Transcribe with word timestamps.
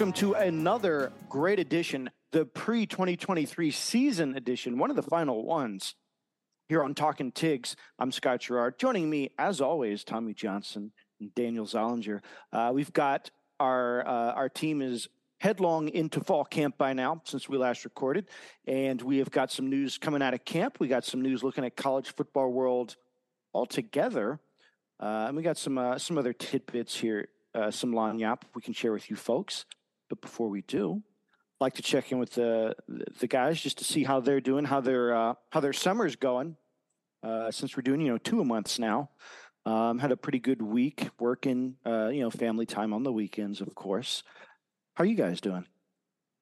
welcome 0.00 0.12
to 0.14 0.32
another 0.32 1.12
great 1.28 1.58
edition, 1.58 2.08
the 2.32 2.46
pre 2.46 2.86
2023 2.86 3.70
season 3.70 4.34
edition, 4.34 4.78
one 4.78 4.88
of 4.88 4.96
the 4.96 5.02
final 5.02 5.44
ones 5.44 5.94
here 6.70 6.82
on 6.82 6.94
Talking 6.94 7.30
Tigs. 7.30 7.76
I'm 7.98 8.10
Scott 8.10 8.40
Gerard. 8.40 8.78
Joining 8.78 9.10
me, 9.10 9.30
as 9.38 9.60
always, 9.60 10.02
Tommy 10.02 10.32
Johnson 10.32 10.92
and 11.20 11.34
Daniel 11.34 11.66
Zollinger. 11.66 12.22
Uh, 12.50 12.70
we've 12.72 12.94
got 12.94 13.30
our 13.58 14.00
uh, 14.08 14.32
our 14.32 14.48
team 14.48 14.80
is 14.80 15.06
headlong 15.36 15.90
into 15.90 16.20
fall 16.20 16.46
camp 16.46 16.78
by 16.78 16.94
now 16.94 17.20
since 17.26 17.46
we 17.46 17.58
last 17.58 17.84
recorded, 17.84 18.24
and 18.66 19.02
we 19.02 19.18
have 19.18 19.30
got 19.30 19.52
some 19.52 19.68
news 19.68 19.98
coming 19.98 20.22
out 20.22 20.32
of 20.32 20.46
camp. 20.46 20.78
We 20.80 20.88
got 20.88 21.04
some 21.04 21.20
news 21.20 21.42
looking 21.42 21.66
at 21.66 21.76
college 21.76 22.14
football 22.14 22.50
world 22.50 22.96
altogether, 23.52 24.40
uh, 24.98 25.26
and 25.28 25.36
we 25.36 25.42
got 25.42 25.58
some 25.58 25.76
uh, 25.76 25.98
some 25.98 26.16
other 26.16 26.32
tidbits 26.32 26.96
here 26.96 27.28
uh, 27.54 27.70
some 27.70 27.92
lagniappe 27.92 28.42
we 28.54 28.62
can 28.62 28.72
share 28.72 28.92
with 28.92 29.10
you 29.10 29.16
folks. 29.16 29.66
But 30.10 30.20
before 30.20 30.50
we 30.50 30.60
do, 30.62 31.02
I'd 31.60 31.64
like 31.64 31.74
to 31.74 31.82
check 31.82 32.12
in 32.12 32.18
with 32.18 32.32
the 32.32 32.76
the 33.20 33.26
guys 33.26 33.60
just 33.60 33.78
to 33.78 33.84
see 33.84 34.04
how 34.04 34.20
they're 34.20 34.40
doing, 34.40 34.66
how 34.66 34.82
their 34.82 35.14
uh, 35.14 35.34
how 35.50 35.60
their 35.60 35.72
summer's 35.72 36.16
going. 36.16 36.56
Uh, 37.22 37.50
since 37.50 37.76
we're 37.76 37.82
doing 37.82 38.00
you 38.00 38.08
know 38.08 38.18
two 38.18 38.40
a 38.40 38.44
months 38.44 38.78
now, 38.78 39.08
um, 39.64 39.98
had 39.98 40.12
a 40.12 40.16
pretty 40.16 40.40
good 40.40 40.60
week 40.60 41.08
working. 41.18 41.76
Uh, 41.86 42.08
you 42.08 42.20
know, 42.20 42.30
family 42.30 42.66
time 42.66 42.92
on 42.92 43.04
the 43.04 43.12
weekends, 43.12 43.62
of 43.62 43.74
course. 43.74 44.22
How 44.94 45.04
are 45.04 45.06
you 45.06 45.14
guys 45.14 45.40
doing? 45.40 45.64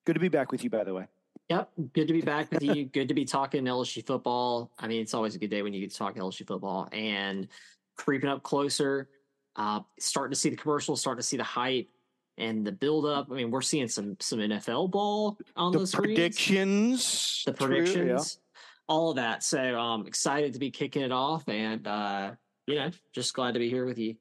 Good 0.06 0.14
to 0.14 0.20
be 0.20 0.28
back 0.28 0.50
with 0.50 0.64
you, 0.64 0.70
by 0.70 0.82
the 0.82 0.94
way. 0.94 1.06
Yep, 1.50 1.70
good 1.94 2.08
to 2.08 2.12
be 2.12 2.22
back 2.22 2.50
with 2.50 2.62
you. 2.62 2.84
good 2.92 3.08
to 3.08 3.14
be 3.14 3.25
talking 3.25 3.64
LSU 3.64 4.05
football. 4.05 4.72
I 4.78 4.88
mean, 4.88 5.03
it's 5.03 5.14
always 5.14 5.34
a 5.34 5.38
good 5.38 5.50
day 5.50 5.62
when 5.62 5.75
you 5.75 5.80
get 5.80 5.91
to 5.91 5.97
talk 5.97 6.16
LSU 6.16 6.47
football 6.47 6.88
and 6.92 7.48
creeping 7.97 8.30
up 8.30 8.42
closer 8.42 9.08
uh, 9.58 9.80
starting 9.98 10.32
to 10.32 10.38
see 10.38 10.50
the 10.50 10.56
commercials, 10.56 11.00
starting 11.00 11.20
to 11.20 11.27
see 11.27 11.36
the 11.36 11.44
hype 11.44 11.88
and 12.39 12.67
the 12.67 12.72
build 12.72 13.06
up. 13.06 13.28
I 13.31 13.34
mean, 13.34 13.50
we're 13.50 13.61
seeing 13.61 13.89
some 13.89 14.17
some 14.20 14.39
NFL 14.39 14.91
ball 14.91 15.39
on 15.56 15.72
the, 15.72 15.81
the 15.81 15.97
predictions, 15.97 17.42
the 17.47 17.53
predictions, 17.53 17.94
True, 17.94 18.06
yeah. 18.06 18.19
all 18.89 19.11
of 19.11 19.17
that. 19.17 19.42
So 19.42 19.58
I'm 19.58 20.00
um, 20.00 20.06
excited 20.06 20.53
to 20.55 20.59
be 20.59 20.70
kicking 20.70 21.03
it 21.03 21.12
off, 21.12 21.48
and 21.48 21.86
uh, 21.86 22.33
you 22.66 22.77
know, 22.77 22.91
just 23.12 23.34
glad 23.34 23.55
to 23.55 23.61
be 23.61 23.69
here 23.69 23.84
with 23.84 23.98
you. 23.98 24.16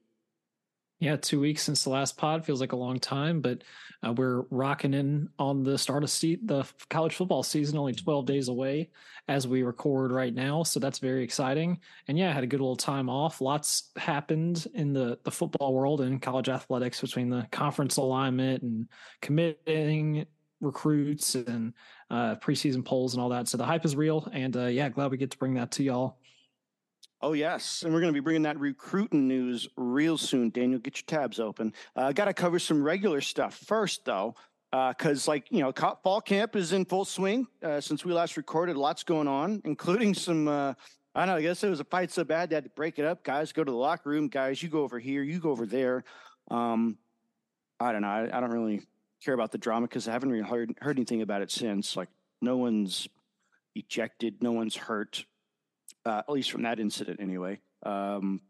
Yeah, 1.00 1.16
two 1.16 1.38
weeks 1.38 1.62
since 1.62 1.84
the 1.84 1.90
last 1.90 2.16
pod 2.16 2.44
feels 2.44 2.60
like 2.60 2.72
a 2.72 2.76
long 2.76 2.98
time, 2.98 3.40
but 3.40 3.62
uh, 4.04 4.12
we're 4.12 4.42
rocking 4.50 4.94
in 4.94 5.28
on 5.38 5.62
the 5.62 5.78
start 5.78 6.02
of 6.02 6.10
se- 6.10 6.40
the 6.44 6.64
college 6.90 7.14
football 7.14 7.44
season, 7.44 7.78
only 7.78 7.92
12 7.92 8.26
days 8.26 8.48
away 8.48 8.90
as 9.28 9.46
we 9.46 9.62
record 9.62 10.10
right 10.10 10.34
now. 10.34 10.64
So 10.64 10.80
that's 10.80 10.98
very 10.98 11.22
exciting. 11.22 11.78
And 12.08 12.18
yeah, 12.18 12.30
I 12.30 12.32
had 12.32 12.42
a 12.42 12.48
good 12.48 12.60
little 12.60 12.76
time 12.76 13.08
off. 13.08 13.40
Lots 13.40 13.90
happened 13.96 14.66
in 14.74 14.92
the, 14.92 15.18
the 15.22 15.30
football 15.30 15.72
world 15.72 16.00
and 16.00 16.20
college 16.20 16.48
athletics 16.48 17.00
between 17.00 17.30
the 17.30 17.46
conference 17.52 17.96
alignment 17.96 18.62
and 18.64 18.88
committing 19.22 20.26
recruits 20.60 21.36
and 21.36 21.74
uh, 22.10 22.34
preseason 22.36 22.84
polls 22.84 23.14
and 23.14 23.22
all 23.22 23.28
that. 23.28 23.46
So 23.46 23.56
the 23.56 23.64
hype 23.64 23.84
is 23.84 23.94
real. 23.94 24.28
And 24.32 24.56
uh, 24.56 24.66
yeah, 24.66 24.88
glad 24.88 25.12
we 25.12 25.16
get 25.16 25.30
to 25.30 25.38
bring 25.38 25.54
that 25.54 25.70
to 25.72 25.84
y'all. 25.84 26.18
Oh, 27.20 27.32
yes. 27.32 27.82
And 27.82 27.92
we're 27.92 28.00
going 28.00 28.12
to 28.12 28.16
be 28.16 28.22
bringing 28.22 28.42
that 28.42 28.58
recruiting 28.60 29.26
news 29.26 29.68
real 29.76 30.16
soon. 30.16 30.50
Daniel, 30.50 30.78
get 30.78 30.98
your 30.98 31.18
tabs 31.18 31.40
open. 31.40 31.72
I 31.96 32.02
uh, 32.02 32.12
got 32.12 32.26
to 32.26 32.34
cover 32.34 32.60
some 32.60 32.82
regular 32.82 33.20
stuff 33.20 33.56
first, 33.56 34.04
though, 34.04 34.36
because, 34.70 35.26
uh, 35.26 35.32
like, 35.32 35.50
you 35.50 35.60
know, 35.60 35.72
fall 35.72 36.20
camp 36.20 36.54
is 36.54 36.72
in 36.72 36.84
full 36.84 37.04
swing 37.04 37.48
uh, 37.62 37.80
since 37.80 38.04
we 38.04 38.12
last 38.12 38.36
recorded. 38.36 38.76
Lots 38.76 39.02
going 39.02 39.26
on, 39.26 39.60
including 39.64 40.14
some, 40.14 40.46
uh, 40.46 40.74
I 41.14 41.26
don't 41.26 41.28
know, 41.28 41.36
I 41.36 41.42
guess 41.42 41.64
it 41.64 41.70
was 41.70 41.80
a 41.80 41.84
fight 41.84 42.12
so 42.12 42.22
bad 42.22 42.50
they 42.50 42.54
had 42.54 42.64
to 42.64 42.70
break 42.70 43.00
it 43.00 43.04
up. 43.04 43.24
Guys, 43.24 43.52
go 43.52 43.64
to 43.64 43.70
the 43.70 43.76
locker 43.76 44.10
room. 44.10 44.28
Guys, 44.28 44.62
you 44.62 44.68
go 44.68 44.82
over 44.82 45.00
here, 45.00 45.24
you 45.24 45.40
go 45.40 45.50
over 45.50 45.66
there. 45.66 46.04
Um, 46.52 46.98
I 47.80 47.90
don't 47.90 48.02
know. 48.02 48.08
I, 48.08 48.36
I 48.36 48.40
don't 48.40 48.50
really 48.50 48.82
care 49.24 49.34
about 49.34 49.50
the 49.50 49.58
drama 49.58 49.88
because 49.88 50.06
I 50.06 50.12
haven't 50.12 50.30
really 50.30 50.48
heard, 50.48 50.72
heard 50.80 50.96
anything 50.96 51.22
about 51.22 51.42
it 51.42 51.50
since. 51.50 51.96
Like, 51.96 52.10
no 52.40 52.56
one's 52.56 53.08
ejected, 53.74 54.40
no 54.40 54.52
one's 54.52 54.76
hurt 54.76 55.24
uh, 56.08 56.18
at 56.18 56.30
least 56.30 56.50
from 56.50 56.62
that 56.62 56.80
incident 56.80 57.20
anyway. 57.20 57.60
Um, 57.84 58.40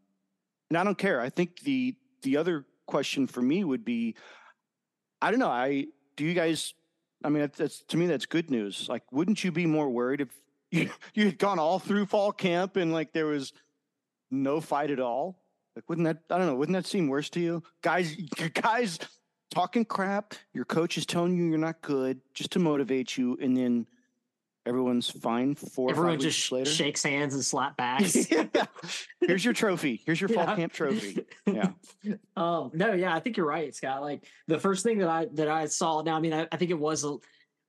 and 0.69 0.77
I 0.77 0.83
don't 0.83 0.97
care. 0.97 1.21
I 1.21 1.29
think 1.29 1.59
the 1.61 1.95
the 2.21 2.37
other 2.37 2.65
question 2.85 3.27
for 3.27 3.41
me 3.41 3.63
would 3.63 3.85
be, 3.85 4.15
I 5.21 5.31
don't 5.31 5.39
know. 5.39 5.49
I 5.49 5.87
do 6.15 6.25
you 6.25 6.33
guys? 6.33 6.73
I 7.23 7.29
mean, 7.29 7.49
that's 7.55 7.83
to 7.83 7.97
me 7.97 8.07
that's 8.07 8.25
good 8.25 8.49
news. 8.49 8.87
Like, 8.87 9.03
wouldn't 9.11 9.43
you 9.43 9.51
be 9.51 9.65
more 9.65 9.89
worried 9.89 10.21
if 10.21 10.29
you 10.71 10.89
you 11.13 11.25
had 11.25 11.37
gone 11.37 11.59
all 11.59 11.79
through 11.79 12.05
fall 12.05 12.31
camp 12.31 12.75
and 12.75 12.93
like 12.93 13.13
there 13.13 13.25
was 13.25 13.53
no 14.31 14.61
fight 14.61 14.91
at 14.91 14.99
all? 14.99 15.39
Like, 15.75 15.89
wouldn't 15.89 16.05
that 16.05 16.33
I 16.33 16.37
don't 16.37 16.47
know? 16.47 16.55
Wouldn't 16.55 16.75
that 16.75 16.85
seem 16.85 17.07
worse 17.07 17.29
to 17.31 17.39
you, 17.39 17.63
guys? 17.81 18.15
Guys 18.53 18.99
talking 19.51 19.83
crap. 19.83 20.35
Your 20.53 20.65
coach 20.65 20.97
is 20.97 21.05
telling 21.05 21.35
you 21.35 21.45
you're 21.45 21.57
not 21.57 21.81
good 21.81 22.21
just 22.33 22.51
to 22.51 22.59
motivate 22.59 23.17
you, 23.17 23.37
and 23.41 23.57
then 23.57 23.87
Everyone's 24.69 25.09
fine. 25.09 25.55
Four. 25.55 25.89
Everyone 25.89 26.19
just 26.19 26.51
later. 26.51 26.69
shakes 26.69 27.01
hands 27.01 27.33
and 27.33 27.43
slap 27.43 27.75
backs. 27.77 28.31
yeah. 28.31 28.45
Here's 29.19 29.43
your 29.43 29.53
trophy. 29.53 30.01
Here's 30.05 30.21
your 30.21 30.29
fall 30.29 30.45
yeah. 30.45 30.55
camp 30.55 30.73
trophy. 30.73 31.25
Yeah. 31.45 31.71
um. 32.37 32.71
No. 32.73 32.93
Yeah. 32.93 33.15
I 33.15 33.19
think 33.19 33.35
you're 33.35 33.47
right, 33.47 33.73
Scott. 33.73 34.01
Like 34.01 34.23
the 34.47 34.59
first 34.59 34.83
thing 34.83 34.99
that 34.99 35.09
I 35.09 35.27
that 35.33 35.47
I 35.47 35.65
saw. 35.65 36.03
Now, 36.03 36.15
I 36.15 36.19
mean, 36.19 36.33
I, 36.33 36.47
I 36.51 36.57
think 36.57 36.71
it 36.71 36.79
was. 36.79 37.03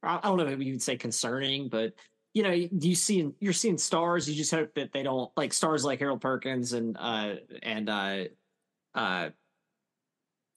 I 0.02 0.20
don't 0.22 0.36
know 0.36 0.46
if 0.46 0.60
you 0.60 0.74
would 0.74 0.82
say 0.82 0.96
concerning, 0.96 1.68
but 1.68 1.94
you 2.34 2.42
know, 2.42 2.50
you 2.52 2.94
see, 2.94 3.30
you're 3.40 3.52
seeing 3.52 3.78
stars. 3.78 4.28
You 4.28 4.36
just 4.36 4.50
hope 4.50 4.74
that 4.74 4.92
they 4.92 5.02
don't 5.02 5.30
like 5.36 5.52
stars 5.52 5.84
like 5.84 5.98
Harold 5.98 6.20
Perkins 6.20 6.74
and 6.74 6.96
uh 6.98 7.36
and 7.62 7.88
uh 7.88 8.24
uh. 8.94 9.30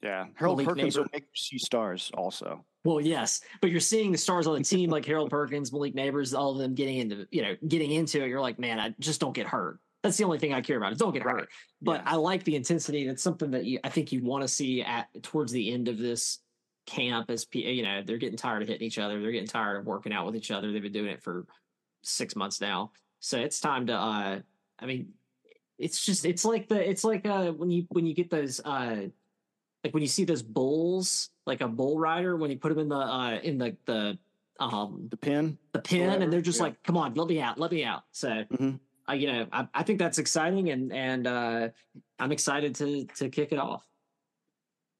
Yeah, 0.02 0.26
Harold 0.36 0.58
Malik 0.58 0.68
Perkins 0.68 0.96
Neighbor. 0.96 1.04
will 1.04 1.10
make 1.14 1.24
you 1.24 1.28
see 1.36 1.58
stars 1.58 2.12
also. 2.14 2.66
Well, 2.84 3.00
yes, 3.00 3.42
but 3.62 3.72
you're 3.72 3.80
seeing 3.80 4.12
the 4.12 4.18
stars 4.18 4.46
on 4.46 4.56
the 4.56 4.64
team 4.64 4.90
like 4.90 5.06
Harold 5.06 5.30
Perkins, 5.30 5.72
Malik 5.72 5.96
Neighbors, 5.96 6.34
all 6.34 6.52
of 6.52 6.58
them 6.58 6.74
getting 6.74 6.98
into 6.98 7.28
you 7.32 7.42
know 7.42 7.56
getting 7.68 7.92
into 7.92 8.22
it. 8.24 8.28
You're 8.28 8.42
like, 8.42 8.60
man, 8.60 8.80
I 8.80 8.94
just 9.00 9.22
don't 9.22 9.34
get 9.34 9.48
hurt. 9.48 9.80
That's 10.04 10.18
the 10.18 10.26
only 10.26 10.38
thing 10.38 10.54
I 10.54 10.60
care 10.60 10.78
about. 10.78 10.92
Is 10.92 10.98
don't 10.98 11.14
get 11.14 11.24
right. 11.24 11.36
hurt. 11.36 11.50
But 11.82 12.02
yeah. 12.02 12.12
I 12.12 12.16
like 12.16 12.44
the 12.44 12.58
intensity. 12.58 13.08
That's 13.08 13.24
something 13.24 13.52
that 13.52 13.64
you, 13.64 13.80
I 13.86 13.90
think 13.90 14.12
you 14.12 14.22
want 14.22 14.42
to 14.42 14.50
see 14.50 14.82
at 14.82 15.08
towards 15.24 15.54
the 15.54 15.72
end 15.72 15.88
of 15.88 15.98
this 15.98 16.40
camp. 16.86 17.30
As 17.30 17.48
you 17.54 17.84
know, 17.84 18.04
they're 18.06 18.18
getting 18.18 18.38
tired 18.38 18.62
of 18.62 18.68
hitting 18.68 18.86
each 18.86 19.00
other. 19.00 19.22
They're 19.22 19.32
getting 19.32 19.48
tired 19.48 19.78
of 19.78 19.86
working 19.86 20.12
out 20.12 20.26
with 20.26 20.36
each 20.36 20.52
other. 20.52 20.72
They've 20.72 20.82
been 20.82 20.92
doing 20.92 21.12
it 21.12 21.24
for 21.24 21.46
six 22.02 22.36
months 22.36 22.60
now. 22.60 22.92
So 23.20 23.40
it's 23.40 23.62
time 23.62 23.88
to. 23.88 23.94
uh 23.94 24.40
I 24.80 24.86
mean, 24.86 25.14
it's 25.78 26.06
just 26.06 26.26
it's 26.26 26.44
like 26.44 26.68
the 26.68 26.90
it's 26.90 27.06
like 27.06 27.26
uh 27.26 27.52
when 27.52 27.72
you 27.72 27.86
when 27.90 28.06
you 28.06 28.14
get 28.14 28.30
those 28.30 28.60
uh 28.66 29.04
like 29.84 29.94
when 29.94 30.02
you 30.02 30.08
see 30.08 30.26
those 30.26 30.44
bulls, 30.44 31.30
like 31.46 31.62
a 31.62 31.68
bull 31.68 32.00
rider, 32.00 32.36
when 32.36 32.52
you 32.52 32.58
put 32.58 32.70
them 32.70 32.80
in 32.80 32.90
the 32.90 32.96
uh 32.96 33.40
in 33.44 33.58
the 33.58 33.76
the 33.86 34.18
um 34.60 35.08
the 35.10 35.18
pin, 35.18 35.58
the 35.72 35.80
pin, 35.80 36.22
and 36.22 36.32
they're 36.32 36.42
just 36.42 36.60
yeah. 36.60 36.66
like, 36.66 36.84
"Come 36.84 36.98
on, 36.98 37.14
let 37.16 37.28
me 37.28 37.42
out, 37.42 37.60
let 37.60 37.72
me 37.72 37.84
out." 37.84 38.04
So, 38.12 38.30
mm-hmm. 38.30 38.72
uh, 39.10 39.14
you 39.14 39.32
know, 39.32 39.48
I, 39.52 39.68
I 39.74 39.84
think 39.84 40.00
that's 40.00 40.18
exciting, 40.20 40.70
and 40.70 40.94
and 40.94 41.28
uh 41.28 41.70
I'm 42.20 42.32
excited 42.32 42.76
to 42.76 43.06
to 43.18 43.30
kick 43.30 43.52
it 43.52 43.60
off. 43.60 43.86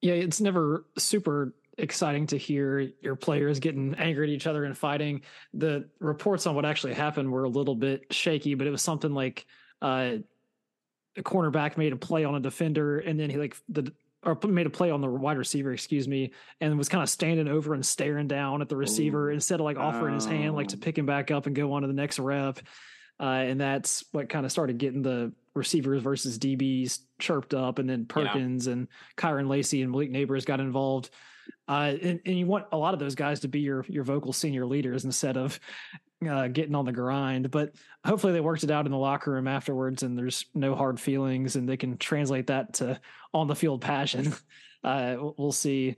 Yeah, 0.02 0.16
it's 0.16 0.42
never 0.42 0.86
super 0.98 1.54
exciting 1.78 2.28
to 2.28 2.38
hear 2.38 2.92
your 3.02 3.16
players 3.16 3.60
getting 3.60 3.96
angry 3.96 4.28
at 4.28 4.34
each 4.34 4.48
other 4.48 4.66
and 4.66 4.78
fighting. 4.78 5.22
The 5.54 5.90
reports 6.00 6.46
on 6.46 6.56
what 6.56 6.66
actually 6.66 6.94
happened 6.94 7.32
were 7.32 7.46
a 7.46 7.50
little 7.50 7.76
bit 7.76 8.14
shaky, 8.14 8.54
but 8.56 8.68
it 8.68 8.70
was 8.70 8.82
something 8.82 9.14
like 9.14 9.46
uh, 9.82 10.18
a 11.16 11.24
cornerback 11.24 11.78
made 11.78 11.94
a 11.94 11.96
play 11.96 12.26
on 12.26 12.36
a 12.36 12.40
defender, 12.40 13.00
and 13.00 13.20
then 13.20 13.30
he 13.30 13.38
like 13.38 13.56
the 13.70 13.92
or 14.26 14.38
made 14.48 14.66
a 14.66 14.70
play 14.70 14.92
on 14.92 15.02
the 15.02 15.10
wide 15.10 15.38
receiver, 15.38 15.72
excuse 15.74 16.08
me, 16.08 16.32
and 16.62 16.78
was 16.78 16.90
kind 16.90 17.04
of 17.04 17.10
standing 17.10 17.48
over 17.48 17.74
and 17.74 17.86
staring 17.86 18.28
down 18.28 18.62
at 18.62 18.70
the 18.70 18.76
receiver 18.76 19.30
Ooh. 19.30 19.34
instead 19.34 19.60
of 19.60 19.66
like 19.66 19.78
offering 19.78 20.16
his 20.16 20.26
hand 20.26 20.56
like 20.56 20.70
to 20.70 20.78
pick 20.78 20.98
him 20.98 21.06
back 21.06 21.32
up 21.32 21.46
and 21.46 21.56
go 21.56 21.74
on 21.74 21.82
to 21.82 21.88
the 21.88 21.94
next 21.94 22.20
rep. 22.20 22.60
Uh, 23.20 23.24
and 23.26 23.62
that's 23.62 24.04
what 24.12 24.30
kind 24.30 24.46
of 24.46 24.52
started 24.52 24.78
getting 24.78 25.02
the 25.02 25.32
receivers 25.56 26.02
versus 26.02 26.40
DBs 26.40 27.00
chirped 27.20 27.54
up, 27.54 27.80
and 27.80 27.90
then 27.90 28.06
Perkins 28.06 28.68
yeah. 28.68 28.74
and 28.74 28.88
Kyren 29.18 29.48
Lacy 29.48 29.82
and 29.82 29.92
Malik 29.92 30.10
Neighbors 30.10 30.46
got 30.46 30.60
involved. 30.60 31.10
Uh, 31.68 31.94
and, 32.02 32.20
and, 32.26 32.38
you 32.38 32.46
want 32.46 32.66
a 32.72 32.78
lot 32.78 32.94
of 32.94 33.00
those 33.00 33.16
guys 33.16 33.42
to 33.42 33.48
be 33.48 33.60
your 33.60 33.86
your 33.90 34.04
vocal 34.04 34.34
senior 34.34 34.66
leaders 34.66 35.06
instead 35.06 35.38
of 35.38 35.60
uh, 36.28 36.48
getting 36.48 36.76
on 36.76 36.86
the 36.86 36.92
grind. 36.92 37.52
But 37.52 37.74
hopefully 38.06 38.34
they 38.34 38.42
worked 38.42 38.64
it 38.64 38.72
out 38.72 38.86
in 38.86 38.92
the 38.92 38.98
locker 38.98 39.32
room 39.32 39.48
afterwards, 39.48 40.04
and 40.04 40.18
there's 40.18 40.46
no 40.54 40.76
hard 40.76 41.00
feelings, 41.00 41.56
and 41.56 41.68
they 41.68 41.78
can 41.78 41.98
translate 41.98 42.48
that 42.48 42.74
to 42.76 43.00
on 43.34 43.48
the 43.48 43.56
field 43.56 43.82
passion. 43.82 44.34
Uh, 44.84 45.16
we'll 45.38 45.54
see. 45.54 45.96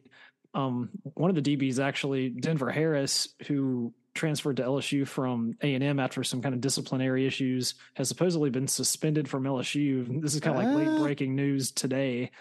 Um, 0.54 0.90
one 1.16 1.36
of 1.36 1.44
the 1.44 1.58
DBs 1.58 1.80
actually, 1.80 2.30
Denver 2.30 2.70
Harris, 2.70 3.30
who 3.48 3.92
transferred 4.14 4.58
to 4.58 4.64
LSU 4.64 5.08
from 5.08 5.56
A 5.62 5.74
and 5.74 5.84
M 5.84 6.00
after 6.00 6.24
some 6.24 6.42
kind 6.42 6.56
of 6.56 6.62
disciplinary 6.62 7.28
issues, 7.28 7.76
has 7.96 8.08
supposedly 8.08 8.50
been 8.50 8.68
suspended 8.68 9.28
from 9.28 9.44
LSU. 9.44 10.06
This 10.22 10.34
is 10.34 10.40
kind 10.40 10.58
of 10.58 10.64
uh, 10.64 10.68
like 10.68 10.88
late 10.88 11.00
breaking 11.00 11.36
news 11.36 11.72
today. 11.72 12.32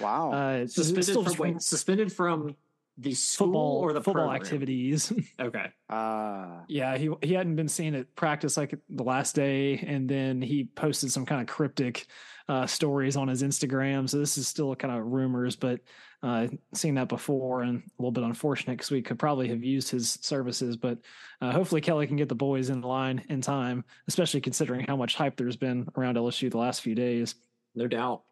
Wow, 0.00 0.32
uh, 0.32 0.66
suspended 0.66 1.24
from 1.24 1.38
wait, 1.38 1.62
suspended 1.62 2.12
from 2.12 2.56
the 2.98 3.14
school 3.14 3.46
football 3.46 3.78
or 3.78 3.92
the 3.92 4.00
football 4.00 4.28
program? 4.28 4.42
activities. 4.42 5.12
Okay. 5.40 5.66
Ah, 5.88 6.62
yeah, 6.68 6.96
he 6.96 7.10
he 7.22 7.34
hadn't 7.34 7.56
been 7.56 7.68
seen 7.68 7.94
at 7.94 8.14
practice 8.14 8.56
like 8.56 8.74
the 8.88 9.02
last 9.02 9.34
day, 9.34 9.78
and 9.78 10.08
then 10.08 10.40
he 10.40 10.64
posted 10.64 11.10
some 11.10 11.26
kind 11.26 11.40
of 11.40 11.46
cryptic 11.46 12.06
uh, 12.48 12.66
stories 12.66 13.16
on 13.16 13.28
his 13.28 13.42
Instagram. 13.42 14.08
So 14.08 14.18
this 14.18 14.38
is 14.38 14.46
still 14.48 14.74
kind 14.74 14.94
of 14.94 15.06
rumors, 15.06 15.56
but 15.56 15.80
uh, 16.22 16.46
seen 16.74 16.94
that 16.94 17.08
before 17.08 17.62
and 17.62 17.78
a 17.78 18.02
little 18.02 18.12
bit 18.12 18.24
unfortunate 18.24 18.74
because 18.74 18.90
we 18.90 19.02
could 19.02 19.18
probably 19.18 19.48
have 19.48 19.64
used 19.64 19.90
his 19.90 20.18
services. 20.22 20.76
But 20.76 20.98
uh, 21.40 21.50
hopefully 21.50 21.80
Kelly 21.80 22.06
can 22.06 22.16
get 22.16 22.28
the 22.28 22.34
boys 22.34 22.70
in 22.70 22.80
line 22.82 23.24
in 23.28 23.40
time, 23.40 23.84
especially 24.06 24.40
considering 24.40 24.84
how 24.86 24.96
much 24.96 25.16
hype 25.16 25.36
there's 25.36 25.56
been 25.56 25.88
around 25.96 26.16
LSU 26.16 26.50
the 26.50 26.58
last 26.58 26.80
few 26.82 26.94
days. 26.94 27.34
No 27.74 27.88
doubt. 27.88 28.22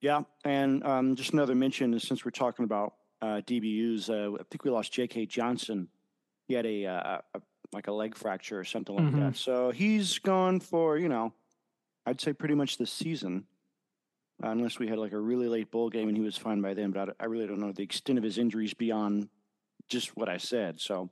yeah. 0.00 0.22
And 0.44 0.84
um, 0.84 1.14
just 1.14 1.32
another 1.32 1.54
mention 1.54 1.94
is 1.94 2.02
since 2.02 2.24
we're 2.24 2.30
talking 2.32 2.64
about 2.64 2.94
uh, 3.24 3.40
DBUs, 3.40 4.10
uh, 4.10 4.34
I 4.34 4.42
think 4.50 4.64
we 4.64 4.70
lost 4.70 4.92
J.K. 4.92 5.26
Johnson. 5.26 5.88
He 6.46 6.54
had 6.54 6.66
a, 6.66 6.84
uh, 6.86 7.18
a 7.34 7.40
like 7.72 7.88
a 7.88 7.92
leg 7.92 8.14
fracture 8.16 8.58
or 8.60 8.64
something 8.64 8.94
like 8.94 9.06
Mhm. 9.06 9.20
that. 9.20 9.36
So 9.36 9.70
he's 9.70 10.18
gone 10.18 10.60
for 10.60 10.98
you 10.98 11.08
know, 11.08 11.32
I'd 12.06 12.20
say 12.20 12.32
pretty 12.34 12.54
much 12.54 12.76
this 12.76 12.92
season, 12.92 13.46
uh, 14.42 14.48
unless 14.50 14.78
we 14.78 14.86
had 14.88 14.98
like 14.98 15.12
a 15.12 15.18
really 15.18 15.48
late 15.48 15.70
bowl 15.70 15.88
game 15.90 16.08
and 16.08 16.16
he 16.16 16.22
was 16.22 16.36
fine 16.36 16.60
by 16.60 16.74
then. 16.74 16.90
But 16.92 17.08
I, 17.08 17.12
I 17.20 17.26
really 17.26 17.46
don't 17.46 17.58
know 17.60 17.72
the 17.72 17.82
extent 17.82 18.18
of 18.18 18.24
his 18.24 18.36
injuries 18.38 18.74
beyond 18.74 19.28
just 19.88 20.16
what 20.16 20.28
I 20.28 20.36
said. 20.36 20.80
So 20.80 21.10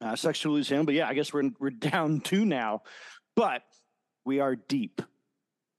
uh, 0.00 0.16
sucks 0.16 0.40
to 0.40 0.50
lose 0.50 0.68
him. 0.68 0.84
But 0.84 0.94
yeah, 0.94 1.08
I 1.08 1.14
guess 1.14 1.32
we're 1.32 1.50
we're 1.60 1.70
down 1.92 2.20
two 2.20 2.44
now, 2.44 2.82
but 3.36 3.62
we 4.24 4.40
are 4.40 4.56
deep, 4.56 5.00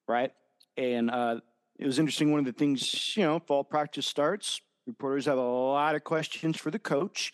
right? 0.07 0.31
And 0.78 1.12
uh, 1.12 1.42
it 1.78 1.86
was 1.86 2.00
interesting. 2.00 2.31
One 2.31 2.39
of 2.39 2.46
the 2.46 2.54
things, 2.54 3.16
you 3.18 3.24
know, 3.24 3.39
fall 3.39 3.63
practice 3.66 4.07
starts. 4.07 4.62
Reporters 4.88 5.26
have 5.26 5.38
a 5.38 5.42
lot 5.42 5.96
of 5.96 6.04
questions 6.04 6.58
for 6.58 6.72
the 6.72 6.80
coach. 6.80 7.32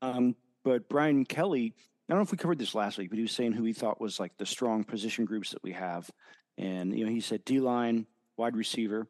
Um, 0.00 0.36
but 0.64 0.88
Brian 0.88 1.24
Kelly, 1.24 1.74
I 1.76 2.12
don't 2.12 2.18
know 2.18 2.22
if 2.22 2.32
we 2.32 2.38
covered 2.38 2.58
this 2.58 2.74
last 2.74 2.98
week, 2.98 3.10
but 3.10 3.16
he 3.16 3.22
was 3.22 3.32
saying 3.32 3.52
who 3.52 3.64
he 3.64 3.72
thought 3.72 4.00
was 4.00 4.20
like 4.20 4.36
the 4.36 4.46
strong 4.46 4.84
position 4.84 5.24
groups 5.24 5.50
that 5.50 5.62
we 5.62 5.72
have. 5.72 6.10
And, 6.58 6.96
you 6.96 7.04
know, 7.04 7.10
he 7.10 7.20
said 7.20 7.44
D 7.44 7.60
line, 7.60 8.06
wide 8.36 8.56
receiver. 8.56 9.08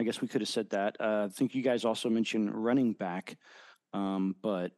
I 0.00 0.04
guess 0.04 0.20
we 0.20 0.28
could 0.28 0.40
have 0.40 0.48
said 0.48 0.70
that. 0.70 0.96
Uh, 1.00 1.26
I 1.26 1.28
think 1.28 1.54
you 1.54 1.62
guys 1.62 1.84
also 1.84 2.10
mentioned 2.10 2.52
running 2.52 2.92
back. 2.92 3.36
Um, 3.92 4.34
but 4.42 4.72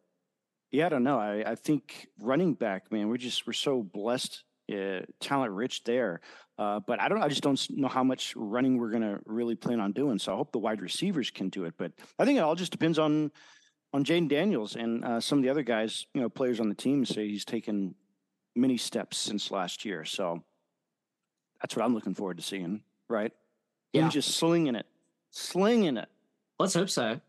yeah, 0.71 0.87
I 0.87 0.89
don't 0.91 1.05
know. 1.05 1.19
I, 1.19 1.53
I 1.53 1.55
think 1.55 2.09
running 2.21 2.55
back, 2.55 2.93
man, 2.93 3.09
we're 3.09 3.17
just, 3.17 3.47
we're 3.47 3.53
so 3.53 3.83
blessed, 3.83 4.43
uh, 4.73 5.01
talent 5.21 5.53
rich 5.53 5.85
there. 5.85 6.21
Uh, 6.59 6.81
but 6.87 7.01
I 7.01 7.09
don't. 7.09 7.23
I 7.23 7.29
just 7.29 7.43
don't 7.43 7.71
know 7.71 7.89
how 7.89 8.05
much 8.05 8.35
running 8.37 8.79
we're 8.79 8.91
going 8.91 9.03
to 9.03 9.19
really 9.27 9.57
plan 9.57 9.81
on 9.81 9.93
doing. 9.93 10.19
So 10.19 10.33
I 10.33 10.37
hope 10.37 10.53
the 10.53 10.59
wide 10.59 10.81
receivers 10.81 11.31
can 11.31 11.49
do 11.49 11.65
it. 11.65 11.75
But 11.77 11.93
I 12.19 12.25
think 12.25 12.39
it 12.39 12.43
all 12.43 12.55
just 12.55 12.73
depends 12.73 12.99
on 12.99 13.33
on 13.93 14.05
Jayden 14.05 14.29
Daniels 14.29 14.77
and 14.77 15.05
uh, 15.05 15.21
some 15.21 15.39
of 15.39 15.45
the 15.45 15.51
other 15.51 15.63
guys. 15.63 16.07
You 16.15 16.21
know, 16.21 16.29
players 16.29 16.61
on 16.61 16.69
the 16.69 16.75
team 16.75 17.05
say 17.05 17.29
he's 17.29 17.45
taken 17.45 17.95
many 18.55 18.77
steps 18.77 19.17
since 19.17 19.51
last 19.51 19.85
year. 19.85 20.05
So 20.05 20.43
that's 21.61 21.75
what 21.75 21.85
I'm 21.85 21.95
looking 21.95 22.15
forward 22.15 22.37
to 22.37 22.43
seeing. 22.43 22.83
Right? 23.09 23.33
Yeah. 23.93 24.03
Him 24.03 24.11
just 24.11 24.37
slinging 24.37 24.77
it, 24.77 24.87
slinging 25.31 25.97
it. 25.97 26.09
Let's 26.59 26.75
hope 26.75 26.91
so. 26.91 27.21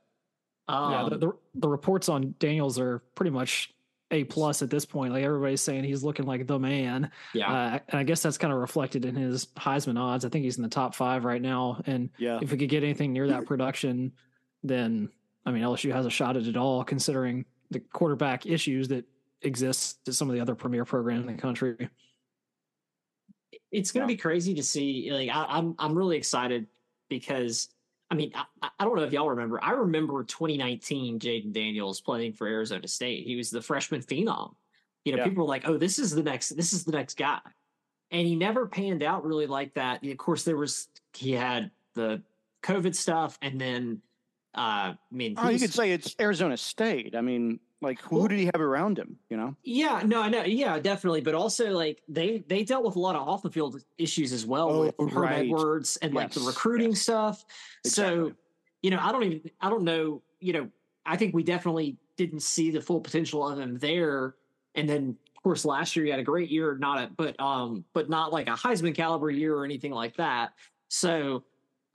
Um, 0.68 0.92
yeah, 0.92 1.10
the, 1.10 1.18
the 1.18 1.32
the 1.56 1.70
reports 1.70 2.10
on 2.10 2.36
Daniels 2.40 2.80
are 2.80 3.00
pretty 3.16 3.32
much 3.32 3.72
a 4.12 4.24
plus 4.26 4.62
at 4.62 4.70
this 4.70 4.86
point. 4.86 5.14
Like 5.14 5.24
everybody's 5.24 5.62
saying, 5.62 5.84
he's 5.84 6.04
looking 6.04 6.26
like 6.26 6.46
the 6.48 6.60
man. 6.60 7.10
yeah. 7.34 7.52
Uh, 7.52 7.80
and 7.90 8.00
I 8.00 8.04
guess 8.04 8.22
that's 8.22 8.38
kind 8.38 8.54
of 8.54 8.60
reflected 8.60 9.04
in 9.06 9.16
his 9.16 9.48
Heisman 9.58 10.00
odds. 10.00 10.26
I 10.26 10.30
think 10.30 10.44
he's 10.46 10.58
in 10.58 10.64
the 10.64 10.70
top 10.70 10.94
five 10.94 11.26
right 11.26 11.42
now. 11.42 11.82
And 11.86 12.10
Yeah. 12.18 12.40
if 12.42 12.52
we 12.52 12.58
could 12.58 12.70
get 12.70 12.84
anything 12.84 13.14
near 13.14 13.28
that 13.28 13.46
production, 13.48 14.12
then 14.64 15.10
I 15.46 15.52
mean 15.52 15.64
LSU 15.64 15.92
has 15.92 16.06
a 16.06 16.10
shot 16.10 16.38
at 16.38 16.46
it 16.46 16.56
all, 16.58 16.84
considering 16.84 17.46
the 17.72 17.80
quarterback 17.80 18.46
issues 18.46 18.88
that 18.90 19.06
exist 19.42 20.00
at 20.08 20.14
some 20.14 20.30
of 20.30 20.36
the 20.36 20.42
other 20.42 20.56
premier 20.56 20.86
programs 20.86 21.28
in 21.28 21.36
the 21.36 21.42
country. 21.42 21.90
it's 23.72 23.92
going 23.92 24.08
to 24.08 24.12
Yeah. 24.12 24.16
be 24.16 24.22
crazy 24.22 24.54
to 24.56 24.64
see. 24.64 25.10
Like, 25.12 25.30
I, 25.30 25.46
I'm, 25.58 25.76
I'm 25.80 25.96
really 25.98 26.18
excited 26.18 26.68
because, 27.10 27.70
I 28.12 28.16
mean, 28.16 28.32
I, 28.36 28.70
I 28.80 28.86
don't 28.86 28.96
know 28.96 29.04
if 29.04 29.14
y'all 29.14 29.30
remember. 29.30 29.60
I 29.64 29.72
remember 29.72 30.24
2019 30.24 31.20
Jayden 31.20 31.52
Daniels 31.52 32.02
playing 32.02 32.34
for 32.34 32.48
Arizona 32.48 32.88
State. 32.88 33.26
He 33.26 33.36
was 33.36 33.50
the 33.50 33.62
freshman 33.62 34.02
phenom. 34.02 34.54
You 35.04 35.14
know, 35.14 35.18
Yeah. 35.20 35.24
people 35.26 35.44
were 35.46 35.50
like, 35.50 35.68
"Oh, 35.68 35.78
this 35.78 36.00
is 36.00 36.14
the 36.14 36.24
next. 36.24 36.50
This 36.50 36.74
is 36.74 36.84
the 36.84 36.92
next 36.92 37.18
guy," 37.18 37.40
and 38.12 38.28
he 38.28 38.36
never 38.36 38.68
panned 38.68 39.04
out 39.04 39.24
really 39.26 39.48
like 39.48 39.74
that. 39.76 40.06
Of 40.06 40.18
course, 40.18 40.44
there 40.44 40.58
was 40.58 40.88
he 41.14 41.32
had 41.32 41.72
the 41.96 42.22
COVID 42.64 42.96
stuff, 42.96 43.38
and 43.42 43.60
then, 43.60 44.02
uh, 44.56 44.94
I 44.94 44.98
mean, 45.12 45.36
Oh, 45.38 45.50
you 45.50 45.60
could 45.60 45.74
say 45.74 45.92
it's 45.92 46.16
Arizona 46.20 46.58
State. 46.58 47.16
I 47.16 47.22
mean, 47.22 47.60
like 47.82 48.02
who 48.02 48.28
did 48.28 48.40
he 48.40 48.46
have 48.46 48.62
around 48.62 48.98
him? 48.98 49.18
You 49.30 49.38
know? 49.38 49.56
Yeah, 49.64 50.02
no, 50.06 50.22
I 50.22 50.30
know. 50.30 50.44
Yeah, 50.44 50.80
definitely. 50.80 51.22
But 51.22 51.36
also, 51.36 51.72
like 51.72 52.02
they 52.08 52.44
they 52.48 52.64
dealt 52.64 52.84
with 52.84 52.96
a 52.96 53.00
lot 53.00 53.16
of 53.16 53.28
off 53.28 53.42
the 53.42 53.52
field 53.52 53.82
issues 53.98 54.32
as 54.32 54.46
well 54.46 54.70
Oh, 54.70 54.94
with 54.98 55.12
Herm 55.12 55.24
right. 55.24 55.46
Edwards 55.46 55.98
and 55.98 56.14
like 56.14 56.32
the 56.32 56.42
recruiting 56.42 56.92
yes. 56.92 57.02
stuff. 57.02 57.46
So, 57.86 58.32
you 58.82 58.92
know, 58.92 59.00
I 59.00 59.12
don't 59.12 59.24
even 59.24 59.52
I 59.60 59.70
don't 59.70 59.84
know. 59.84 60.22
You 60.40 60.54
know, 60.54 60.70
I 61.06 61.18
think 61.18 61.36
we 61.36 61.44
definitely 61.44 61.98
didn't 62.18 62.42
see 62.42 62.72
the 62.72 62.82
full 62.82 63.02
potential 63.02 63.48
of 63.48 63.60
him 63.60 63.78
there. 63.78 64.36
And 64.76 64.90
then, 64.90 65.18
of 65.36 65.44
course, 65.44 65.66
last 65.66 65.96
year 65.96 66.06
he 66.06 66.12
had 66.12 66.20
a 66.20 66.24
great 66.24 66.50
year, 66.50 66.78
not 66.78 66.98
a 66.98 67.12
but 67.16 67.40
um 67.40 67.84
but 67.94 68.10
not 68.10 68.32
like 68.32 68.48
a 68.48 68.52
Heisman 68.52 68.96
caliber 68.96 69.30
year 69.30 69.56
or 69.56 69.66
anything 69.66 69.92
like 69.92 70.16
that. 70.18 70.54
So, 70.88 71.44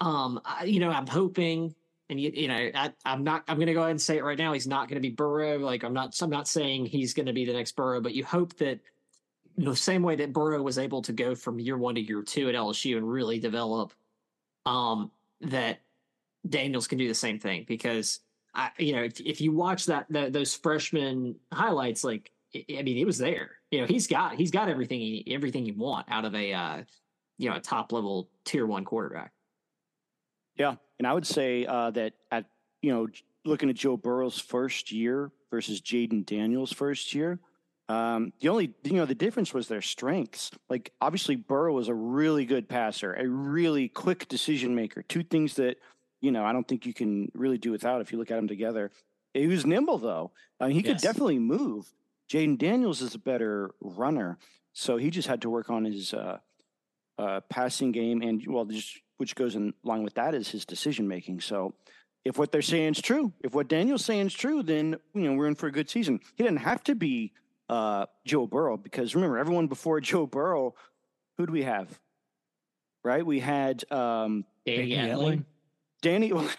um, 0.00 0.40
I, 0.44 0.64
you 0.64 0.80
know, 0.80 0.90
I'm 0.90 1.06
hoping 1.06 1.74
and 2.10 2.20
you, 2.20 2.32
you 2.34 2.48
know, 2.48 2.70
I, 2.74 2.92
I'm 3.04 3.22
not. 3.22 3.44
I'm 3.46 3.56
going 3.56 3.68
to 3.68 3.72
go 3.72 3.80
ahead 3.82 3.92
and 3.92 4.02
say 4.02 4.18
it 4.18 4.24
right 4.24 4.36
now. 4.36 4.52
He's 4.52 4.66
not 4.66 4.88
going 4.88 5.00
to 5.00 5.08
be 5.08 5.14
Burrow. 5.14 5.58
Like 5.58 5.84
I'm 5.84 5.92
not. 5.92 6.14
I'm 6.20 6.28
not 6.28 6.48
saying 6.48 6.86
he's 6.86 7.14
going 7.14 7.26
to 7.26 7.32
be 7.32 7.44
the 7.44 7.52
next 7.52 7.76
Burrow, 7.76 8.00
but 8.00 8.14
you 8.14 8.24
hope 8.24 8.56
that 8.56 8.80
the 9.56 9.76
same 9.76 10.02
way 10.02 10.16
that 10.16 10.32
Burrow 10.32 10.60
was 10.60 10.76
able 10.76 11.02
to 11.02 11.12
go 11.12 11.36
from 11.36 11.60
year 11.60 11.78
one 11.78 11.94
to 11.94 12.00
year 12.00 12.22
two 12.22 12.48
at 12.48 12.56
LSU 12.56 12.96
and 12.96 13.08
really 13.08 13.38
develop, 13.38 13.92
um, 14.66 15.12
that 15.40 15.80
Daniels 16.48 16.88
can 16.88 16.98
do 16.98 17.06
the 17.06 17.14
same 17.14 17.38
thing. 17.38 17.64
Because 17.68 18.18
I, 18.54 18.70
you 18.76 18.96
know, 18.96 19.04
if, 19.04 19.20
if 19.20 19.40
you 19.40 19.52
watch 19.52 19.86
that, 19.86 20.06
that 20.10 20.32
those 20.32 20.52
freshman 20.52 21.36
highlights, 21.52 22.02
like 22.02 22.32
I 22.56 22.64
I 22.78 22.82
mean, 22.82 22.98
it 22.98 23.06
was 23.06 23.18
there. 23.18 23.52
You 23.70 23.82
know, 23.82 23.86
he's 23.86 24.08
got 24.08 24.34
he's 24.34 24.50
got 24.50 24.68
everything 24.68 24.98
he 24.98 25.24
everything 25.32 25.64
you 25.64 25.74
want 25.74 26.06
out 26.10 26.24
of 26.24 26.34
a 26.34 26.52
uh, 26.52 26.82
you 27.38 27.48
know 27.48 27.54
a 27.54 27.60
top 27.60 27.92
level 27.92 28.28
tier 28.44 28.66
one 28.66 28.84
quarterback. 28.84 29.32
Yeah, 30.60 30.74
and 30.98 31.06
I 31.06 31.14
would 31.14 31.26
say 31.26 31.64
uh, 31.64 31.90
that 31.92 32.12
at 32.30 32.44
you 32.82 32.92
know 32.92 33.08
looking 33.46 33.70
at 33.70 33.76
Joe 33.76 33.96
Burrow's 33.96 34.38
first 34.38 34.92
year 34.92 35.32
versus 35.50 35.80
Jayden 35.80 36.26
Daniels' 36.26 36.70
first 36.70 37.14
year, 37.14 37.40
um, 37.88 38.34
the 38.40 38.50
only 38.50 38.74
you 38.84 38.92
know 38.92 39.06
the 39.06 39.14
difference 39.14 39.54
was 39.54 39.68
their 39.68 39.80
strengths. 39.80 40.50
Like 40.68 40.92
obviously 41.00 41.36
Burrow 41.36 41.72
was 41.72 41.88
a 41.88 41.94
really 41.94 42.44
good 42.44 42.68
passer, 42.68 43.14
a 43.14 43.26
really 43.26 43.88
quick 43.88 44.28
decision 44.28 44.74
maker. 44.74 45.02
Two 45.02 45.22
things 45.22 45.54
that 45.54 45.78
you 46.20 46.30
know 46.30 46.44
I 46.44 46.52
don't 46.52 46.68
think 46.68 46.84
you 46.84 46.92
can 46.92 47.32
really 47.32 47.56
do 47.56 47.70
without 47.70 48.02
if 48.02 48.12
you 48.12 48.18
look 48.18 48.30
at 48.30 48.36
them 48.36 48.46
together. 48.46 48.90
He 49.32 49.46
was 49.46 49.64
nimble 49.64 49.96
though; 49.96 50.32
uh, 50.60 50.66
he 50.66 50.82
could 50.82 50.98
definitely 50.98 51.38
move. 51.38 51.90
Jayden 52.30 52.58
Daniels 52.58 53.00
is 53.00 53.14
a 53.14 53.18
better 53.18 53.70
runner, 53.80 54.36
so 54.74 54.98
he 54.98 55.08
just 55.08 55.26
had 55.26 55.40
to 55.40 55.48
work 55.48 55.70
on 55.70 55.86
his 55.86 56.12
uh, 56.12 56.36
uh, 57.18 57.40
passing 57.48 57.92
game, 57.92 58.20
and 58.20 58.44
well, 58.46 58.66
just 58.66 59.00
which 59.20 59.34
goes 59.34 59.54
in 59.54 59.74
line 59.84 60.02
with 60.02 60.14
that 60.14 60.34
is 60.34 60.48
his 60.48 60.64
decision 60.64 61.06
making. 61.06 61.40
So, 61.40 61.74
if 62.24 62.38
what 62.38 62.50
they're 62.50 62.62
saying 62.62 62.92
is 62.92 63.02
true, 63.02 63.32
if 63.40 63.54
what 63.54 63.68
Daniel's 63.68 64.04
saying 64.04 64.26
is 64.26 64.34
true, 64.34 64.62
then 64.62 64.96
you 65.14 65.22
know 65.22 65.34
we're 65.34 65.46
in 65.46 65.54
for 65.54 65.66
a 65.66 65.72
good 65.72 65.88
season. 65.88 66.20
He 66.36 66.42
didn't 66.42 66.58
have 66.60 66.82
to 66.84 66.94
be 66.94 67.32
uh, 67.68 68.06
Joe 68.24 68.46
Burrow 68.46 68.76
because 68.76 69.14
remember, 69.14 69.38
everyone 69.38 69.68
before 69.68 70.00
Joe 70.00 70.26
Burrow, 70.26 70.74
who 71.38 71.46
do 71.46 71.52
we 71.52 71.62
have? 71.62 72.00
Right, 73.04 73.24
we 73.24 73.40
had 73.40 73.90
um, 73.92 74.44
Danny 74.66 74.94
Danny 74.94 75.12
Etling. 75.12 75.22
Etling. 75.22 75.44
Danny. 76.02 76.32
well, 76.32 76.54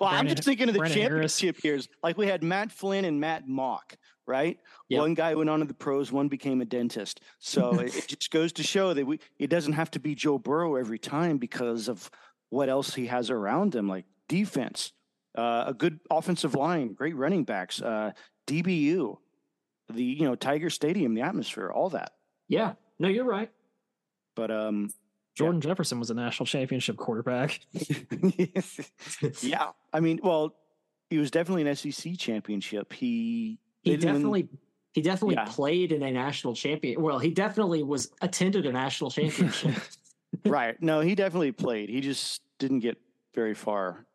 I'm 0.00 0.28
just 0.28 0.44
thinking 0.44 0.68
of 0.68 0.74
the 0.74 0.80
Brandon 0.80 1.00
Harris. 1.00 1.38
championship 1.38 1.64
years. 1.64 1.88
Like 2.02 2.18
we 2.18 2.26
had 2.26 2.42
Matt 2.42 2.72
Flynn 2.72 3.04
and 3.04 3.20
Matt 3.20 3.48
Mauck, 3.48 3.96
right? 4.26 4.58
Yep. 4.88 5.00
One 5.00 5.14
guy 5.14 5.34
went 5.34 5.50
on 5.50 5.60
to 5.60 5.64
the 5.64 5.74
pros, 5.74 6.12
one 6.12 6.28
became 6.28 6.60
a 6.60 6.64
dentist. 6.64 7.20
So 7.38 7.80
it, 7.80 7.94
it 7.96 8.08
just 8.08 8.30
goes 8.30 8.52
to 8.54 8.62
show 8.62 8.94
that 8.94 9.06
we 9.06 9.20
it 9.38 9.48
doesn't 9.48 9.74
have 9.74 9.90
to 9.92 10.00
be 10.00 10.14
Joe 10.14 10.38
Burrow 10.38 10.76
every 10.76 10.98
time 10.98 11.38
because 11.38 11.88
of 11.88 12.10
what 12.50 12.68
else 12.68 12.94
he 12.94 13.06
has 13.06 13.30
around 13.30 13.74
him, 13.74 13.88
like 13.88 14.04
defense, 14.28 14.92
uh, 15.36 15.64
a 15.68 15.74
good 15.74 16.00
offensive 16.10 16.54
line, 16.54 16.94
great 16.94 17.16
running 17.16 17.44
backs, 17.44 17.82
uh, 17.82 18.12
DBU, 18.46 19.16
the 19.92 20.02
you 20.02 20.24
know 20.24 20.34
Tiger 20.34 20.70
Stadium, 20.70 21.14
the 21.14 21.22
atmosphere, 21.22 21.70
all 21.70 21.90
that. 21.90 22.12
Yeah, 22.48 22.74
no, 22.98 23.08
you're 23.08 23.24
right. 23.24 23.50
But 24.34 24.50
um, 24.50 24.90
Jordan 25.34 25.60
Jefferson 25.60 25.98
was 25.98 26.10
a 26.10 26.14
national 26.14 26.46
championship 26.46 26.96
quarterback. 26.96 27.60
yeah, 29.40 29.70
I 29.92 30.00
mean, 30.00 30.20
well, 30.22 30.54
he 31.10 31.18
was 31.18 31.30
definitely 31.30 31.68
an 31.68 31.76
SEC 31.76 32.16
championship. 32.18 32.92
He 32.92 33.58
He 33.86 33.92
they 33.92 33.96
didn't 33.98 34.06
win- 34.14 34.42
definitely 34.42 34.48
he 34.92 35.02
definitely 35.02 35.34
Yeah. 35.36 35.44
played 35.44 35.92
in 35.92 36.02
a 36.02 36.10
national 36.10 36.54
champion. 36.54 37.00
Well, 37.02 37.18
he 37.18 37.30
definitely 37.30 37.82
was 37.82 38.10
attended 38.22 38.64
a 38.66 38.72
national 38.72 39.10
championship. 39.10 39.74
right. 40.46 40.80
No, 40.82 41.00
he 41.00 41.14
definitely 41.14 41.52
played. 41.52 41.88
He 41.90 42.00
just 42.00 42.42
didn't 42.58 42.80
get 42.80 42.98
very 43.34 43.54
far. 43.54 44.06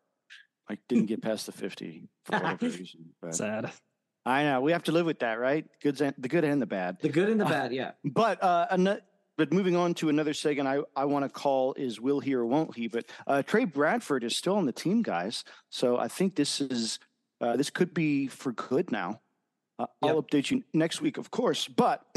Like 0.68 0.80
didn't 0.88 1.06
get 1.06 1.22
past 1.22 1.46
the 1.46 1.52
50 1.52 2.08
for 2.24 2.32
whatever 2.38 2.66
reason. 2.66 3.10
But 3.20 3.34
Sad. 3.34 3.70
I 4.26 4.44
know 4.44 4.60
we 4.60 4.72
have 4.72 4.82
to 4.84 4.92
live 4.92 5.06
with 5.06 5.18
that, 5.20 5.38
right? 5.38 5.64
Good, 5.82 5.96
the 5.96 6.28
good 6.28 6.44
and 6.44 6.60
the 6.60 6.66
bad. 6.66 6.98
The 7.00 7.08
good 7.08 7.28
and 7.28 7.40
the 7.40 7.44
bad, 7.44 7.72
yeah. 7.72 7.92
But 8.04 8.42
uh, 8.42 8.66
ano- 8.70 9.00
but 9.36 9.52
moving 9.52 9.74
on 9.76 9.94
to 9.94 10.08
another 10.08 10.34
segment, 10.34 10.68
I, 10.68 10.80
I 11.00 11.04
want 11.06 11.24
to 11.24 11.28
call 11.28 11.74
is 11.74 12.00
will 12.00 12.20
he 12.20 12.34
or 12.34 12.44
won't 12.46 12.76
he? 12.76 12.86
But 12.88 13.06
uh, 13.26 13.42
Tre 13.42 13.64
Bradford 13.64 14.22
is 14.24 14.36
still 14.36 14.56
on 14.56 14.66
the 14.66 14.72
team, 14.72 15.02
guys. 15.02 15.42
So 15.70 15.98
I 15.98 16.06
think 16.08 16.34
this 16.36 16.60
is 16.60 16.98
uh, 17.40 17.56
this 17.56 17.70
could 17.70 17.94
be 17.94 18.26
for 18.28 18.52
good 18.52 18.92
now. 18.92 19.20
Uh, 19.82 20.06
I'll 20.06 20.22
update 20.22 20.50
you 20.50 20.62
next 20.72 21.00
week, 21.00 21.18
of 21.18 21.30
course. 21.30 21.68
But 21.68 22.04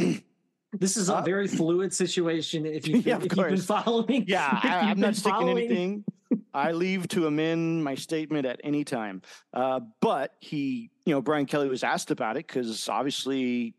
This 0.77 0.97
is 0.97 1.07
a 1.09 1.17
Uh, 1.17 1.21
very 1.21 1.47
fluid 1.47 1.93
situation. 1.93 2.65
If 2.65 2.87
you, 2.89 2.97
yeah, 2.97 3.17
if 3.17 3.23
you've 3.23 3.35
been 3.35 3.57
following, 3.57 4.25
yeah, 4.27 4.59
I, 4.63 4.93
been 4.93 5.01
not 5.01 5.15
sticking 5.15 5.31
following- 5.39 5.57
anything. 5.65 6.03
I 6.53 6.71
leave 6.71 7.07
to 7.09 7.27
amend 7.27 7.83
my 7.83 7.95
statement 7.95 8.45
at 8.45 8.59
any 8.63 8.83
time. 8.83 9.21
Uh, 9.53 9.81
but 10.01 10.33
he, 10.39 10.89
you 11.05 11.13
know, 11.13 11.21
Brian 11.21 11.45
Kelly 11.45 11.69
was 11.69 11.83
asked 11.83 12.11
about 12.11 12.35
it 12.37 12.47
because 12.47 12.87
obviously, 12.89 13.75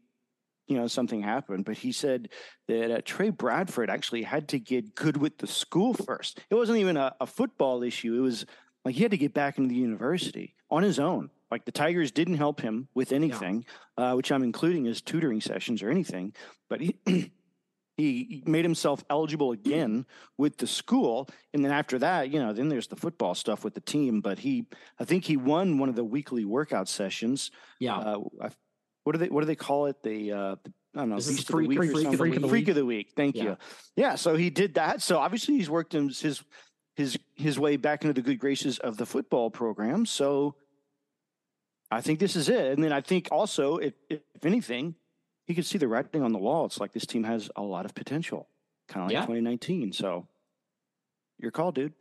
you 0.69 0.77
know, 0.77 0.87
something 0.87 1.23
happened. 1.23 1.65
But 1.65 1.77
he 1.77 1.91
said 1.93 2.29
that 2.69 2.91
uh, 2.91 3.01
Tre 3.05 3.31
Bradford 3.31 3.91
actually 3.91 4.23
had 4.23 4.49
to 4.49 4.59
get 4.59 4.95
good 4.95 5.17
with 5.17 5.39
the 5.39 5.47
school 5.47 5.93
first. 5.95 6.41
It 6.51 6.55
wasn't 6.55 6.79
even 6.79 6.97
a, 6.97 7.15
a 7.21 7.27
football 7.27 7.83
issue. 7.83 8.15
It 8.15 8.21
was 8.21 8.47
like 8.85 8.95
he 8.95 9.03
had 9.03 9.11
to 9.11 9.19
get 9.19 9.35
back 9.35 9.59
into 9.59 9.71
the 9.71 9.81
university 9.81 10.55
on 10.71 10.83
his 10.83 10.99
own. 10.99 11.31
Like 11.51 11.65
the 11.65 11.73
Tigers 11.73 12.11
didn't 12.11 12.37
help 12.37 12.61
him 12.61 12.89
with 12.95 13.13
anything, 13.13 13.65
uh, 13.97 14.15
which 14.15 14.33
I'm 14.33 14.43
including 14.43 14.87
as 14.89 15.01
tutoring 15.01 15.41
sessions 15.41 15.83
or 15.83 15.91
anything. 15.91 16.35
But 16.69 16.81
he. 16.81 16.97
He 17.99 18.43
made 18.45 18.67
himself 18.67 19.03
eligible 19.09 19.53
again 19.53 20.05
with 20.37 20.59
the 20.59 20.67
school, 20.67 21.31
and 21.55 21.65
then 21.65 21.73
after 21.73 21.99
that, 22.01 22.31
you 22.31 22.39
know, 22.39 22.53
then 22.53 22.69
there's 22.69 22.89
the 22.89 22.95
football 22.97 23.35
stuff 23.35 23.65
with 23.65 23.73
the 23.73 23.81
team. 23.81 24.21
But 24.21 24.39
he, 24.39 24.67
I 25.01 25.07
think 25.07 25.25
he 25.25 25.39
won 25.39 25.79
one 25.79 25.89
of 25.89 25.97
the 25.97 26.05
weekly 26.05 26.45
workout 26.45 26.91
sessions. 26.91 27.51
Yeah. 27.81 27.97
Uh, 27.97 28.19
I, 28.43 28.51
what 29.05 29.13
do 29.13 29.19
they 29.19 29.29
What 29.31 29.41
do 29.41 29.47
they 29.47 29.57
call 29.57 29.87
it? 29.87 30.03
The 30.03 30.31
uh, 30.31 30.57
I 30.95 30.99
don't 30.99 31.09
know, 31.09 31.17
This 31.17 31.29
beast 31.29 31.49
freak- 31.49 31.69
of 31.71 31.75
the 31.75 31.79
week 31.81 31.91
freak- 31.93 32.07
or 32.09 32.17
freak 32.19 32.37
of 32.37 32.43
the 32.43 32.49
week. 32.49 32.69
Of 32.69 32.75
the 32.75 32.85
week. 32.85 33.13
Thank 33.17 33.35
Yeah. 33.37 33.43
you. 33.45 33.57
Yeah. 33.97 34.15
So 34.17 34.37
he 34.37 34.51
did 34.51 34.75
that. 34.75 35.01
So 35.01 35.17
obviously 35.17 35.57
he's 35.57 35.71
worked 35.71 35.95
his 35.95 36.45
his 36.97 37.19
his 37.35 37.59
way 37.59 37.79
back 37.79 38.03
into 38.03 38.13
the 38.13 38.21
good 38.21 38.39
graces 38.39 38.79
of 38.79 38.99
the 38.99 39.07
football 39.07 39.51
program. 39.51 40.05
So 40.05 40.57
I 41.91 42.01
think 42.01 42.19
this 42.19 42.37
is 42.37 42.49
it. 42.49 42.73
And 42.73 42.83
then 42.83 42.93
I 42.93 43.01
think 43.01 43.29
also, 43.31 43.77
if 43.77 43.95
if 44.11 44.21
anything, 44.45 44.95
he 45.47 45.55
could 45.55 45.67
see 45.67 45.79
the 45.79 45.89
writing 45.89 46.23
on 46.23 46.33
the 46.33 46.39
wall. 46.39 46.67
It's 46.67 46.81
like 46.81 46.93
this 46.93 47.07
team 47.07 47.25
has 47.25 47.51
a 47.57 47.63
lot 47.63 47.85
of 47.85 47.95
potential, 47.95 48.49
kind 48.89 49.03
of 49.05 49.09
like 49.09 49.15
Yeah. 49.15 49.21
2019. 49.21 49.93
So 49.93 50.27
your 51.39 51.51
call, 51.51 51.73
dude. 51.73 51.93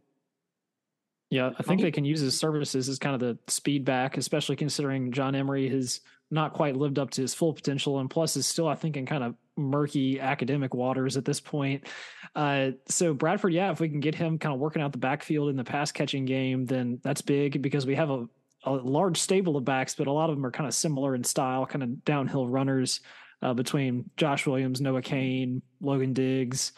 Yeah, 1.32 1.52
I 1.58 1.64
think 1.64 1.82
they 1.82 1.92
can 1.92 2.06
use 2.06 2.20
his 2.20 2.38
services 2.38 2.88
as 2.88 3.00
kind 3.00 3.16
of 3.16 3.20
the 3.20 3.38
speed 3.52 3.84
back, 3.84 4.16
especially 4.16 4.56
considering 4.56 5.12
John 5.12 5.34
Emery 5.36 5.68
has 5.70 6.02
not 6.32 6.54
quite 6.54 6.78
lived 6.78 7.00
up 7.00 7.10
to 7.12 7.22
his 7.22 7.34
full 7.34 7.52
potential, 7.52 8.00
and 8.00 8.10
plus 8.10 8.38
is 8.38 8.46
still, 8.46 8.68
I 8.68 8.76
think, 8.76 8.96
in 8.96 9.06
kind 9.06 9.24
of 9.24 9.36
murky 9.58 10.20
academic 10.20 10.74
waters 10.74 11.18
at 11.18 11.26
this 11.26 11.40
point. 11.40 11.88
Uh, 12.36 12.72
so 12.88 13.14
Bradford, 13.14 13.54
yeah, 13.54 13.72
if 13.72 13.80
we 13.80 13.90
can 13.90 14.00
get 14.00 14.14
him 14.16 14.38
kind 14.38 14.54
of 14.54 14.60
working 14.60 14.82
out 14.82 14.92
the 14.92 14.98
backfield 15.00 15.50
in 15.50 15.56
the 15.56 15.64
pass 15.64 15.92
catching 15.92 16.26
game, 16.26 16.66
then 16.66 17.00
that's 17.04 17.22
big 17.22 17.62
because 17.62 17.86
we 17.86 17.96
have 17.96 18.12
a, 18.12 18.28
a 18.66 18.72
large 18.72 19.18
stable 19.18 19.58
of 19.58 19.66
backs, 19.66 19.96
but 19.96 20.08
a 20.08 20.12
lot 20.12 20.30
of 20.30 20.36
them 20.36 20.46
are 20.46 20.52
kind 20.52 20.68
of 20.68 20.74
similar 20.74 21.16
in 21.16 21.24
style, 21.24 21.66
kind 21.66 21.84
of 21.84 22.04
downhill 22.04 22.48
runners 22.48 23.02
uh, 23.42 23.54
between 23.54 24.10
Josh 24.18 24.46
Williams, 24.48 24.82
Noah 24.82 25.02
Cain, 25.02 25.62
Logan 25.82 26.14
Diggs. 26.14 26.74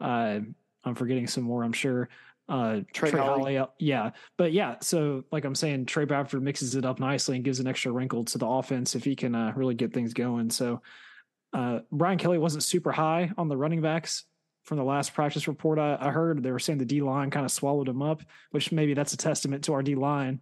Uh, 0.00 0.40
I'm 0.84 0.94
forgetting 0.94 1.26
some 1.26 1.44
more, 1.44 1.62
I'm 1.62 1.72
sure. 1.72 2.08
Uh, 2.48 2.80
Trey 2.94 3.10
Trey, 3.10 3.20
Holly. 3.20 3.40
Holly, 3.40 3.58
uh, 3.58 3.66
yeah, 3.78 4.10
but 4.38 4.52
yeah. 4.52 4.76
So, 4.80 5.24
like 5.30 5.44
I'm 5.44 5.54
saying, 5.54 5.84
Tre 5.84 6.06
Bradford 6.06 6.42
mixes 6.42 6.74
it 6.76 6.86
up 6.86 6.98
nicely 6.98 7.36
and 7.36 7.44
gives 7.44 7.60
an 7.60 7.66
extra 7.66 7.92
wrinkle 7.92 8.24
to 8.24 8.38
the 8.38 8.46
offense 8.46 8.94
if 8.94 9.04
he 9.04 9.14
can 9.14 9.34
uh, 9.34 9.52
really 9.54 9.74
get 9.74 9.92
things 9.92 10.14
going. 10.14 10.48
So, 10.48 10.80
uh, 11.52 11.80
Brian 11.92 12.16
Kelly 12.18 12.38
wasn't 12.38 12.62
super 12.62 12.90
high 12.90 13.30
on 13.36 13.48
the 13.48 13.56
running 13.56 13.82
backs 13.82 14.24
from 14.64 14.78
the 14.78 14.84
last 14.84 15.14
practice 15.14 15.46
report 15.46 15.78
I, 15.78 15.98
I 16.00 16.10
heard. 16.10 16.42
They 16.42 16.50
were 16.50 16.58
saying 16.58 16.78
the 16.78 16.84
D 16.86 17.02
line 17.02 17.30
kind 17.30 17.44
of 17.44 17.52
swallowed 17.52 17.88
him 17.88 18.02
up, 18.02 18.22
which 18.50 18.72
maybe 18.72 18.94
that's 18.94 19.12
a 19.12 19.18
testament 19.18 19.64
to 19.64 19.74
our 19.74 19.82
D 19.82 19.94
line. 19.94 20.40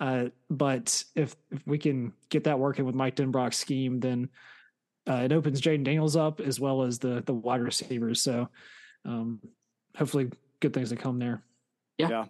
Uh, 0.00 0.26
but 0.50 1.04
if 1.14 1.36
if 1.50 1.66
we 1.66 1.78
can 1.78 2.12
get 2.28 2.44
that 2.44 2.58
working 2.58 2.84
with 2.84 2.94
Mike 2.94 3.16
Denbrock's 3.16 3.56
scheme, 3.56 4.00
then 4.00 4.28
uh, 5.08 5.22
it 5.24 5.32
opens 5.32 5.60
Jayden 5.60 5.84
Daniels 5.84 6.16
up 6.16 6.40
as 6.40 6.58
well 6.58 6.82
as 6.82 6.98
the 6.98 7.22
the 7.24 7.34
wide 7.34 7.60
receivers. 7.60 8.20
So, 8.20 8.48
um, 9.04 9.40
hopefully, 9.96 10.30
good 10.60 10.72
things 10.72 10.90
to 10.90 10.96
come 10.96 11.18
there. 11.18 11.42
Yeah. 11.98 12.26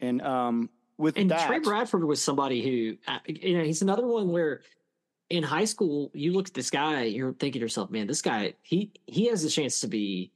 And 0.00 0.22
um, 0.22 0.70
with 0.98 1.16
And 1.16 1.30
that, 1.30 1.46
Tre 1.46 1.58
Bradford 1.58 2.04
was 2.04 2.22
somebody 2.22 2.62
who, 2.62 2.96
uh, 3.10 3.18
you 3.26 3.58
know, 3.58 3.64
he's 3.64 3.82
another 3.82 4.06
one 4.06 4.28
where 4.28 4.60
in 5.30 5.42
high 5.42 5.64
school 5.64 6.10
you 6.14 6.32
look 6.32 6.48
at 6.48 6.54
this 6.54 6.70
guy, 6.70 7.04
you're 7.04 7.32
thinking 7.32 7.60
to 7.60 7.64
yourself, 7.64 7.90
man, 7.90 8.06
this 8.06 8.22
guy 8.22 8.54
he 8.62 8.92
he 9.06 9.26
has 9.26 9.44
a 9.44 9.50
chance 9.50 9.80
to 9.80 9.88
be 9.88 10.32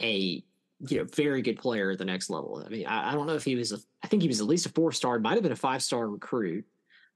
a 0.00 0.42
you 0.86 0.98
know 0.98 1.04
very 1.04 1.42
good 1.42 1.58
player 1.58 1.90
at 1.90 1.98
the 1.98 2.04
next 2.04 2.30
level. 2.30 2.62
I 2.64 2.68
mean, 2.68 2.86
I, 2.86 3.10
I 3.10 3.14
don't 3.14 3.26
know 3.26 3.34
if 3.34 3.44
he 3.44 3.56
was 3.56 3.72
a, 3.72 3.78
I 4.02 4.06
think 4.06 4.22
he 4.22 4.28
was 4.28 4.40
at 4.40 4.46
least 4.46 4.66
a 4.66 4.70
four 4.70 4.92
star, 4.92 5.18
might 5.18 5.34
have 5.34 5.42
been 5.42 5.52
a 5.52 5.56
five 5.56 5.82
star 5.82 6.08
recruit. 6.08 6.64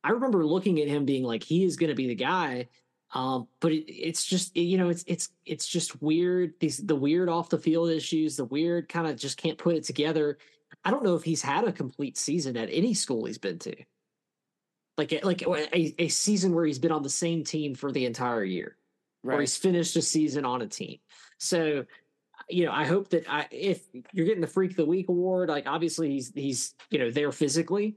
I 0.04 0.10
remember 0.10 0.44
looking 0.44 0.80
at 0.80 0.88
him 0.88 1.04
being 1.04 1.22
like, 1.22 1.44
he 1.44 1.64
is 1.64 1.76
going 1.76 1.90
to 1.90 1.96
be 1.96 2.08
the 2.08 2.14
guy. 2.14 2.68
Um, 3.14 3.46
but 3.60 3.72
it, 3.72 3.92
it's 3.92 4.24
just 4.24 4.56
you 4.56 4.78
know 4.78 4.88
it's 4.88 5.04
it's 5.06 5.28
it's 5.44 5.66
just 5.66 6.00
weird 6.00 6.54
these 6.60 6.78
the 6.78 6.96
weird 6.96 7.28
off 7.28 7.50
the 7.50 7.58
field 7.58 7.90
issues 7.90 8.36
the 8.36 8.46
weird 8.46 8.88
kind 8.88 9.06
of 9.06 9.18
just 9.18 9.36
can't 9.36 9.58
put 9.58 9.74
it 9.76 9.84
together 9.84 10.38
I 10.84 10.90
don't 10.90 11.04
know 11.04 11.14
if 11.14 11.22
he's 11.22 11.42
had 11.42 11.64
a 11.64 11.72
complete 11.72 12.16
season 12.16 12.56
at 12.56 12.68
any 12.70 12.94
school 12.94 13.26
he's 13.26 13.38
been 13.38 13.58
to. 13.60 13.74
Like 14.98 15.24
like 15.24 15.42
a, 15.42 16.02
a 16.02 16.08
season 16.08 16.54
where 16.54 16.64
he's 16.64 16.78
been 16.78 16.92
on 16.92 17.02
the 17.02 17.10
same 17.10 17.44
team 17.44 17.74
for 17.74 17.90
the 17.92 18.04
entire 18.04 18.44
year, 18.44 18.76
or 19.24 19.40
he's 19.40 19.56
finished 19.56 19.96
a 19.96 20.02
season 20.02 20.44
on 20.44 20.60
a 20.60 20.66
team. 20.66 20.98
So, 21.38 21.86
you 22.52 22.66
know, 22.66 22.72
I 22.72 22.84
hope 22.84 23.10
that 23.10 23.24
I, 23.28 23.46
if 23.50 23.82
you're 24.12 24.26
getting 24.26 24.40
the 24.40 24.46
Freak 24.46 24.72
of 24.72 24.76
the 24.76 24.86
Week 24.86 25.08
award, 25.08 25.48
like 25.48 25.66
obviously 25.66 26.10
he's 26.10 26.32
he's 26.34 26.74
you 26.90 26.98
know 26.98 27.10
there 27.10 27.32
physically. 27.32 27.96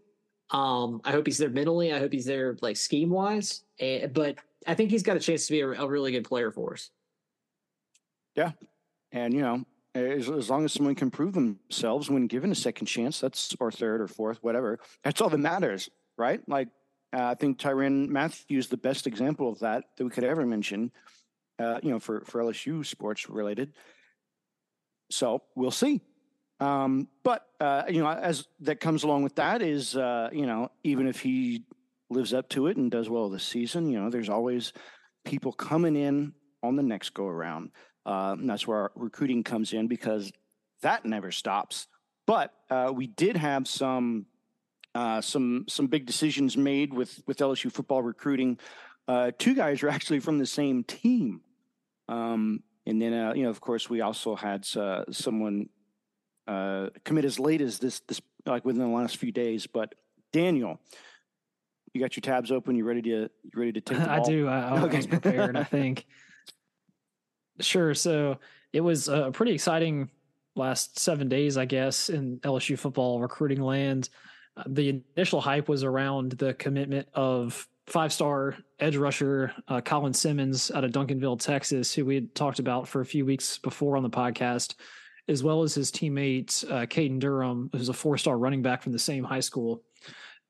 Um, 0.52 1.02
I 1.04 1.12
hope 1.12 1.26
he's 1.26 1.38
there 1.38 1.50
mentally. 1.50 1.92
I 1.94 2.00
hope 2.00 2.14
he's 2.14 2.26
there 2.26 2.56
like 2.62 2.78
scheme 2.78 3.10
wise. 3.10 3.64
But 3.80 4.38
I 4.68 4.74
think 4.74 4.92
he's 4.92 5.04
got 5.04 5.18
a 5.18 5.20
chance 5.20 5.48
to 5.48 5.54
be 5.54 5.62
a, 5.62 5.70
a 5.70 5.88
really 5.88 6.12
good 6.12 6.26
player 6.26 6.52
for 6.52 6.74
us. 6.74 6.92
Yeah, 8.36 8.52
and 9.12 9.34
you 9.34 9.42
know, 9.42 9.66
as, 9.94 10.30
as 10.30 10.50
long 10.50 10.66
as 10.66 10.74
someone 10.74 10.96
can 10.96 11.10
prove 11.10 11.34
themselves 11.34 12.10
when 12.10 12.28
given 12.28 12.52
a 12.52 12.56
second 12.56 12.88
chance, 12.88 13.20
that's 13.20 13.56
or 13.60 13.72
third 13.72 14.02
or 14.02 14.08
fourth, 14.08 14.40
whatever. 14.42 14.80
That's 15.04 15.22
all 15.22 15.30
that 15.30 15.38
matters, 15.38 15.90
right? 16.18 16.42
Like 16.48 16.70
uh, 17.14 17.24
I 17.24 17.36
think 17.36 17.58
Tyrann 17.58 18.10
Mathieu 18.10 18.60
is 18.60 18.68
the 18.68 18.78
best 18.78 19.08
example 19.08 19.50
of 19.50 19.60
that 19.60 19.86
that 19.98 20.04
we 20.04 20.10
could 20.10 20.24
ever 20.24 20.46
mention. 20.46 20.92
Uh, 21.58 21.80
you 21.82 21.90
know, 21.90 22.00
for 22.00 22.22
for 22.26 22.42
LSU 22.42 22.86
sports 22.86 23.30
related. 23.30 23.74
So 25.10 25.44
we'll 25.56 25.72
see. 25.72 26.02
Um, 26.60 27.10
but 27.24 27.46
uh, 27.60 27.84
you 27.90 28.02
know, 28.02 28.10
as 28.10 28.48
that 28.62 28.80
comes 28.80 29.04
along 29.04 29.24
with 29.24 29.36
that 29.36 29.62
is, 29.62 29.96
uh, 29.96 30.30
you 30.32 30.46
know, 30.46 30.70
even 30.84 31.08
if 31.08 31.20
he 31.20 31.64
lives 32.10 32.34
up 32.34 32.50
to 32.50 32.68
it 32.68 32.78
and 32.78 32.90
does 32.90 33.10
well 33.10 33.30
this 33.30 33.44
season, 33.44 33.90
you 33.90 34.00
know, 34.00 34.10
there's 34.10 34.30
always 34.30 34.72
people 35.26 35.52
coming 35.52 35.96
in 35.96 36.34
on 36.64 36.76
the 36.76 36.84
next 36.84 37.14
go 37.14 37.28
around. 37.28 37.72
Uh, 38.06 38.36
that's 38.40 38.68
where 38.68 38.92
recruiting 38.96 39.44
comes 39.44 39.74
in 39.74 39.88
because 39.88 40.32
that 40.82 41.06
never 41.06 41.32
stops. 41.32 41.88
But 42.28 42.52
uh, 42.70 42.92
we 42.94 43.08
did 43.08 43.38
have 43.38 43.68
some 43.68 44.28
uh, 44.94 45.22
some 45.22 45.66
some 45.68 45.88
big 45.88 46.06
decisions 46.06 46.56
made 46.56 46.94
with 46.94 47.22
with 47.28 47.38
LSU 47.38 47.72
football 47.72 48.02
recruiting. 48.02 48.58
Uh, 49.08 49.32
two 49.38 49.54
guys 49.54 49.84
are 49.84 49.90
actually 49.90 50.20
from 50.20 50.40
the 50.40 50.46
same 50.46 50.84
team, 50.84 51.42
um, 52.08 52.64
and 52.86 53.02
then 53.02 53.14
uh, 53.14 53.34
you 53.34 53.44
know, 53.44 53.50
of 53.50 53.62
course, 53.62 53.90
we 53.90 54.02
also 54.02 54.36
had 54.36 54.66
uh, 54.78 55.04
someone 55.12 55.70
uh, 56.48 56.90
commit 57.04 57.26
as 57.26 57.40
late 57.40 57.62
as 57.62 57.80
this 57.80 58.02
this 58.02 58.22
like 58.46 58.66
within 58.66 58.82
the 58.82 58.88
last 58.96 59.18
few 59.18 59.32
days. 59.32 59.68
But 59.68 59.96
Daniel, 60.32 60.80
you 61.94 62.02
got 62.02 62.16
your 62.16 62.22
tabs 62.22 62.52
open. 62.52 62.76
You 62.76 62.86
ready 62.86 63.02
to 63.04 63.10
you 63.10 63.30
ready 63.56 63.72
to 63.74 63.82
take 63.82 63.98
the 63.98 64.12
I 64.12 64.20
do. 64.20 64.48
I, 64.48 64.60
I 64.60 64.82
Okay. 64.84 64.98
was 64.98 65.08
prepared. 65.08 65.56
I 65.58 65.64
think. 65.76 66.06
Sure. 67.60 67.94
So 67.94 68.38
it 68.74 68.82
was 68.82 69.08
a 69.08 69.32
pretty 69.32 69.54
exciting 69.54 70.10
last 70.56 71.00
seven 71.00 71.28
days, 71.30 71.58
I 71.58 71.66
guess, 71.66 72.10
in 72.10 72.40
LSU 72.40 72.78
football 72.78 73.20
recruiting 73.20 73.62
land. 73.62 74.10
Uh, 74.58 74.64
The 74.68 75.02
initial 75.18 75.42
hype 75.42 75.68
was 75.70 75.84
around 75.84 76.34
the 76.34 76.54
commitment 76.54 77.08
of 77.14 77.68
five-star 77.88 78.58
edge 78.80 78.98
rusher 78.98 79.54
uh, 79.68 79.82
Colin 79.82 80.14
Simmons 80.14 80.72
out 80.72 80.84
of 80.84 80.92
Duncanville, 80.92 81.40
Texas, 81.40 81.94
who 81.94 82.06
we 82.06 82.16
had 82.16 82.34
talked 82.36 82.60
about 82.60 82.88
for 82.88 83.02
a 83.02 83.06
few 83.06 83.26
weeks 83.26 83.58
before 83.58 83.96
on 83.98 84.04
the 84.04 84.10
podcast, 84.10 84.76
as 85.28 85.44
well 85.44 85.64
as 85.64 85.74
his 85.74 85.92
teammate 85.92 86.70
uh, 86.72 86.86
Caden 86.86 87.20
Durham, 87.20 87.70
who's 87.72 87.90
a 87.90 87.94
four-star 87.94 88.38
running 88.38 88.62
back 88.62 88.82
from 88.82 88.92
the 88.92 89.00
same 89.00 89.24
high 89.24 89.40
school. 89.40 89.84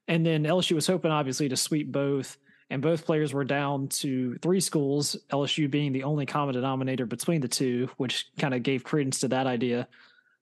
And 0.08 0.25
then 0.25 0.44
LSU 0.44 0.74
was 0.74 0.88
hoping, 0.88 1.12
obviously, 1.12 1.50
to 1.50 1.58
sweep 1.58 1.92
both 1.92 2.38
and 2.70 2.82
both 2.82 3.06
players 3.06 3.34
were 3.34 3.44
down 3.44 3.88
to 3.88 4.38
three 4.42 4.60
schools, 4.60 5.15
LSU 5.30 5.70
being 5.70 5.92
the 5.92 6.04
only 6.04 6.25
common 6.25 6.56
denominator 6.56 7.06
between 7.06 7.42
the 7.42 7.48
two, 7.48 7.89
which 7.98 8.27
kind 8.39 8.54
of 8.54 8.63
gave 8.63 8.84
credence 8.84 9.20
to 9.20 9.27
that 9.30 9.46
idea. 9.46 9.88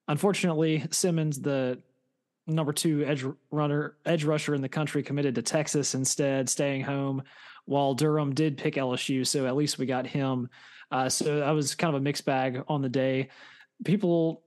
Unfortunately, 0.07 0.85
Simmons, 0.89 1.41
the 1.41 1.79
number 2.47 2.73
two 2.73 3.03
edge 3.05 3.25
runner, 3.51 3.95
edge 4.05 4.23
rusher 4.23 4.53
in 4.53 4.61
the 4.61 4.69
country, 4.69 5.03
committed 5.03 5.35
to 5.35 5.41
Texas 5.41 5.95
instead, 5.95 6.49
staying 6.49 6.81
home. 6.81 7.23
While 7.65 7.93
Durham 7.93 8.33
did 8.33 8.57
pick 8.57 8.75
LSU, 8.75 9.25
so 9.25 9.45
at 9.45 9.55
least 9.55 9.77
we 9.77 9.85
got 9.85 10.05
him. 10.05 10.49
Uh, 10.91 11.07
so 11.07 11.39
that 11.39 11.51
was 11.51 11.75
kind 11.75 11.95
of 11.95 12.01
a 12.01 12.03
mixed 12.03 12.25
bag 12.25 12.61
on 12.67 12.81
the 12.81 12.89
day. 12.89 13.29
People 13.85 14.43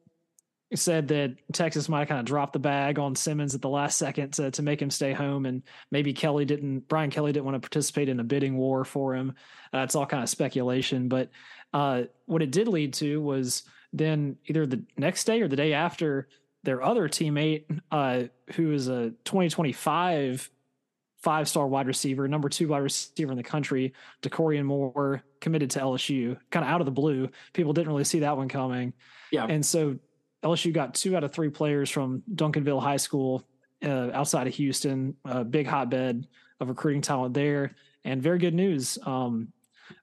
said 0.75 1.09
that 1.09 1.37
Texas 1.53 1.88
might 1.88 2.09
kind 2.09 2.21
of 2.21 2.26
drop 2.26 2.53
the 2.53 2.59
bag 2.59 2.99
on 2.99 3.15
Simmons 3.15 3.55
at 3.55 3.62
the 3.62 3.69
last 3.69 3.99
second 3.99 4.33
to, 4.35 4.50
to 4.50 4.62
make 4.62 4.83
him 4.83 4.91
stay 4.91 5.12
home, 5.12 5.47
and 5.47 5.62
maybe 5.91 6.12
Kelly 6.12 6.45
didn't. 6.45 6.88
Brian 6.88 7.11
Kelly 7.11 7.33
didn't 7.33 7.47
want 7.47 7.55
to 7.55 7.67
participate 7.67 8.09
in 8.09 8.21
a 8.21 8.25
bidding 8.25 8.57
war 8.57 8.85
for 8.85 9.15
him. 9.15 9.35
Uh, 9.73 9.87
all 9.95 10.07
kind 10.07 10.23
of 10.23 10.29
speculation, 10.29 11.09
but 11.09 11.31
uh, 11.73 12.03
what 12.26 12.43
it 12.43 12.50
did 12.50 12.69
lead 12.69 12.95
to 12.95 13.21
was 13.21 13.62
then 13.93 14.37
either 14.47 14.67
the 14.67 14.83
next 14.97 15.25
day 15.25 15.41
or 15.41 15.49
the 15.49 15.57
day 15.57 15.73
after, 15.73 16.29
their 16.66 16.82
other 16.82 17.08
teammate, 17.08 17.64
uh, 17.90 18.25
who 18.54 18.73
is 18.73 18.88
a 18.88 19.11
2025 19.25 20.50
five 21.23 21.49
star 21.49 21.66
wide 21.66 21.87
receiver, 21.87 22.28
number 22.28 22.49
two 22.49 22.68
wide 22.68 22.82
receiver 22.82 23.32
in 23.32 23.37
the 23.37 23.42
country, 23.42 23.94
Dakorien 24.23 24.64
Moore, 24.64 25.25
committed 25.40 25.70
to 25.70 25.80
LSU, 25.80 26.38
kind 26.50 26.64
of 26.64 26.70
out 26.70 26.80
of 26.80 26.85
the 26.85 26.92
blue. 26.92 27.30
People 27.52 27.73
didn't 27.73 27.88
really 27.88 28.04
see 28.04 28.20
that 28.20 28.37
one 28.37 28.49
coming. 28.49 28.92
Yeah. 29.32 29.46
And 29.46 29.64
so 29.64 29.99
LSU 30.44 30.73
got 30.73 30.94
two 30.94 31.16
out 31.16 31.25
of 31.25 31.32
three 31.32 31.49
players 31.49 31.90
from 31.90 32.23
Duncanville 32.32 32.80
High 32.80 32.99
School 32.99 33.42
uh, 33.85 34.11
outside 34.12 34.46
of 34.46 34.54
Houston, 34.54 35.16
a 35.25 35.42
big 35.42 35.66
hotbed 35.66 36.28
of 36.61 36.68
recruiting 36.68 37.02
talent 37.02 37.35
there, 37.35 37.75
and 38.04 38.23
very 38.23 38.38
good 38.38 38.54
news. 38.54 38.99
Um, 39.04 39.52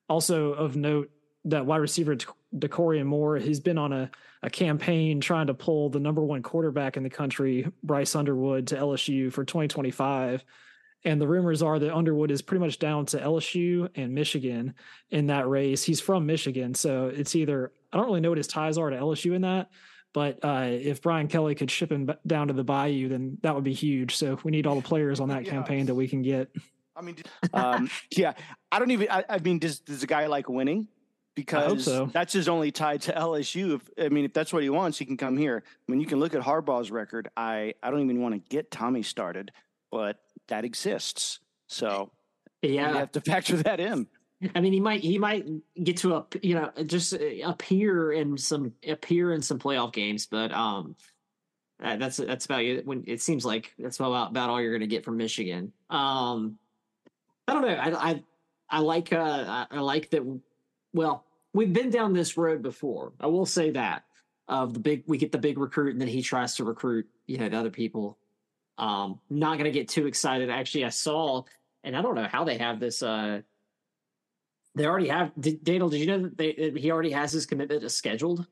also 0.10 0.54
of 0.54 0.76
note, 0.76 1.10
that 1.46 1.66
wide 1.66 1.78
receiver 1.78 2.16
Dakorien 2.56 3.06
Moore, 3.06 3.38
he's 3.38 3.60
been 3.60 3.78
on 3.78 3.92
a, 3.94 4.10
a 4.42 4.50
campaign 4.50 5.20
trying 5.20 5.48
to 5.48 5.54
pull 5.54 5.90
the 5.90 6.00
number 6.00 6.22
one 6.22 6.42
quarterback 6.42 6.98
in 6.98 7.04
the 7.04 7.10
country, 7.10 7.68
Bryce 7.84 8.16
Underwood, 8.16 8.68
to 8.68 8.76
LSU 8.76 9.32
for 9.32 9.44
2025. 9.44 10.44
And 11.06 11.20
the 11.20 11.28
rumors 11.28 11.62
are 11.62 11.80
that 11.80 11.94
Underwood 11.94 12.32
is 12.32 12.42
pretty 12.42 12.64
much 12.64 12.80
down 12.80 13.06
to 13.08 13.20
LSU 13.20 13.90
and 13.96 14.14
Michigan 14.14 14.74
in 15.10 15.28
that 15.28 15.50
race. 15.50 15.84
He's 15.84 16.00
from 16.00 16.26
Michigan, 16.26 16.74
so 16.74 17.08
it's 17.08 17.36
either 17.36 17.74
I 17.92 17.98
don't 17.98 18.06
really 18.06 18.22
know 18.22 18.30
what 18.30 18.38
his 18.38 18.48
ties 18.48 18.78
are 18.78 18.90
to 18.90 18.96
LSU 18.96 19.36
in 19.36 19.42
that, 19.42 19.70
but 20.14 20.40
uh, 20.44 20.68
if 20.70 21.02
Brian 21.02 21.28
Kelly 21.28 21.56
could 21.56 21.70
ship 21.70 21.92
him 21.92 22.10
down 22.26 22.48
to 22.48 22.54
the 22.54 22.64
Bayou, 22.64 23.10
then 23.10 23.38
that 23.42 23.54
would 23.54 23.66
be 23.66 23.74
huge. 23.74 24.16
So 24.16 24.40
we 24.44 24.52
need 24.52 24.66
all 24.66 24.76
the 24.76 24.82
players 24.82 25.20
on 25.20 25.30
that 25.30 25.44
yeah. 25.44 25.52
campaign 25.52 25.88
that 25.88 25.96
we 25.96 26.08
can 26.08 26.22
get. 26.22 26.50
I 26.96 27.02
mean, 27.02 27.18
um, 27.54 27.90
yeah, 28.12 28.34
I 28.72 28.80
don't 28.80 28.92
even. 28.92 29.08
I, 29.10 29.26
I 29.28 29.40
mean, 29.40 29.60
does 29.60 29.80
does 29.80 30.04
a 30.04 30.08
guy 30.08 30.28
like 30.28 30.48
winning? 30.48 30.88
Because 31.36 31.86
so. 31.86 32.06
that's 32.06 32.32
his 32.32 32.48
only 32.48 32.72
tie 32.72 32.98
to 32.98 33.12
LSU. 33.12 33.76
If 33.76 34.06
I 34.06 34.10
mean, 34.10 34.26
if 34.26 34.34
that's 34.34 34.54
what 34.54 34.62
he 34.62 34.70
wants, 34.70 35.00
he 35.00 35.06
can 35.06 35.18
come 35.18 35.36
here. 35.36 35.64
I 35.66 35.92
mean, 35.92 36.00
you 36.00 36.06
can 36.06 36.20
look 36.20 36.36
at 36.36 36.42
Harbaugh's 36.42 36.92
record. 36.92 37.30
I 37.36 37.74
I 37.82 37.90
don't 37.90 38.02
even 38.02 38.22
want 38.22 38.36
to 38.36 38.50
get 38.50 38.70
Tommy 38.70 39.02
started, 39.02 39.52
but 39.92 40.18
that 40.48 40.64
exists. 40.64 41.40
So 41.68 42.12
yeah, 42.62 42.90
you 42.90 42.98
have 42.98 43.12
to 43.14 43.22
factor 43.22 43.58
that 43.58 43.80
in. 43.80 44.08
I 44.56 44.60
mean, 44.60 44.74
he 44.74 44.80
might 44.80 45.02
he 45.02 45.18
might 45.18 45.46
get 45.82 45.98
to 45.98 46.16
a 46.16 46.26
you 46.42 46.56
know 46.56 46.72
just 46.86 47.14
uh, 47.14 47.18
appear 47.46 48.12
in 48.12 48.38
some 48.38 48.74
appear 48.88 49.34
in 49.34 49.42
some 49.42 49.60
playoff 49.60 49.94
games, 49.94 50.26
but 50.26 50.52
um, 50.52 50.96
uh, 51.82 51.96
that's 51.98 52.18
that's 52.18 52.46
about 52.46 52.64
it. 52.64 52.86
When 52.86 53.04
it 53.08 53.22
seems 53.22 53.46
like 53.46 53.74
that's 53.80 54.00
about 54.00 54.32
about 54.32 54.50
all 54.50 54.62
you're 54.62 54.72
going 54.72 54.82
to 54.82 54.88
get 54.88 55.06
from 55.06 55.18
Michigan. 55.18 55.72
Um, 55.90 56.58
I 57.48 57.54
don't 57.54 57.62
know. 57.62 57.70
I 57.70 58.12
I 58.12 58.24
I 58.70 58.80
like 58.80 59.14
uh 59.14 59.66
I 59.70 59.80
like 59.80 60.10
that. 60.12 60.24
Well, 60.94 61.26
we've 61.54 61.74
been 61.74 61.90
down 61.90 62.14
this 62.14 62.38
road 62.38 62.62
before. 62.62 63.14
I 63.20 63.28
will 63.28 63.46
say 63.46 63.72
that 63.72 64.04
of 64.48 64.74
the 64.74 64.80
big 64.80 65.04
we 65.08 65.18
get 65.18 65.32
the 65.32 65.38
big 65.38 65.58
recruit 65.58 65.94
and 65.94 66.02
then 66.02 66.08
he 66.08 66.22
tries 66.22 66.56
to 66.56 66.66
recruit 66.66 67.08
you 67.28 67.38
know 67.38 67.50
the 67.50 67.58
other 67.58 67.70
people. 67.70 68.18
Um, 68.78 69.20
not 69.30 69.58
going 69.58 69.66
to 69.66 69.72
get 69.72 69.88
too 69.88 70.08
excited. 70.08 70.50
Actually, 70.50 70.86
I 70.86 70.90
saw 70.90 71.44
and 71.84 71.96
I 71.96 72.02
don't 72.02 72.16
know 72.16 72.28
how 72.30 72.44
they 72.44 72.58
have 72.58 72.80
this. 72.80 73.04
Uh, 73.04 73.42
they 74.76 74.86
already 74.86 75.10
have. 75.10 75.32
Did, 75.40 75.64
Daniel, 75.64 75.90
did 75.90 76.00
you 76.00 76.08
know 76.08 76.20
that 76.24 76.38
they, 76.38 76.74
he 76.76 76.92
already 76.92 77.12
has 77.12 77.32
his 77.32 77.46
commitment 77.46 77.90
scheduled? 77.92 78.48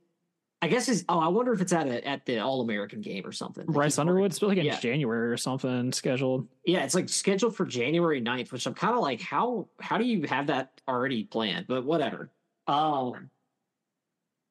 I 0.62 0.68
guess 0.68 0.86
his. 0.86 1.04
Oh, 1.10 1.20
I 1.20 1.30
wonder 1.30 1.54
if 1.54 1.62
it's 1.62 1.74
at 1.74 1.88
a, 1.88 2.08
at 2.08 2.26
the 2.26 2.39
All 2.39 2.62
American 2.62 3.02
game 3.02 3.26
or 3.26 3.32
something. 3.32 3.65
Bryce 3.65 3.98
Underwood's 3.98 4.42
like 4.42 4.60
in 4.60 4.65
yeah. 4.65 4.80
January 4.80 5.32
or 5.32 5.38
something 5.38 5.92
scheduled. 5.92 6.48
Yeah, 6.65 6.84
it's 6.84 6.94
like 6.94 7.10
scheduled 7.10 7.56
for 7.56 7.65
January 7.65 8.22
9th, 8.22 8.52
which 8.52 8.68
I'm 8.68 8.76
kind 8.76 8.94
of 8.94 9.02
like, 9.02 9.22
how 9.22 9.70
how 9.80 9.98
do 9.98 10.06
you 10.06 10.28
have 10.28 10.48
that 10.48 10.80
already 10.88 11.24
planned? 11.24 11.65
But 11.68 11.86
whatever. 11.86 12.30
Um. 12.67 13.30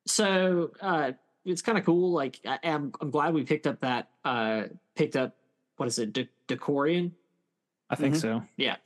So 0.07 0.73
uh, 0.81 1.13
it's 1.45 1.63
kind 1.63 1.79
of 1.79 1.85
cool. 1.85 2.13
Like 2.13 2.41
I, 2.47 2.59
am 2.63 2.83
I'm, 2.85 2.93
I'm 3.01 3.11
glad 3.11 3.35
we 3.35 3.45
picked 3.45 3.67
up 3.67 3.81
that 3.81 4.11
uh 4.25 4.65
picked 4.97 5.17
up 5.17 5.37
what 5.77 5.87
is 5.87 5.99
it, 5.99 6.13
De- 6.13 6.29
Dakorien? 6.49 7.13
I 7.89 7.97
think 7.97 8.15
mm-hmm. 8.15 8.21
so. 8.21 8.43
Yeah. 8.57 8.77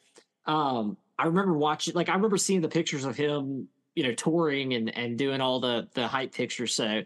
Um 0.46 0.96
I 1.18 1.26
remember 1.26 1.52
watching, 1.52 1.94
like, 1.94 2.08
I 2.08 2.14
remember 2.14 2.36
seeing 2.36 2.60
the 2.60 2.68
pictures 2.68 3.04
of 3.04 3.16
him, 3.16 3.68
you 3.94 4.02
know, 4.02 4.14
touring 4.14 4.74
and 4.74 4.96
and 4.96 5.16
doing 5.16 5.40
all 5.40 5.60
the 5.60 5.88
the 5.94 6.08
hype 6.08 6.32
pictures. 6.32 6.74
So, 6.74 7.02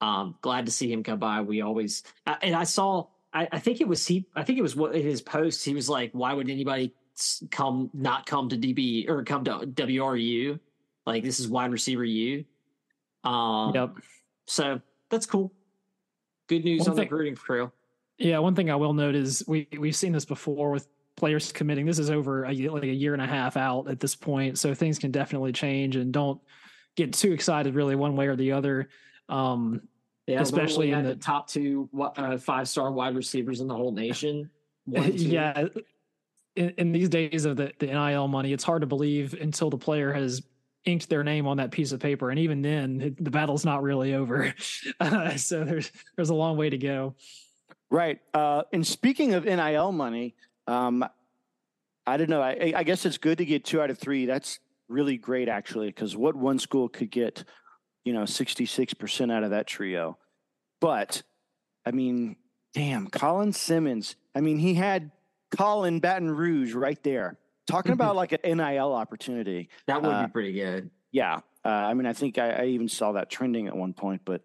um, 0.00 0.36
glad 0.42 0.66
to 0.66 0.72
see 0.72 0.92
him 0.92 1.02
come 1.02 1.18
by. 1.18 1.40
We 1.40 1.62
always, 1.62 2.02
and 2.42 2.54
I 2.54 2.64
saw, 2.64 3.06
I, 3.32 3.48
I 3.50 3.58
think 3.58 3.80
it 3.80 3.88
was 3.88 4.06
he, 4.06 4.26
I 4.34 4.44
think 4.44 4.58
it 4.58 4.62
was 4.62 4.76
what 4.76 4.94
in 4.94 5.02
his 5.02 5.22
post. 5.22 5.64
He 5.64 5.74
was 5.74 5.88
like, 5.88 6.10
"Why 6.12 6.34
would 6.34 6.50
anybody 6.50 6.92
come 7.50 7.90
not 7.94 8.26
come 8.26 8.50
to 8.50 8.58
DB 8.58 9.08
or 9.08 9.24
come 9.24 9.44
to 9.44 9.60
WRU? 9.60 10.60
Like, 11.06 11.22
this 11.22 11.40
is 11.40 11.48
wide 11.48 11.70
receiver 11.70 12.04
you. 12.04 12.44
Um, 13.24 13.74
yep. 13.74 13.94
So 14.46 14.80
that's 15.10 15.26
cool. 15.26 15.52
Good 16.48 16.64
news 16.64 16.80
one 16.80 16.90
on 16.90 16.96
thing, 16.96 17.08
the 17.08 17.14
recruiting 17.14 17.36
trail. 17.36 17.72
Yeah, 18.18 18.38
one 18.38 18.54
thing 18.54 18.70
I 18.70 18.76
will 18.76 18.92
note 18.92 19.14
is 19.14 19.44
we 19.46 19.68
we've 19.78 19.96
seen 19.96 20.12
this 20.12 20.24
before 20.24 20.70
with 20.70 20.86
players 21.16 21.50
committing. 21.50 21.86
This 21.86 21.98
is 21.98 22.10
over 22.10 22.44
a, 22.44 22.52
like 22.52 22.84
a 22.84 22.86
year 22.86 23.14
and 23.14 23.22
a 23.22 23.26
half 23.26 23.56
out 23.56 23.88
at 23.88 24.00
this 24.00 24.14
point, 24.14 24.58
so 24.58 24.74
things 24.74 24.98
can 24.98 25.10
definitely 25.10 25.52
change. 25.52 25.96
And 25.96 26.12
don't 26.12 26.40
get 26.94 27.12
too 27.12 27.32
excited, 27.32 27.74
really, 27.74 27.96
one 27.96 28.14
way 28.14 28.28
or 28.28 28.36
the 28.36 28.52
other. 28.52 28.88
Um, 29.28 29.82
yeah, 30.26 30.40
especially 30.40 30.92
in 30.92 31.04
the, 31.04 31.10
the, 31.10 31.16
top 31.16 31.48
two 31.48 31.88
uh, 32.00 32.36
five 32.36 32.68
star 32.68 32.90
wide 32.90 33.14
receivers 33.14 33.60
in 33.60 33.68
the 33.68 33.74
whole 33.74 33.92
nation. 33.92 34.50
One, 34.86 35.12
yeah, 35.14 35.66
in, 36.54 36.70
in, 36.78 36.92
these 36.92 37.08
days 37.08 37.44
of 37.44 37.56
the, 37.56 37.72
the 37.80 37.86
NIL 37.86 38.28
money, 38.28 38.52
it's 38.52 38.62
hard 38.62 38.82
to 38.82 38.86
believe 38.86 39.34
until 39.34 39.68
the 39.68 39.76
player 39.76 40.12
has 40.12 40.42
inked 40.86 41.08
their 41.08 41.22
name 41.22 41.46
on 41.46 41.58
that 41.58 41.70
piece 41.70 41.92
of 41.92 42.00
paper, 42.00 42.30
and 42.30 42.38
even 42.38 42.62
then, 42.62 43.00
it, 43.00 43.22
the 43.22 43.30
battle's 43.30 43.64
not 43.64 43.82
really 43.82 44.14
over. 44.14 44.54
Uh, 44.98 45.36
so 45.36 45.64
there's 45.64 45.90
there's 46.14 46.30
a 46.30 46.34
long 46.34 46.56
way 46.56 46.70
to 46.70 46.78
go. 46.78 47.14
Right. 47.90 48.18
Uh, 48.32 48.62
and 48.72 48.86
speaking 48.86 49.34
of 49.34 49.44
NIL 49.44 49.92
money, 49.92 50.34
um, 50.66 51.04
I 52.06 52.16
don't 52.16 52.30
know. 52.30 52.40
I, 52.40 52.72
I 52.74 52.82
guess 52.82 53.04
it's 53.04 53.18
good 53.18 53.38
to 53.38 53.44
get 53.44 53.64
two 53.64 53.80
out 53.80 53.90
of 53.90 53.98
three. 53.98 54.26
That's 54.26 54.58
really 54.88 55.16
great, 55.16 55.48
actually, 55.48 55.88
because 55.88 56.16
what 56.16 56.36
one 56.36 56.58
school 56.58 56.88
could 56.88 57.10
get, 57.10 57.44
you 58.04 58.12
know, 58.12 58.22
66% 58.22 59.32
out 59.32 59.44
of 59.44 59.50
that 59.50 59.66
trio. 59.66 60.18
But, 60.80 61.22
I 61.84 61.90
mean, 61.90 62.36
damn, 62.74 63.08
Colin 63.08 63.52
Simmons. 63.52 64.16
I 64.34 64.40
mean, 64.40 64.58
he 64.58 64.74
had 64.74 65.10
Colin 65.56 66.00
Baton 66.00 66.30
Rouge 66.30 66.74
right 66.74 67.02
there. 67.02 67.38
Talking 67.66 67.92
about 67.92 68.16
like 68.16 68.32
an 68.32 68.58
NIL 68.58 68.92
opportunity. 68.94 69.68
That 69.86 70.02
would 70.02 70.12
uh, 70.12 70.26
be 70.26 70.32
pretty 70.32 70.52
good. 70.52 70.90
Yeah. 71.10 71.40
Uh, 71.64 71.68
I 71.68 71.94
mean, 71.94 72.06
I 72.06 72.12
think 72.12 72.38
I, 72.38 72.50
I 72.50 72.64
even 72.66 72.88
saw 72.88 73.12
that 73.12 73.28
trending 73.28 73.66
at 73.66 73.76
one 73.76 73.92
point, 73.92 74.22
but 74.24 74.42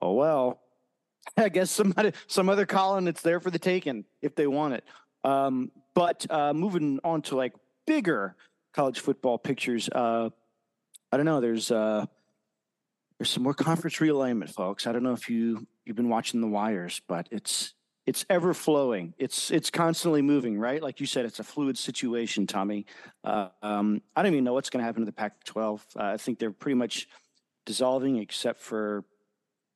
oh 0.00 0.14
well. 0.14 0.60
I 1.36 1.48
guess 1.48 1.70
somebody, 1.70 2.12
some 2.26 2.48
other 2.48 2.66
Colin, 2.66 3.06
it's 3.06 3.22
there 3.22 3.40
for 3.40 3.50
the 3.50 3.58
taking 3.58 4.04
if 4.22 4.34
they 4.34 4.46
want 4.46 4.74
it. 4.74 4.84
Um, 5.24 5.70
but 5.94 6.26
uh, 6.30 6.52
moving 6.52 6.98
on 7.04 7.22
to 7.22 7.36
like 7.36 7.52
bigger 7.86 8.34
college 8.72 9.00
football 9.00 9.38
pictures, 9.38 9.88
uh, 9.88 10.30
I 11.12 11.16
don't 11.16 11.26
know. 11.26 11.40
There's 11.40 11.70
uh, 11.70 12.06
there's 13.18 13.30
some 13.30 13.42
more 13.42 13.54
conference 13.54 13.96
realignment, 13.96 14.50
folks. 14.50 14.86
I 14.86 14.92
don't 14.92 15.02
know 15.02 15.12
if 15.12 15.28
you 15.28 15.66
you've 15.84 15.96
been 15.96 16.08
watching 16.08 16.40
the 16.40 16.48
wires, 16.48 17.00
but 17.06 17.28
it's 17.30 17.74
it's 18.06 18.24
ever 18.28 18.52
flowing. 18.52 19.14
It's 19.18 19.50
it's 19.50 19.70
constantly 19.70 20.22
moving, 20.22 20.58
right? 20.58 20.82
Like 20.82 20.98
you 21.00 21.06
said, 21.06 21.24
it's 21.24 21.38
a 21.38 21.44
fluid 21.44 21.78
situation, 21.78 22.46
Tommy. 22.46 22.86
Uh, 23.22 23.48
um, 23.62 24.02
I 24.16 24.22
don't 24.22 24.32
even 24.32 24.44
know 24.44 24.54
what's 24.54 24.70
going 24.70 24.80
to 24.80 24.84
happen 24.84 25.02
to 25.02 25.06
the 25.06 25.12
Pac-12. 25.12 25.80
Uh, 25.96 26.02
I 26.02 26.16
think 26.16 26.38
they're 26.38 26.50
pretty 26.50 26.74
much 26.74 27.08
dissolving, 27.64 28.18
except 28.18 28.60
for 28.60 29.04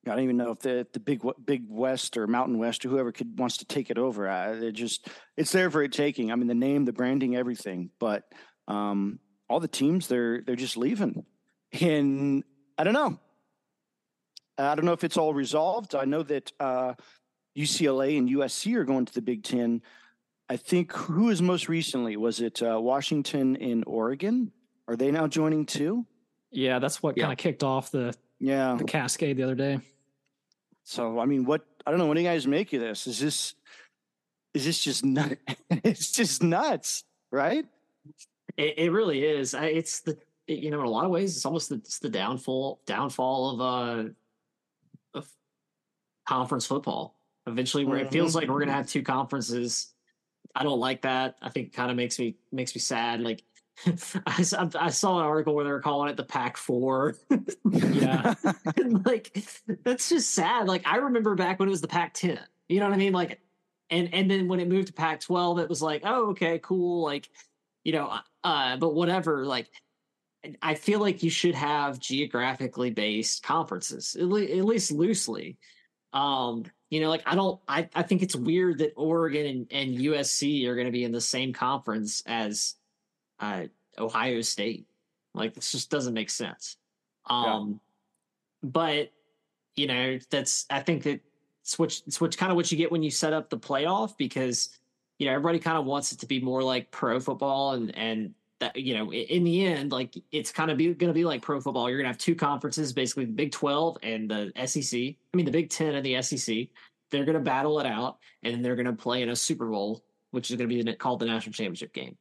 I 0.07 0.11
don't 0.11 0.25
even 0.25 0.37
know 0.37 0.51
if 0.51 0.61
the 0.61 0.87
the 0.93 1.01
big 1.01 1.23
big 1.45 1.65
West 1.69 2.17
or 2.17 2.27
Mountain 2.27 2.59
West 2.59 2.85
or 2.85 2.89
whoever 2.89 3.12
could 3.12 3.39
wants 3.39 3.59
to 3.59 3.65
take 3.65 3.91
it 3.91 3.99
over. 3.99 4.29
Uh, 4.29 4.55
it 4.55 4.73
just 4.73 5.09
it's 5.37 5.53
there 5.53 5.71
for 5.71 5.83
it 5.83 5.93
taking. 5.93 6.33
I 6.33 6.35
mean, 6.35 6.49
the 6.49 6.55
name, 6.55 6.85
the 6.85 6.93
branding, 6.93 7.37
everything. 7.37 7.91
But 7.99 8.25
um, 8.67 9.21
all 9.49 9.61
the 9.61 9.69
teams 9.69 10.09
they're 10.09 10.43
they're 10.43 10.57
just 10.57 10.77
leaving, 10.77 11.25
and 11.81 12.43
I 12.77 12.85
don't 12.85 12.95
know. 12.95 13.21
I 14.59 14.75
don't 14.75 14.85
know 14.85 14.93
if 14.93 15.05
it's 15.05 15.17
all 15.17 15.35
resolved. 15.35 15.95
I 15.95 16.07
know 16.07 16.23
that 16.23 16.51
uh, 16.59 16.95
UCLA 17.57 18.19
and 18.19 18.29
USC 18.29 18.75
are 18.75 18.85
going 18.85 19.07
to 19.07 19.14
the 19.14 19.23
Big 19.23 19.42
Ten. 19.42 19.83
I 20.49 20.57
think 20.57 20.92
who 20.92 21.31
is 21.31 21.42
most 21.42 21.69
recently 21.69 22.16
was 22.16 22.40
it 22.40 22.62
uh, 22.62 22.81
Washington 22.81 23.57
and 23.57 23.83
Oregon? 23.87 24.53
Are 24.88 24.97
they 24.97 25.11
now 25.11 25.27
joining 25.27 25.66
too? 25.66 26.07
Yeah, 26.53 26.79
that's 26.79 27.03
what 27.03 27.16
yeah. 27.16 27.25
kind 27.25 27.33
of 27.33 27.38
kicked 27.38 27.64
off 27.64 27.90
the 27.90 28.14
yeah 28.38 28.77
the 28.77 28.85
cascade 28.85 29.37
the 29.37 29.42
other 29.42 29.55
day. 29.55 29.81
So 30.85 31.19
I 31.19 31.27
mean, 31.27 31.45
what 31.45 31.64
I 31.85 31.90
don't 31.90 31.99
know. 31.99 32.07
What 32.07 32.14
do 32.14 32.21
you 32.21 32.29
guys 32.29 32.47
make 32.47 32.73
of 32.73 32.81
this? 32.81 33.07
Is 33.07 33.19
this 33.19 33.55
is 34.55 34.64
this 34.64 34.83
just 34.83 35.05
nut? 35.05 35.38
it's 35.71 36.12
just 36.12 36.42
nuts, 36.42 37.05
right? 37.33 37.66
It, 38.57 38.75
it 38.79 38.92
really 38.92 39.25
is. 39.25 39.55
I, 39.55 39.66
it's 39.66 40.01
the 40.01 40.16
it, 40.47 40.61
you 40.61 40.71
know 40.71 40.81
in 40.81 40.87
a 40.87 40.90
lot 40.90 41.05
of 41.05 41.11
ways 41.11 41.37
it's 41.37 41.45
almost 41.45 41.71
the, 41.71 41.77
it's 41.77 41.99
the 41.99 42.09
downfall 42.09 42.81
downfall 42.87 43.51
of 43.51 43.61
uh 43.61 44.09
of 45.14 45.29
conference 46.29 46.66
football. 46.66 47.16
Eventually, 47.47 47.85
where 47.85 47.99
it 47.99 48.11
feels 48.11 48.35
like 48.35 48.49
we're 48.49 48.59
gonna 48.59 48.73
have 48.73 48.89
two 48.89 49.03
conferences. 49.03 49.93
I 50.55 50.63
don't 50.63 50.81
like 50.81 51.03
that. 51.03 51.37
I 51.43 51.51
think 51.51 51.69
it 51.69 51.73
kind 51.75 51.91
of 51.91 51.97
makes 51.97 52.19
me 52.19 52.37
makes 52.51 52.75
me 52.75 52.81
sad. 52.81 53.21
Like 53.21 53.43
I, 54.27 54.45
I 54.81 54.91
saw 54.91 55.19
an 55.19 55.25
article 55.25 55.55
where 55.55 55.65
they 55.65 55.71
were 55.71 55.81
calling 55.81 56.09
it 56.09 56.17
the 56.17 56.25
Pac 56.25 56.57
Four. 56.57 57.17
Yeah. 57.71 58.35
like 59.05 59.37
that's 59.85 60.09
just 60.09 60.31
sad. 60.31 60.67
Like 60.67 60.87
I 60.87 60.97
remember 60.97 61.35
back 61.35 61.59
when 61.59 61.69
it 61.69 61.71
was 61.71 61.81
the 61.81 61.89
Pac 61.89 62.15
Ten. 62.15 62.41
You 62.69 62.81
know 62.81 62.87
what 62.87 62.95
I 62.95 62.99
mean? 62.99 63.13
Like, 63.13 63.41
and 63.91 64.13
and 64.13 64.31
then 64.31 64.49
when 64.49 64.61
it 64.61 64.69
moved 64.69 64.89
to 64.89 64.93
Pac 64.93 65.21
twelve, 65.21 65.59
it 65.59 65.69
was 65.69 65.83
like, 65.83 66.03
oh, 66.05 66.31
okay, 66.31 66.59
cool. 66.63 67.03
Like, 67.03 67.29
you 67.85 67.93
know, 67.93 68.13
uh, 68.45 68.77
but 68.77 68.95
whatever. 68.95 69.45
Like, 69.45 69.71
I 70.63 70.75
feel 70.75 71.01
like 71.01 71.23
you 71.23 71.31
should 71.31 71.55
have 71.55 71.99
geographically 71.99 72.91
based 72.91 73.43
conferences, 73.43 74.17
at, 74.19 74.27
le- 74.27 74.43
at 74.43 74.65
least 74.65 74.93
loosely. 74.93 75.59
Um, 76.13 76.65
you 76.90 77.01
know, 77.01 77.09
like 77.09 77.22
I 77.27 77.35
don't, 77.35 77.61
I, 77.66 77.88
I 77.94 78.03
think 78.03 78.22
it's 78.22 78.37
weird 78.37 78.79
that 78.79 78.92
Oregon 78.96 79.46
and, 79.46 79.66
and 79.70 79.99
USC 79.99 80.66
are 80.66 80.75
going 80.75 80.87
to 80.87 80.92
be 80.92 81.05
in 81.05 81.12
the 81.12 81.20
same 81.20 81.53
conference 81.53 82.22
as 82.27 82.75
uh, 83.40 83.64
Ohio 83.99 84.40
State. 84.40 84.87
Like 85.35 85.55
this 85.55 85.72
just 85.72 85.90
doesn't 85.90 86.14
make 86.14 86.31
sense. 86.31 86.77
Um, 87.29 87.81
but 88.62 89.12
you 89.75 89.87
know, 89.87 90.18
that's 90.31 90.66
I 90.70 90.81
think 90.81 91.03
that 91.05 91.20
it's 91.62 92.20
what 92.20 92.37
kind 92.37 92.51
of 92.51 92.57
what 92.57 92.70
you 92.70 92.79
get 92.79 92.92
when 92.92 93.03
you 93.03 93.11
set 93.11 93.33
up 93.33 93.51
the 93.51 93.59
playoff 93.59 94.16
because 94.16 94.70
you 95.18 95.27
know 95.27 95.33
everybody 95.33 95.59
kind 95.59 95.77
of 95.77 95.85
wants 95.85 96.12
it 96.12 96.20
to 96.20 96.27
be 96.27 96.40
more 96.40 96.62
like 96.62 96.90
pro 96.90 97.18
football 97.18 97.72
and 97.72 97.96
and 97.96 98.35
that 98.61 98.77
you 98.77 98.95
know 98.95 99.12
in 99.12 99.45
the 99.45 99.66
end 99.66 99.92
like 99.92 100.14
it's 100.33 100.51
kind 100.51 100.71
of 100.71 100.79
going 100.79 100.97
to 100.99 101.12
be 101.12 101.25
like 101.25 101.42
pro 101.42 101.61
football 101.61 101.88
you're 101.88 101.99
going 101.99 102.05
to 102.07 102.11
have 102.11 102.19
two 102.19 102.35
conferences 102.35 102.92
basically 102.92 103.25
the 103.25 103.33
big 103.33 103.53
12 103.53 103.99
and 104.03 104.31
the 104.31 104.51
sec 104.66 104.99
i 104.99 105.37
mean 105.37 105.45
the 105.45 105.53
big 105.53 105.69
10 105.69 105.95
and 105.95 106.07
the 106.07 106.21
sec 106.23 106.69
they're 107.11 107.25
going 107.25 107.35
to 107.35 107.40
battle 107.40 107.79
it 107.81 107.87
out 107.87 108.19
and 108.42 108.64
they're 108.64 108.77
going 108.77 108.87
to 108.87 108.92
play 108.92 109.23
in 109.23 109.29
a 109.29 109.37
super 109.37 109.66
bowl 109.66 110.03
which 110.31 110.51
is 110.51 110.57
going 110.57 110.69
to 110.69 110.85
be 110.85 110.92
called 110.95 111.21
the 111.21 111.27
national 111.27 111.53
championship 111.53 111.92
game 111.92 112.16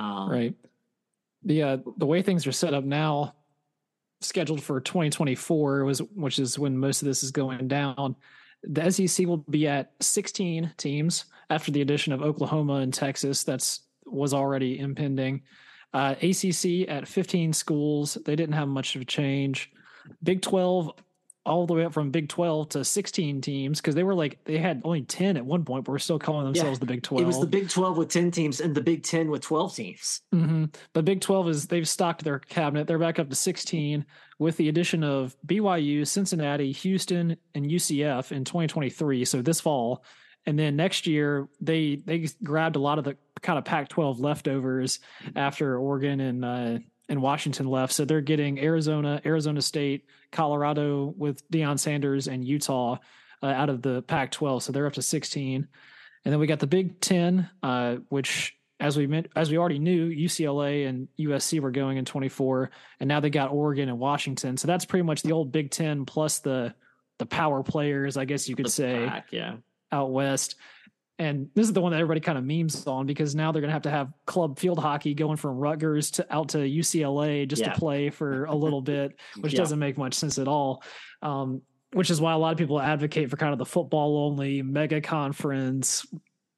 um, 0.00 0.30
right. 0.30 0.54
The 1.44 1.62
uh, 1.62 1.78
the 1.98 2.06
way 2.06 2.22
things 2.22 2.46
are 2.46 2.52
set 2.52 2.74
up 2.74 2.84
now, 2.84 3.34
scheduled 4.20 4.62
for 4.62 4.80
2024 4.80 5.84
was 5.84 6.00
which 6.14 6.38
is 6.38 6.58
when 6.58 6.76
most 6.76 7.02
of 7.02 7.06
this 7.06 7.22
is 7.22 7.30
going 7.30 7.68
down. 7.68 8.16
The 8.62 8.90
SEC 8.90 9.26
will 9.26 9.38
be 9.38 9.66
at 9.66 9.92
16 10.00 10.72
teams 10.76 11.24
after 11.48 11.70
the 11.70 11.80
addition 11.80 12.12
of 12.12 12.22
Oklahoma 12.22 12.74
and 12.74 12.92
Texas. 12.92 13.42
That's 13.42 13.80
was 14.12 14.34
already 14.34 14.78
impending. 14.78 15.42
Uh, 15.92 16.14
ACC 16.22 16.88
at 16.88 17.08
15 17.08 17.52
schools. 17.52 18.16
They 18.24 18.36
didn't 18.36 18.54
have 18.54 18.68
much 18.68 18.94
of 18.94 19.02
a 19.02 19.04
change. 19.04 19.70
Big 20.22 20.40
12 20.40 20.92
all 21.46 21.66
the 21.66 21.72
way 21.72 21.84
up 21.84 21.92
from 21.92 22.10
Big 22.10 22.28
12 22.28 22.68
to 22.70 22.84
16 22.84 23.40
teams 23.40 23.80
because 23.80 23.94
they 23.94 24.02
were 24.02 24.14
like 24.14 24.44
they 24.44 24.58
had 24.58 24.82
only 24.84 25.02
10 25.02 25.36
at 25.36 25.44
one 25.44 25.64
point, 25.64 25.84
but 25.84 25.92
we're 25.92 25.98
still 25.98 26.18
calling 26.18 26.44
themselves 26.44 26.78
Yeah, 26.78 26.80
the 26.80 26.86
Big 26.86 27.02
12. 27.02 27.22
it 27.22 27.26
was 27.26 27.40
the 27.40 27.46
big 27.46 27.68
12 27.68 27.96
with 27.96 28.08
10 28.08 28.30
teams 28.30 28.60
and 28.60 28.74
the 28.74 28.80
big 28.80 29.02
10 29.02 29.30
with 29.30 29.42
12 29.42 29.74
teams 29.74 30.20
hmm 30.32 30.66
But 30.92 31.04
Big 31.04 31.20
12 31.20 31.48
is 31.48 31.66
they've 31.66 31.88
stocked 31.88 32.24
their 32.24 32.38
cabinet. 32.38 32.86
They're 32.86 32.98
back 32.98 33.18
up 33.18 33.30
to 33.30 33.34
16 33.34 34.04
with 34.38 34.56
the 34.58 34.68
addition 34.68 35.02
of 35.02 35.34
BYU, 35.46 36.06
Cincinnati, 36.06 36.72
Houston, 36.72 37.36
and 37.54 37.66
UCF 37.66 38.32
in 38.32 38.44
2023. 38.44 39.24
So 39.24 39.42
this 39.42 39.60
fall. 39.60 40.04
And 40.46 40.58
then 40.58 40.76
next 40.76 41.06
year 41.06 41.48
they 41.60 41.96
they 41.96 42.28
grabbed 42.42 42.76
a 42.76 42.80
lot 42.80 42.98
of 42.98 43.04
the 43.04 43.16
kind 43.42 43.58
of 43.58 43.64
Pac-12 43.64 44.20
leftovers 44.20 45.00
after 45.36 45.78
Oregon 45.78 46.20
and 46.20 46.44
uh, 46.44 46.78
and 47.08 47.20
Washington 47.20 47.66
left. 47.66 47.92
So 47.92 48.04
they're 48.04 48.20
getting 48.20 48.58
Arizona, 48.60 49.20
Arizona 49.24 49.60
State, 49.60 50.06
Colorado 50.30 51.12
with 51.16 51.48
Deion 51.50 51.78
Sanders, 51.78 52.28
and 52.28 52.44
Utah 52.44 52.98
uh, 53.42 53.46
out 53.46 53.68
of 53.68 53.82
the 53.82 54.02
Pac-12. 54.02 54.62
So 54.62 54.72
they're 54.72 54.86
up 54.86 54.92
to 54.94 55.02
16. 55.02 55.66
And 56.24 56.32
then 56.32 56.38
we 56.38 56.46
got 56.46 56.60
the 56.60 56.66
Big 56.66 57.00
Ten, 57.00 57.50
uh, 57.62 57.96
which 58.10 58.56
as 58.78 58.96
we 58.96 59.06
meant, 59.06 59.26
as 59.34 59.50
we 59.50 59.58
already 59.58 59.78
knew, 59.78 60.08
UCLA 60.08 60.88
and 60.88 61.08
USC 61.18 61.60
were 61.60 61.70
going 61.70 61.96
in 61.96 62.04
24, 62.04 62.70
and 63.00 63.08
now 63.08 63.20
they 63.20 63.30
got 63.30 63.50
Oregon 63.50 63.88
and 63.88 63.98
Washington. 63.98 64.56
So 64.56 64.66
that's 64.68 64.84
pretty 64.84 65.02
much 65.02 65.22
the 65.22 65.32
old 65.32 65.50
Big 65.50 65.70
Ten 65.70 66.06
plus 66.06 66.38
the 66.38 66.74
the 67.18 67.26
power 67.26 67.62
players, 67.62 68.16
I 68.16 68.24
guess 68.24 68.48
you 68.48 68.56
could 68.56 68.66
The 68.66 68.70
say, 68.70 69.04
pack, 69.06 69.26
yeah 69.30 69.56
out 69.92 70.10
west. 70.12 70.56
And 71.18 71.50
this 71.54 71.66
is 71.66 71.74
the 71.74 71.82
one 71.82 71.92
that 71.92 71.98
everybody 72.00 72.20
kind 72.20 72.38
of 72.38 72.44
memes 72.44 72.86
on 72.86 73.06
because 73.06 73.34
now 73.34 73.52
they're 73.52 73.60
going 73.60 73.68
to 73.68 73.74
have 73.74 73.82
to 73.82 73.90
have 73.90 74.12
club 74.24 74.58
field 74.58 74.78
hockey 74.78 75.12
going 75.12 75.36
from 75.36 75.58
Rutgers 75.58 76.10
to 76.12 76.26
out 76.34 76.50
to 76.50 76.58
UCLA 76.58 77.46
just 77.46 77.60
Yeah. 77.60 77.72
to 77.74 77.78
play 77.78 78.08
for 78.08 78.44
a 78.46 78.54
little 78.54 78.80
bit, 78.80 79.18
which 79.40 79.52
Yeah. 79.52 79.58
doesn't 79.58 79.78
make 79.78 79.98
much 79.98 80.14
sense 80.14 80.38
at 80.38 80.48
all. 80.48 80.82
Um, 81.20 81.60
which 81.92 82.08
is 82.08 82.20
why 82.20 82.32
a 82.32 82.38
lot 82.38 82.52
of 82.52 82.58
people 82.58 82.80
advocate 82.80 83.28
for 83.28 83.36
kind 83.36 83.52
of 83.52 83.58
the 83.58 83.66
football 83.66 84.16
only 84.26 84.62
mega 84.62 85.00
conference, 85.00 86.06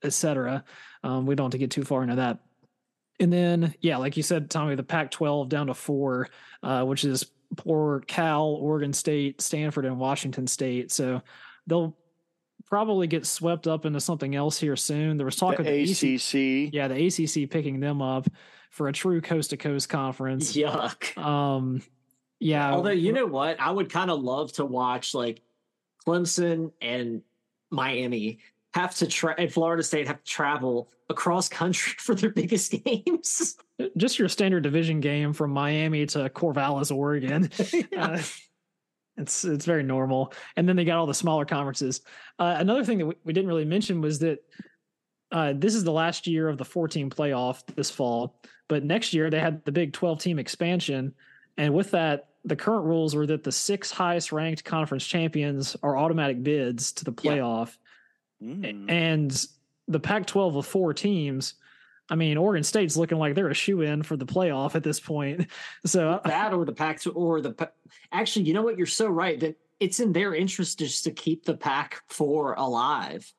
etc. 0.04 0.62
Um, 1.02 1.26
we 1.26 1.34
don't 1.34 1.46
have 1.46 1.52
to 1.52 1.58
get 1.58 1.70
too 1.70 1.82
far 1.84 2.02
into 2.02 2.16
that. 2.16 2.38
And 3.18 3.32
then, 3.32 3.74
yeah, 3.80 3.96
like 3.96 4.16
you 4.16 4.22
said, 4.22 4.50
Tommy, 4.50 4.74
the 4.74 4.82
Pac 4.82 5.10
12 5.10 5.48
down 5.48 5.68
to 5.68 5.74
four, 5.74 6.28
uh, 6.62 6.84
which 6.84 7.04
is 7.04 7.26
poor 7.56 8.00
Cal, 8.06 8.44
Oregon 8.44 8.92
State, 8.92 9.40
Stanford, 9.40 9.86
and 9.86 9.98
Washington 9.98 10.46
State. 10.46 10.90
So 10.92 11.22
they'll 11.66 11.96
probably 12.72 13.06
get 13.06 13.26
swept 13.26 13.66
up 13.66 13.84
into 13.84 14.00
something 14.00 14.34
else 14.34 14.58
here 14.58 14.76
soon. 14.76 15.18
There 15.18 15.26
was 15.26 15.36
talk 15.36 15.58
of 15.58 15.66
the 15.66 15.84
the 15.84 15.92
ACC, 15.92 16.14
ACC. 16.14 16.72
yeah, 16.72 16.88
the 16.88 17.06
ACC 17.06 17.50
picking 17.50 17.80
them 17.80 18.00
up 18.00 18.26
for 18.70 18.88
a 18.88 18.92
true 18.94 19.20
coast 19.20 19.50
to 19.50 19.58
coast 19.58 19.90
conference. 19.90 20.56
yuck 20.56 21.18
Um, 21.22 21.82
yeah, 22.40 22.72
Although 22.72 22.92
you 22.92 23.12
know 23.12 23.26
what, 23.26 23.60
I 23.60 23.70
would 23.70 23.90
kind 23.92 24.10
of 24.10 24.22
love 24.22 24.54
to 24.54 24.64
watch 24.64 25.12
like 25.12 25.42
Clemson 26.06 26.72
and 26.80 27.20
Miami 27.70 28.38
have 28.72 28.94
to 28.96 29.06
try 29.06 29.34
and 29.36 29.52
Florida 29.52 29.82
State 29.82 30.06
have 30.06 30.24
to 30.24 30.30
travel 30.30 30.90
across 31.10 31.50
country 31.50 31.92
for 31.98 32.14
their 32.14 32.30
biggest 32.30 32.72
games. 32.72 33.54
just 33.98 34.18
your 34.18 34.30
standard 34.30 34.62
division 34.62 35.00
game 35.00 35.34
from 35.34 35.50
Miami 35.50 36.06
to 36.06 36.30
Corvallis, 36.30 36.90
Oregon. 36.90 37.50
Uh, 37.94 38.22
it's 39.16 39.44
it's 39.44 39.64
very 39.64 39.82
normal. 39.82 40.32
And 40.56 40.68
then 40.68 40.76
they 40.76 40.84
got 40.84 40.98
all 40.98 41.06
the 41.06 41.14
smaller 41.14 41.44
conferences. 41.44 42.00
Uh, 42.38 42.56
another 42.58 42.84
thing 42.84 42.98
that 42.98 43.06
we, 43.06 43.14
we 43.24 43.32
didn't 43.32 43.48
really 43.48 43.64
mention 43.64 44.00
was 44.00 44.18
that 44.20 44.38
uh, 45.30 45.52
this 45.56 45.74
is 45.74 45.84
the 45.84 45.92
last 45.92 46.26
year 46.26 46.48
of 46.48 46.58
the 46.58 46.64
14 46.64 47.08
playoff 47.10 47.62
this 47.74 47.90
fall, 47.90 48.36
but 48.68 48.84
next 48.84 49.14
year 49.14 49.30
they 49.30 49.40
had 49.40 49.64
the 49.64 49.72
big 49.72 49.92
12 49.92 50.20
team 50.20 50.38
expansion, 50.38 51.14
and 51.56 51.72
with 51.72 51.90
that, 51.92 52.28
the 52.44 52.56
current 52.56 52.84
rules 52.84 53.14
were 53.14 53.26
that 53.26 53.44
the 53.44 53.52
six 53.52 53.90
highest 53.90 54.32
ranked 54.32 54.64
conference 54.64 55.06
champions 55.06 55.76
are 55.82 55.96
automatic 55.96 56.42
bids 56.42 56.92
to 56.92 57.04
the 57.04 57.14
Yeah. 57.22 57.32
playoff, 57.32 57.76
Mm. 58.42 58.90
and 58.90 59.46
the 59.88 60.00
Pac-12 60.00 60.56
of 60.56 60.66
four 60.66 60.92
teams. 60.92 61.54
I 62.08 62.14
mean, 62.14 62.36
Oregon 62.36 62.64
State's 62.64 62.96
looking 62.96 63.18
like 63.18 63.34
they're 63.34 63.48
a 63.48 63.54
shoe 63.54 63.80
in 63.80 64.02
for 64.02 64.16
the 64.16 64.26
playoff 64.26 64.74
at 64.74 64.82
this 64.82 65.00
point. 65.00 65.46
So 65.86 66.20
that 66.24 66.52
or 66.52 66.64
the 66.64 66.72
Pac 66.72 67.00
or 67.14 67.40
the 67.40 67.70
actually, 68.12 68.46
you 68.46 68.54
know 68.54 68.62
what? 68.62 68.76
You're 68.76 68.86
so 68.86 69.08
right 69.08 69.38
that 69.40 69.56
it's 69.80 70.00
in 70.00 70.12
their 70.12 70.34
interest 70.34 70.78
just 70.78 71.04
to 71.04 71.10
keep 71.10 71.44
the 71.44 71.56
Pac 71.56 72.02
four 72.08 72.54
alive. 72.54 73.32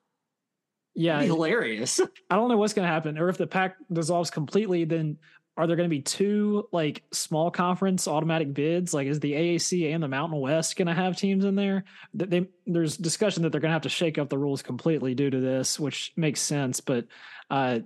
yeah, 0.94 1.22
hilarious. 1.22 2.00
I 2.30 2.36
don't 2.36 2.48
know 2.48 2.56
what's 2.56 2.74
going 2.74 2.86
to 2.86 2.92
happen, 2.92 3.18
or 3.18 3.28
if 3.28 3.38
the 3.38 3.46
pack 3.46 3.76
dissolves 3.92 4.30
completely, 4.30 4.84
then 4.84 5.18
are 5.56 5.66
there 5.66 5.76
going 5.76 5.88
to 5.88 5.94
be 5.96 6.02
two 6.02 6.68
like 6.72 7.02
small 7.12 7.50
conference 7.50 8.08
automatic 8.08 8.52
bids? 8.52 8.92
Like, 8.92 9.06
is 9.06 9.20
the 9.20 9.32
AAC 9.32 9.94
and 9.94 10.02
the 10.02 10.08
Mountain 10.08 10.40
West 10.40 10.76
going 10.76 10.88
to 10.88 10.94
have 10.94 11.16
teams 11.16 11.44
in 11.44 11.54
there? 11.54 11.84
They 12.12 12.48
there's 12.66 12.96
discussion 12.96 13.42
that 13.42 13.52
they're 13.52 13.60
going 13.60 13.70
to 13.70 13.74
have 13.74 13.82
to 13.82 13.88
shake 13.88 14.18
up 14.18 14.28
the 14.28 14.38
rules 14.38 14.62
completely 14.62 15.14
due 15.14 15.30
to 15.30 15.40
this, 15.40 15.78
which 15.78 16.12
makes 16.16 16.40
sense. 16.40 16.80
But 16.80 17.06
uh, 17.50 17.80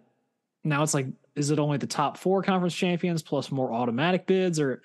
now 0.68 0.82
it's 0.82 0.94
like, 0.94 1.06
is 1.34 1.50
it 1.50 1.58
only 1.58 1.78
the 1.78 1.86
top 1.86 2.16
four 2.18 2.42
conference 2.42 2.74
champions 2.74 3.22
plus 3.22 3.50
more 3.50 3.72
automatic 3.72 4.26
bids, 4.26 4.58
or 4.60 4.82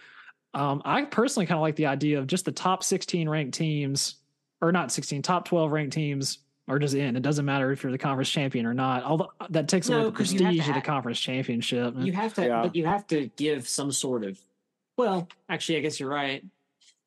um, 0.54 0.82
I 0.86 1.04
personally 1.06 1.46
kind 1.46 1.58
of 1.58 1.62
like 1.62 1.76
the 1.76 1.88
idea 1.88 2.20
of 2.20 2.28
just 2.28 2.46
the 2.46 2.52
top 2.52 2.84
16 2.84 3.28
ranked 3.28 3.54
teams, 3.56 4.16
or 4.62 4.72
not 4.72 4.92
16, 4.92 5.22
top 5.22 5.46
12 5.46 5.72
ranked 5.72 5.94
teams 5.94 6.40
are 6.68 6.80
just 6.80 6.94
in. 6.96 7.16
It 7.18 7.22
doesn't 7.24 7.44
matter 7.46 7.72
if 7.72 7.84
you're 7.84 7.92
the 7.92 7.98
conference 7.98 8.30
champion 8.30 8.66
or 8.66 8.74
not. 8.74 9.04
Although 9.04 9.32
that 9.50 9.68
takes 9.68 9.90
away 9.90 9.98
No, 9.98 10.06
the 10.06 10.12
'cause 10.12 10.32
you 10.32 10.40
have 10.40 10.48
prestige 10.54 10.68
of 10.70 10.74
the 10.76 10.80
ha- 10.80 10.86
conference 10.86 11.20
championship. 11.20 11.94
you 11.98 12.14
have 12.14 12.34
to, 12.36 12.46
Yeah. 12.46 12.62
but 12.64 12.76
you 12.76 12.86
have 12.86 13.06
to 13.08 13.30
give 13.36 13.68
some 13.68 13.92
sort 13.92 14.24
of. 14.24 14.40
Well, 14.98 15.28
actually, 15.50 15.80
I 15.80 15.82
guess 15.82 16.00
you're 16.00 16.10
right. 16.10 16.44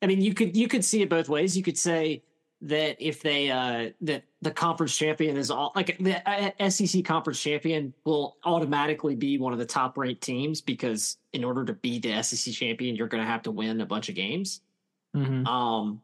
I 0.01 0.05
mean, 0.07 0.21
you 0.21 0.33
could 0.35 0.55
you 0.55 0.67
could 0.67 0.85
see 0.85 1.01
it 1.01 1.09
both 1.09 1.27
ways. 1.29 1.57
You 1.57 1.63
could 1.63 1.77
say 1.77 2.21
that 2.61 2.95
if 2.99 3.21
they 3.21 3.51
uh 3.51 3.91
that 4.01 4.23
the 4.41 4.51
conference 4.51 4.97
champion 4.97 5.37
is 5.37 5.51
all 5.51 5.71
like 5.75 5.97
the 5.99 6.27
uh, 6.27 6.69
SEC 6.69 7.05
conference 7.05 7.41
champion 7.41 7.93
will 8.03 8.37
automatically 8.45 9.15
be 9.15 9.37
one 9.37 9.53
of 9.53 9.59
the 9.59 9.65
top 9.65 9.97
ranked 9.97 10.21
teams 10.21 10.59
because 10.61 11.17
in 11.33 11.43
order 11.43 11.63
to 11.65 11.73
be 11.73 11.99
the 11.99 12.21
SEC 12.23 12.53
champion, 12.53 12.95
you're 12.95 13.07
going 13.07 13.23
to 13.23 13.29
have 13.29 13.43
to 13.43 13.51
win 13.51 13.81
a 13.81 13.85
bunch 13.85 14.09
of 14.09 14.15
games. 14.15 14.61
Mhm. 15.15 15.45
Um, 15.45 16.01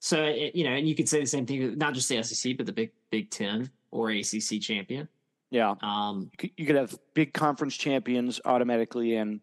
So 0.00 0.22
it, 0.24 0.54
you 0.54 0.64
know, 0.64 0.70
and 0.70 0.88
you 0.88 0.94
could 0.94 1.08
say 1.08 1.20
the 1.20 1.26
same 1.26 1.46
thing, 1.46 1.76
not 1.78 1.94
just 1.94 2.08
the 2.08 2.22
SEC, 2.22 2.56
but 2.56 2.66
the 2.66 2.72
Big 2.72 2.92
Big 3.10 3.30
Ten 3.30 3.70
or 3.90 4.10
ACC 4.10 4.60
champion. 4.60 5.08
Yeah. 5.50 5.74
Um, 5.80 6.30
You 6.40 6.66
could, 6.66 6.76
have 6.76 6.96
big 7.14 7.32
conference 7.32 7.76
champions 7.76 8.40
automatically 8.44 9.14
in 9.14 9.40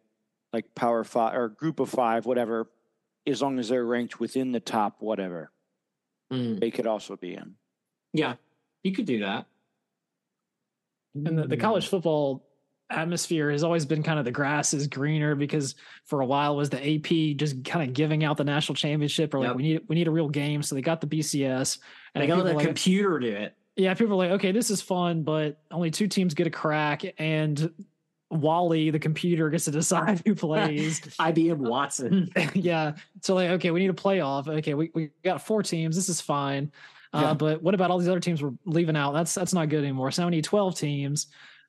like 0.52 0.74
power 0.76 1.04
five 1.04 1.36
or 1.36 1.50
group 1.50 1.80
of 1.80 1.90
five, 1.90 2.26
whatever, 2.26 2.70
as 3.26 3.42
long 3.42 3.58
as 3.58 3.70
they're 3.70 3.86
ranked 3.86 4.20
within 4.20 4.52
the 4.52 4.60
top, 4.60 5.02
whatever, 5.02 5.52
mm, 6.34 6.60
they 6.60 6.72
could 6.72 6.88
also 6.88 7.16
be 7.16 7.34
in. 7.36 7.56
yeah, 8.14 8.36
you 8.84 8.92
could 8.92 9.06
do 9.06 9.20
that. 9.22 9.46
And 11.16 11.38
the, 11.38 11.48
the 11.48 11.58
college 11.58 11.88
football 11.88 12.44
atmosphere 12.90 13.50
has 13.52 13.64
always 13.64 13.86
been 13.86 14.04
kind 14.04 14.20
of 14.20 14.26
the 14.26 14.32
grass 14.32 14.74
is 14.74 14.88
greener 14.88 15.36
because 15.36 15.76
for 16.06 16.22
a 16.22 16.26
while 16.26 16.56
was 16.56 16.70
the 16.70 16.78
AP 16.96 17.38
just 17.38 17.64
kind 17.64 17.88
of 17.88 17.94
giving 17.96 18.24
out 18.24 18.38
the 18.38 18.44
national 18.44 18.76
championship 18.76 19.34
or 19.34 19.40
like 19.40 19.48
Yep. 19.50 19.56
we 19.56 19.64
need 19.64 19.82
we 19.88 19.96
need 19.96 20.08
a 20.08 20.12
real 20.12 20.30
game. 20.30 20.62
So 20.64 20.76
they 20.76 20.82
got 20.82 21.02
the 21.02 21.08
BCS. 21.08 21.80
And 22.16 22.22
they 22.22 22.28
got 22.28 22.36
people 22.36 22.50
the 22.50 22.54
like, 22.56 22.66
computer 22.66 23.20
to 23.20 23.28
it. 23.44 23.56
yeah, 23.76 23.94
people 23.94 24.14
are 24.14 24.18
like, 24.28 24.32
okay, 24.32 24.52
this 24.52 24.70
is 24.70 24.82
fun, 24.82 25.24
but 25.24 25.60
only 25.72 25.92
two 25.92 26.08
teams 26.08 26.34
get 26.34 26.46
a 26.48 26.52
crack 26.52 27.04
and 27.18 27.72
Wally, 28.34 28.90
the 28.90 29.00
computer, 29.00 29.50
gets 29.50 29.66
to 29.66 29.72
decide 29.72 30.22
who 30.26 30.36
plays. 30.36 31.00
IBM 31.20 31.58
Watson. 31.58 32.30
yeah. 32.54 32.94
So 33.22 33.36
like, 33.36 33.50
okay, 33.52 33.72
we 33.72 33.80
need 33.80 33.90
a 33.90 33.94
playoff. 33.94 34.48
Okay, 34.48 34.74
we, 34.74 34.92
we 34.94 35.10
got 35.24 35.46
four 35.46 35.64
teams. 35.64 35.96
This 35.96 36.10
is 36.10 36.20
fine. 36.22 36.72
Uh, 37.14 37.22
Yeah. 37.22 37.34
but 37.34 37.62
what 37.62 37.74
about 37.76 37.92
all 37.92 38.00
these 38.00 38.10
other 38.10 38.20
teams 38.20 38.42
we're 38.42 38.54
leaving 38.66 38.96
out? 38.98 39.14
That's 39.14 39.34
that's 39.34 39.54
not 39.54 39.70
good 39.70 39.84
anymore. 39.84 40.12
So 40.12 40.24
now 40.24 40.28
we 40.28 40.36
need 40.38 40.44
12 40.44 40.76
teams, 40.78 41.28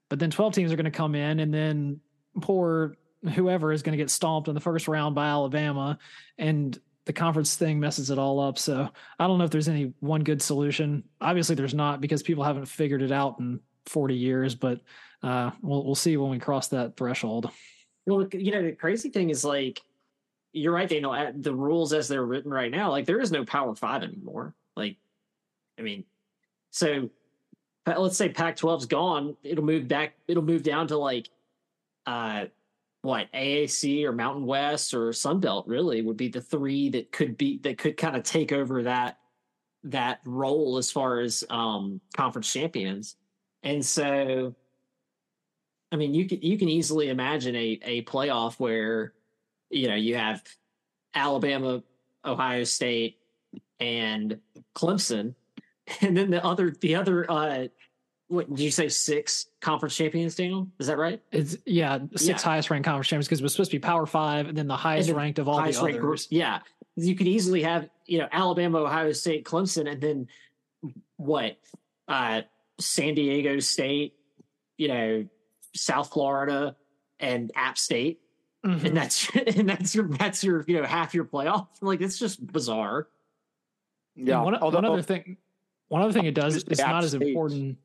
but 0.09 0.19
then 0.19 0.31
12 0.31 0.55
teams 0.55 0.73
are 0.73 0.77
going 0.77 0.85
to 0.85 0.91
come 0.91 1.15
in 1.15 1.41
and 1.41 1.53
then 1.53 2.01
poor 2.41 2.97
whoever 3.35 3.73
is 3.73 3.83
going 3.83 3.97
to 3.97 4.03
get 4.03 4.11
stomped 4.11 4.49
in 4.49 4.55
the 4.55 4.61
first 4.61 4.87
round 4.89 5.15
by 5.15 5.27
Alabama 5.27 5.99
and 6.39 6.79
the 7.07 7.13
conference 7.13 7.57
thing 7.57 7.79
messes 7.81 8.11
it 8.11 8.19
all 8.19 8.41
up. 8.41 8.59
So 8.59 8.89
I 9.19 9.27
don't 9.27 9.39
know 9.39 9.45
if 9.45 9.51
there's 9.51 9.69
any 9.69 9.93
one 10.01 10.23
good 10.23 10.41
solution. 10.41 11.05
Obviously 11.21 11.55
there's 11.55 11.75
not 11.75 12.01
because 12.01 12.23
people 12.23 12.45
haven't 12.45 12.67
figured 12.67 13.03
it 13.03 13.13
out 13.13 13.39
in 13.41 13.61
40 13.87 14.15
years, 14.15 14.55
but 14.55 14.81
uh, 15.25 15.51
we'll 15.63 15.85
we'll 15.85 15.95
see 15.95 16.17
when 16.17 16.31
we 16.31 16.39
cross 16.39 16.69
that 16.69 16.97
threshold. 16.97 17.51
Well, 18.07 18.29
you 18.33 18.53
know, 18.53 18.63
the 18.63 18.73
crazy 18.73 19.09
thing 19.09 19.31
is 19.31 19.45
like, 19.45 19.81
you're 20.53 20.75
right, 20.75 20.89
Daniel. 20.89 21.33
The 21.35 21.55
rules 21.55 21.95
as 21.95 22.09
they're 22.09 22.27
written 22.27 22.51
right 22.51 22.71
now, 22.71 22.91
like 22.91 23.07
there 23.07 23.21
is 23.21 23.33
no 23.33 23.45
Power 23.45 23.75
Five 23.75 24.03
anymore. 24.03 24.55
Like, 24.77 24.97
I 25.79 25.83
mean, 25.83 26.05
so 26.71 27.09
let's 27.87 28.19
say 28.19 28.29
Pac-12's 28.29 28.87
gone, 28.87 29.37
it'll 29.43 29.65
move 29.65 29.89
back. 29.89 30.15
It'll 30.29 30.43
move 30.43 30.63
down 30.63 30.89
to 30.89 30.99
like, 30.99 31.31
uh, 32.07 32.47
what 33.01 33.33
AAC 33.33 34.05
or 34.05 34.13
Mountain 34.13 34.45
West 34.45 34.93
or 34.93 35.13
Sun 35.13 35.41
Belt 35.41 35.67
really 35.67 36.03
would 36.03 36.17
be 36.19 36.29
the 36.29 36.41
three 36.41 36.91
that 36.91 37.13
could 37.13 37.39
be 37.39 37.59
that 37.59 37.79
could 37.79 37.97
kind 37.97 38.17
of 38.17 38.25
take 38.25 38.53
over 38.53 38.83
that 38.83 39.19
that 39.85 40.21
role 40.25 40.77
as 40.79 40.91
far 40.91 41.21
as 41.21 41.45
um 41.49 42.01
conference 42.15 42.53
champions. 42.53 43.17
And 43.63 43.85
so 43.85 44.55
I 45.95 45.97
mean, 45.97 46.13
you 46.13 46.27
can 46.27 46.43
you 46.43 46.59
can 46.59 46.69
easily 46.69 47.09
imagine 47.09 47.55
a 47.55 47.79
a 47.85 48.03
playoff 48.03 48.59
where 48.59 49.13
you 49.71 49.87
know 49.87 49.95
you 49.95 50.17
have 50.17 50.43
Alabama, 51.15 51.85
Ohio 52.25 52.65
State, 52.65 53.19
and 53.79 54.41
Clemson, 54.75 55.37
and 56.01 56.17
then 56.17 56.33
the 56.33 56.45
other 56.45 56.73
the 56.81 56.97
other 56.97 57.31
uh, 57.31 57.69
what 58.27 58.51
did 58.51 58.59
you 58.59 58.73
say 58.73 58.89
six 58.89 59.47
conference 59.61 59.95
champions? 59.95 60.35
Daniel, 60.35 60.67
is 60.81 60.89
that 60.89 60.99
right? 60.99 61.23
It's 61.31 61.57
yeah, 61.65 62.01
six 62.17 62.27
Yeah. 62.27 62.39
highest 62.39 62.71
ranked 62.71 62.87
conference 62.87 63.07
champions 63.07 63.29
because 63.29 63.39
it 63.39 63.45
was 63.45 63.53
supposed 63.53 63.71
to 63.71 63.77
be 63.77 63.81
Power 63.81 64.05
Five, 64.05 64.49
and 64.49 64.59
then 64.59 64.67
the 64.67 64.77
highest 64.77 65.07
then 65.07 65.17
ranked 65.17 65.39
of 65.39 65.47
all 65.47 65.59
the 65.59 65.63
ranked 65.63 65.79
group. 66.01 66.11
others. 66.11 66.27
Yeah, 66.29 66.59
you 66.97 67.15
could 67.15 67.29
easily 67.29 67.63
have 67.63 67.89
you 68.07 68.19
know 68.19 68.27
Alabama, 68.33 68.81
Ohio 68.81 69.13
State, 69.13 69.45
Clemson, 69.45 69.89
and 69.89 70.01
then 70.01 70.27
what? 71.19 71.57
Uh, 72.09 72.43
San 72.81 73.15
Diego 73.15 73.61
State, 73.61 74.15
you 74.77 74.89
know, 74.89 75.27
South 75.75 76.13
Florida, 76.13 76.77
and 77.21 77.51
App 77.55 77.79
State. 77.79 78.21
Mhm. 78.65 78.85
and 78.85 78.97
that's 78.97 79.29
and 79.59 79.69
that's 79.69 79.95
your 79.95 80.09
that's 80.09 80.43
your 80.43 80.65
you 80.67 80.81
know 80.81 80.85
half 80.87 81.15
your 81.15 81.25
playoff. 81.25 81.69
Like 81.83 82.01
it's 82.01 82.19
just 82.19 82.45
bizarre. 82.47 83.09
Yeah. 84.17 84.41
One, 84.43 84.55
Although, 84.55 84.79
one 84.79 84.85
other 84.85 85.03
thing, 85.03 85.37
one 85.89 86.01
other 86.03 86.13
thing 86.13 86.25
it 86.25 86.35
does, 86.35 86.55
Just 86.55 86.69
it's 86.69 86.79
the 86.79 86.87
App 86.87 86.93
not 86.93 87.05
as 87.05 87.11
State. 87.11 87.23
important. 87.29 87.79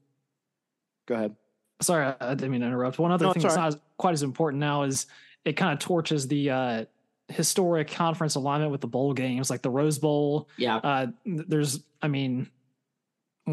go 1.08 1.16
ahead. 1.16 1.36
Sorry, 1.82 2.06
I 2.06 2.16
I 2.20 2.36
didn't 2.36 2.52
mean 2.52 2.62
to 2.62 2.68
interrupt. 2.68 3.00
One 3.00 3.12
other 3.12 3.26
No, 3.26 3.34
thing 3.34 3.44
it's 3.44 3.56
that's 3.56 3.76
not 3.76 3.82
quite 3.98 4.14
as 4.14 4.24
important 4.24 4.60
now 4.60 4.84
is 4.84 5.06
it 5.44 5.54
kind 5.54 5.74
of 5.74 5.80
torches 5.80 6.28
the 6.28 6.50
uh, 6.50 6.86
historic 7.30 7.90
conference 7.90 8.36
alignment 8.36 8.72
with 8.72 8.82
the 8.82 8.88
bowl 8.88 9.14
games, 9.14 9.50
like 9.50 9.62
the 9.62 9.70
Rose 9.70 9.98
Bowl. 9.98 10.50
Yeah, 10.58 10.78
Uh, 10.78 11.08
there's, 11.26 11.80
I 12.02 12.08
mean, 12.10 12.50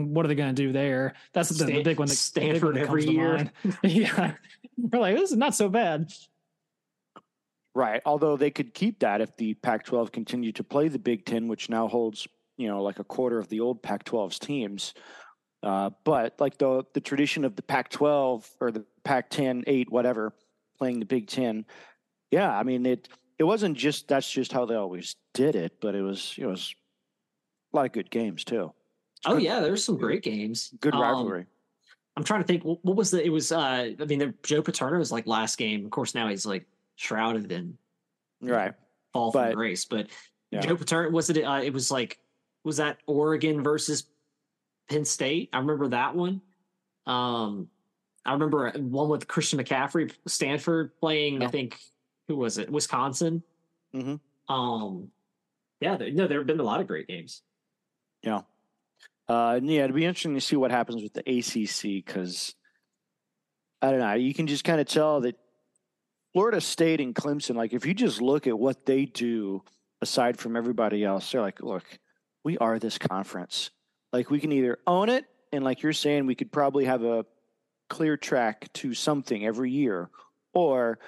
what 0.05 0.25
are 0.25 0.29
they 0.29 0.35
going 0.35 0.55
to 0.55 0.63
do 0.63 0.73
there? 0.73 1.15
That's 1.33 1.51
the, 1.51 1.65
the 1.65 1.83
big 1.83 1.99
one. 1.99 2.09
That, 2.09 2.17
the 2.17 2.41
big 2.41 2.53
Stanford 2.53 2.75
one 2.75 2.83
every 2.83 3.05
year. 3.07 3.51
yeah, 3.83 4.35
we're 4.77 5.01
like, 5.01 5.17
this 5.17 5.31
is 5.31 5.37
not 5.37 5.55
so 5.55 5.69
bad. 5.69 6.13
Right. 7.77 8.01
Although 8.07 8.39
they 8.39 8.51
could 8.51 8.73
keep 8.73 9.01
that 9.01 9.21
if 9.21 9.37
the 9.37 9.53
Pac 9.53 9.85
12 9.85 10.11
continued 10.11 10.57
to 10.57 10.65
play 10.65 10.89
the 10.89 10.99
Big 10.99 11.27
Ten, 11.27 11.47
which 11.47 11.69
now 11.69 11.89
holds, 11.89 12.27
you 12.57 12.69
know, 12.69 12.83
like 12.83 13.01
a 13.01 13.05
quarter 13.05 13.39
of 13.39 13.49
the 13.51 13.61
old 13.61 13.83
Pac 13.83 14.05
12's 14.05 14.39
teams. 14.39 14.95
Uh, 15.63 15.91
but 16.05 16.41
like 16.41 16.57
the 16.57 16.85
the 16.95 17.03
tradition 17.03 17.45
of 17.45 17.55
the 17.55 17.63
Pac 17.63 17.91
12 17.91 18.49
or 18.61 18.71
the 18.71 18.87
Pac 19.05 19.29
10, 19.29 19.65
8, 19.67 19.93
whatever, 19.93 20.33
playing 20.79 21.01
the 21.01 21.05
Big 21.07 21.27
Ten. 21.27 21.67
Yeah. 22.31 22.51
I 22.51 22.63
mean, 22.63 22.87
it, 22.87 23.11
it 23.39 23.45
wasn't 23.45 23.77
just 23.77 24.09
that's 24.09 24.31
just 24.31 24.53
how 24.53 24.65
they 24.65 24.75
always 24.75 25.17
did 25.35 25.55
it, 25.55 25.75
but 25.79 25.95
it 25.95 26.03
was, 26.03 26.35
it 26.39 26.47
was 26.47 26.75
a 27.75 27.77
lot 27.77 27.85
of 27.85 27.93
good 27.93 28.11
games 28.11 28.43
too. 28.43 28.73
Oh 29.25 29.35
good. 29.35 29.43
yeah, 29.43 29.61
there's 29.61 29.85
some 29.85 29.97
great 29.97 30.23
games. 30.23 30.73
Good 30.81 30.95
Um, 30.95 31.01
rivalry. 31.01 31.47
I'm 32.17 32.25
trying 32.25 32.41
to 32.43 32.47
think. 32.47 32.63
What, 32.65 32.97
was 32.97 33.11
the? 33.11 33.23
It 33.25 33.29
was. 33.31 33.53
uh 33.53 33.59
I 34.01 34.05
mean, 34.07 34.19
the, 34.19 34.35
Joe 34.43 34.63
Paterno 34.63 34.99
was 34.99 35.13
like 35.13 35.27
last 35.27 35.59
game. 35.59 35.85
Of 35.85 35.91
course, 35.91 36.15
now 36.15 36.29
he's 36.29 36.47
like 36.47 36.67
shrouded 36.97 37.53
in 37.53 37.77
right. 38.41 38.75
fall 39.13 39.33
from 39.33 39.43
But- 39.49 39.55
grace. 39.55 39.85
But 39.85 40.09
Yeah. 40.51 40.61
Joe 40.61 40.77
Paterno 40.77 41.11
was 41.11 41.29
it? 41.31 41.43
Uh, 41.43 41.61
it 41.63 41.73
was 41.73 41.91
like 41.91 42.19
was 42.65 42.79
that 42.79 42.99
Oregon 43.07 43.63
versus 43.63 44.05
Penn 44.89 45.05
State? 45.05 45.51
I 45.53 45.59
remember 45.59 45.89
that 45.89 46.15
one. 46.17 46.41
Um, 47.07 47.69
I 48.25 48.33
remember 48.33 48.71
one 48.77 49.09
with 49.09 49.29
Christian 49.29 49.59
McCaffrey, 49.61 50.13
Stanford 50.27 50.97
playing. 50.99 51.45
I 51.45 51.49
think 51.49 51.79
who 52.29 52.37
was 52.37 52.59
it? 52.59 52.71
Wisconsin. 52.71 53.43
Mhm. 53.95 54.19
Um, 54.49 55.11
yeah, 55.81 55.97
there, 55.97 56.11
no, 56.11 56.27
there 56.27 56.39
have 56.39 56.47
been 56.47 56.59
a 56.61 56.65
lot 56.65 56.81
of 56.81 56.87
great 56.89 57.07
games. 57.07 57.43
Yeah. 58.23 58.41
Uh, 59.29 59.55
and 59.57 59.69
yeah, 59.69 59.85
it'd 59.85 59.95
be 59.95 60.05
interesting 60.05 60.35
to 60.35 60.41
see 60.41 60.57
what 60.57 60.71
happens 60.71 61.03
with 61.03 61.13
the 61.13 61.21
ACC 61.21 62.05
because 62.05 62.55
I 63.83 63.91
don't 63.91 64.01
know. 64.01 64.15
You 64.15 64.33
can 64.33 64.47
just 64.47 64.65
kind 64.65 64.81
of 64.81 64.87
tell 64.87 65.21
that 65.23 65.37
Florida 66.33 66.61
State 66.61 67.01
and 67.01 67.15
Clemson, 67.15 67.57
like 67.57 67.73
if 67.73 67.87
you 67.87 67.95
just 67.95 68.21
look 68.21 68.47
at 68.47 68.59
what 68.59 68.87
they 68.87 69.05
do 69.05 69.63
aside 70.01 70.39
from 70.39 70.57
everybody 70.57 71.05
else, 71.05 71.33
they're 71.33 71.41
like, 71.41 71.61
look, 71.61 71.85
we 72.45 72.59
are 72.59 72.79
this 72.79 72.99
conference. 72.99 73.71
Like 74.13 74.31
we 74.31 74.39
can 74.39 74.53
either 74.53 74.79
own 74.87 75.09
it, 75.09 75.25
and 75.53 75.65
like 75.65 75.83
you're 75.83 75.93
saying, 75.93 76.27
we 76.27 76.35
could 76.35 76.53
probably 76.53 76.85
have 76.85 77.03
a 77.03 77.25
clear 77.89 78.17
track 78.17 78.73
to 78.75 78.95
something 78.95 79.45
every 79.45 79.71
year, 79.71 80.11
or 80.53 80.99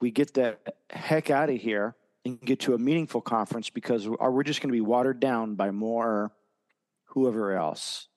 we 0.00 0.10
get 0.10 0.34
the 0.34 0.58
heck 0.90 1.30
out 1.30 1.50
of 1.50 1.56
here 1.56 1.94
and 2.24 2.40
get 2.40 2.60
to 2.60 2.74
a 2.74 2.78
meaningful 2.78 3.20
conference 3.20 3.70
because 3.70 4.08
we're 4.08 4.42
just 4.42 4.60
going 4.60 4.70
to 4.70 4.76
be 4.76 4.80
watered 4.80 5.20
down 5.20 5.54
by 5.54 5.70
more 5.70 6.32
whoever 7.14 7.56
else. 7.56 8.08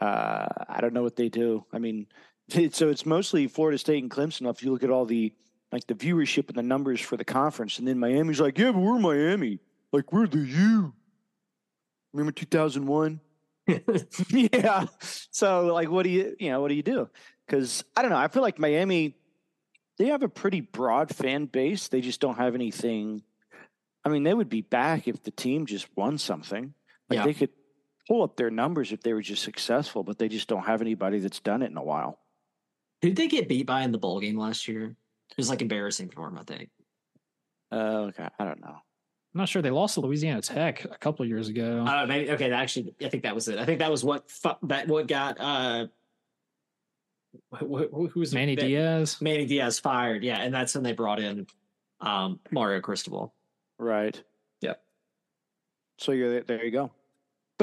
Uh, 0.00 0.48
I 0.68 0.80
don't 0.80 0.94
know 0.94 1.02
what 1.02 1.16
they 1.16 1.28
do. 1.28 1.64
I 1.72 1.78
mean, 1.78 2.06
it, 2.48 2.74
so 2.74 2.88
it's 2.88 3.06
mostly 3.06 3.46
Florida 3.46 3.78
State 3.78 4.02
and 4.02 4.10
Clemson. 4.10 4.50
If 4.50 4.62
you 4.62 4.72
look 4.72 4.82
at 4.82 4.90
all 4.90 5.04
the 5.04 5.32
like 5.70 5.86
the 5.86 5.94
viewership 5.94 6.48
and 6.48 6.56
the 6.56 6.62
numbers 6.62 7.00
for 7.00 7.16
the 7.16 7.24
conference, 7.24 7.78
and 7.78 7.86
then 7.88 7.98
Miami's 7.98 8.40
like, 8.40 8.58
yeah, 8.58 8.72
but 8.72 8.80
we're 8.80 8.98
Miami. 8.98 9.60
Like 9.92 10.12
we're 10.12 10.26
the 10.26 10.38
U. 10.38 10.92
Remember 12.12 12.32
two 12.32 12.46
thousand 12.46 12.86
one? 12.86 13.20
yeah. 14.30 14.86
So 15.00 15.66
like, 15.66 15.90
what 15.90 16.02
do 16.02 16.10
you 16.10 16.34
you 16.38 16.50
know 16.50 16.60
what 16.60 16.68
do 16.68 16.74
you 16.74 16.82
do? 16.82 17.08
Because 17.46 17.84
I 17.96 18.02
don't 18.02 18.10
know. 18.10 18.16
I 18.16 18.28
feel 18.28 18.42
like 18.42 18.58
Miami, 18.58 19.16
they 19.98 20.06
have 20.06 20.22
a 20.22 20.28
pretty 20.28 20.60
broad 20.60 21.14
fan 21.14 21.46
base. 21.46 21.88
They 21.88 22.00
just 22.00 22.20
don't 22.20 22.36
have 22.38 22.54
anything. 22.54 23.22
I 24.04 24.08
mean, 24.08 24.24
they 24.24 24.34
would 24.34 24.48
be 24.48 24.62
back 24.62 25.06
if 25.06 25.22
the 25.22 25.30
team 25.30 25.66
just 25.66 25.86
won 25.96 26.18
something. 26.18 26.74
Like 27.08 27.18
Yeah. 27.18 27.24
they 27.24 27.34
could 27.34 27.50
pull 28.08 28.22
up 28.22 28.36
their 28.36 28.50
numbers 28.50 28.92
if 28.92 29.02
they 29.02 29.12
were 29.12 29.22
just 29.22 29.42
successful, 29.42 30.02
but 30.02 30.18
they 30.18 30.28
just 30.28 30.48
don't 30.48 30.64
have 30.64 30.80
anybody 30.80 31.18
that's 31.18 31.40
done 31.40 31.62
it 31.62 31.70
in 31.70 31.76
a 31.76 31.82
while. 31.82 32.18
Who'd 33.02 33.16
they 33.16 33.28
get 33.28 33.48
beat 33.48 33.66
by 33.66 33.82
in 33.82 33.92
the 33.92 33.98
bowl 33.98 34.20
game 34.20 34.38
last 34.38 34.68
year? 34.68 34.84
It 34.84 35.36
was 35.36 35.48
like 35.50 35.62
embarrassing 35.62 36.10
for 36.10 36.28
them, 36.28 36.38
I 36.38 36.44
think. 36.44 36.70
Uh, 37.70 38.08
okay, 38.08 38.28
I 38.38 38.44
don't 38.44 38.60
know. 38.60 38.76
I'm 39.34 39.38
not 39.38 39.48
sure 39.48 39.62
they 39.62 39.70
lost 39.70 39.94
to 39.94 40.00
Louisiana 40.00 40.42
Tech 40.42 40.84
a 40.84 40.98
couple 40.98 41.22
of 41.22 41.28
years 41.28 41.48
ago. 41.48 41.84
Uh, 41.86 42.04
maybe 42.06 42.30
okay. 42.32 42.50
that 42.50 42.60
Actually, 42.60 42.94
I 43.02 43.08
think 43.08 43.22
that 43.22 43.34
was 43.34 43.48
it. 43.48 43.58
I 43.58 43.64
think 43.64 43.78
that 43.78 43.90
was 43.90 44.04
what 44.04 44.30
fu- 44.30 44.50
that 44.64 44.88
what 44.88 45.08
got 45.08 45.40
uh, 45.40 45.86
who, 47.58 47.88
who, 47.88 48.08
who 48.08 48.20
was? 48.20 48.34
Manny 48.34 48.54
That- 48.54 48.66
Diaz. 48.66 49.16
Manny 49.22 49.46
Diaz 49.46 49.78
fired. 49.78 50.22
Yeah, 50.22 50.36
and 50.40 50.52
that's 50.54 50.74
when 50.74 50.84
they 50.84 50.92
brought 50.92 51.18
in 51.18 51.46
um, 52.00 52.40
Mario 52.50 52.80
Cristobal. 52.80 53.32
Right. 53.78 54.22
Yep. 54.60 54.82
So 55.98 56.12
you're 56.12 56.42
there. 56.42 56.62
You 56.62 56.70
go. 56.70 56.90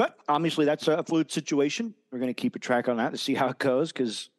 But 0.00 0.16
obviously, 0.30 0.64
that's 0.64 0.88
a 0.88 1.02
fluid 1.02 1.30
situation. 1.30 1.92
We're 2.10 2.20
going 2.20 2.30
to 2.30 2.40
keep 2.40 2.56
a 2.56 2.58
track 2.58 2.88
on 2.88 2.96
that 2.96 3.10
to 3.12 3.18
see 3.18 3.34
how 3.34 3.48
it 3.48 3.58
goes 3.58 3.92
because 3.92 4.30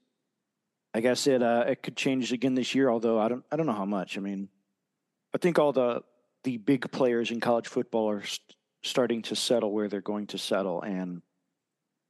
I 0.92 1.02
guess 1.02 1.28
it 1.28 1.44
uh, 1.44 1.66
it 1.68 1.84
could 1.84 1.96
change 1.96 2.34
again 2.34 2.56
this 2.56 2.74
year. 2.74 2.90
Although 2.90 3.20
I 3.20 3.28
don't 3.28 3.44
I 3.52 3.58
don't 3.58 3.68
know 3.68 3.74
how 3.74 3.86
much. 3.86 4.18
I 4.18 4.22
mean, 4.22 4.50
I 5.36 5.38
think 5.38 5.60
all 5.60 5.72
the 5.72 6.02
the 6.46 6.58
big 6.58 6.92
players 6.92 7.30
in 7.30 7.40
college 7.40 7.68
football 7.68 8.10
are 8.10 8.24
st- 8.24 8.56
starting 8.82 9.22
to 9.22 9.36
settle 9.36 9.72
where 9.72 9.88
they're 9.88 10.02
going 10.02 10.26
to 10.28 10.40
settle, 10.40 10.82
and 10.82 11.22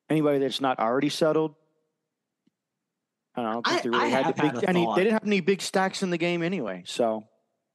anybody 0.09 0.39
that's 0.39 0.61
not 0.61 0.79
already 0.79 1.09
settled, 1.09 1.53
I 3.35 3.51
don't 3.51 3.65
think 3.67 3.79
I- 3.79 3.81
they 3.81 3.89
really 3.89 4.05
I 4.05 4.07
had 4.07 4.27
the 4.27 4.41
big 4.41 4.55
had 4.55 4.63
any. 4.63 4.85
thought. 4.85 4.95
They 4.95 5.03
didn't 5.03 5.13
have 5.15 5.27
any 5.27 5.41
big 5.41 5.61
stacks 5.61 6.03
in 6.03 6.09
the 6.09 6.17
game 6.17 6.41
anyway. 6.41 6.83
So 6.85 7.25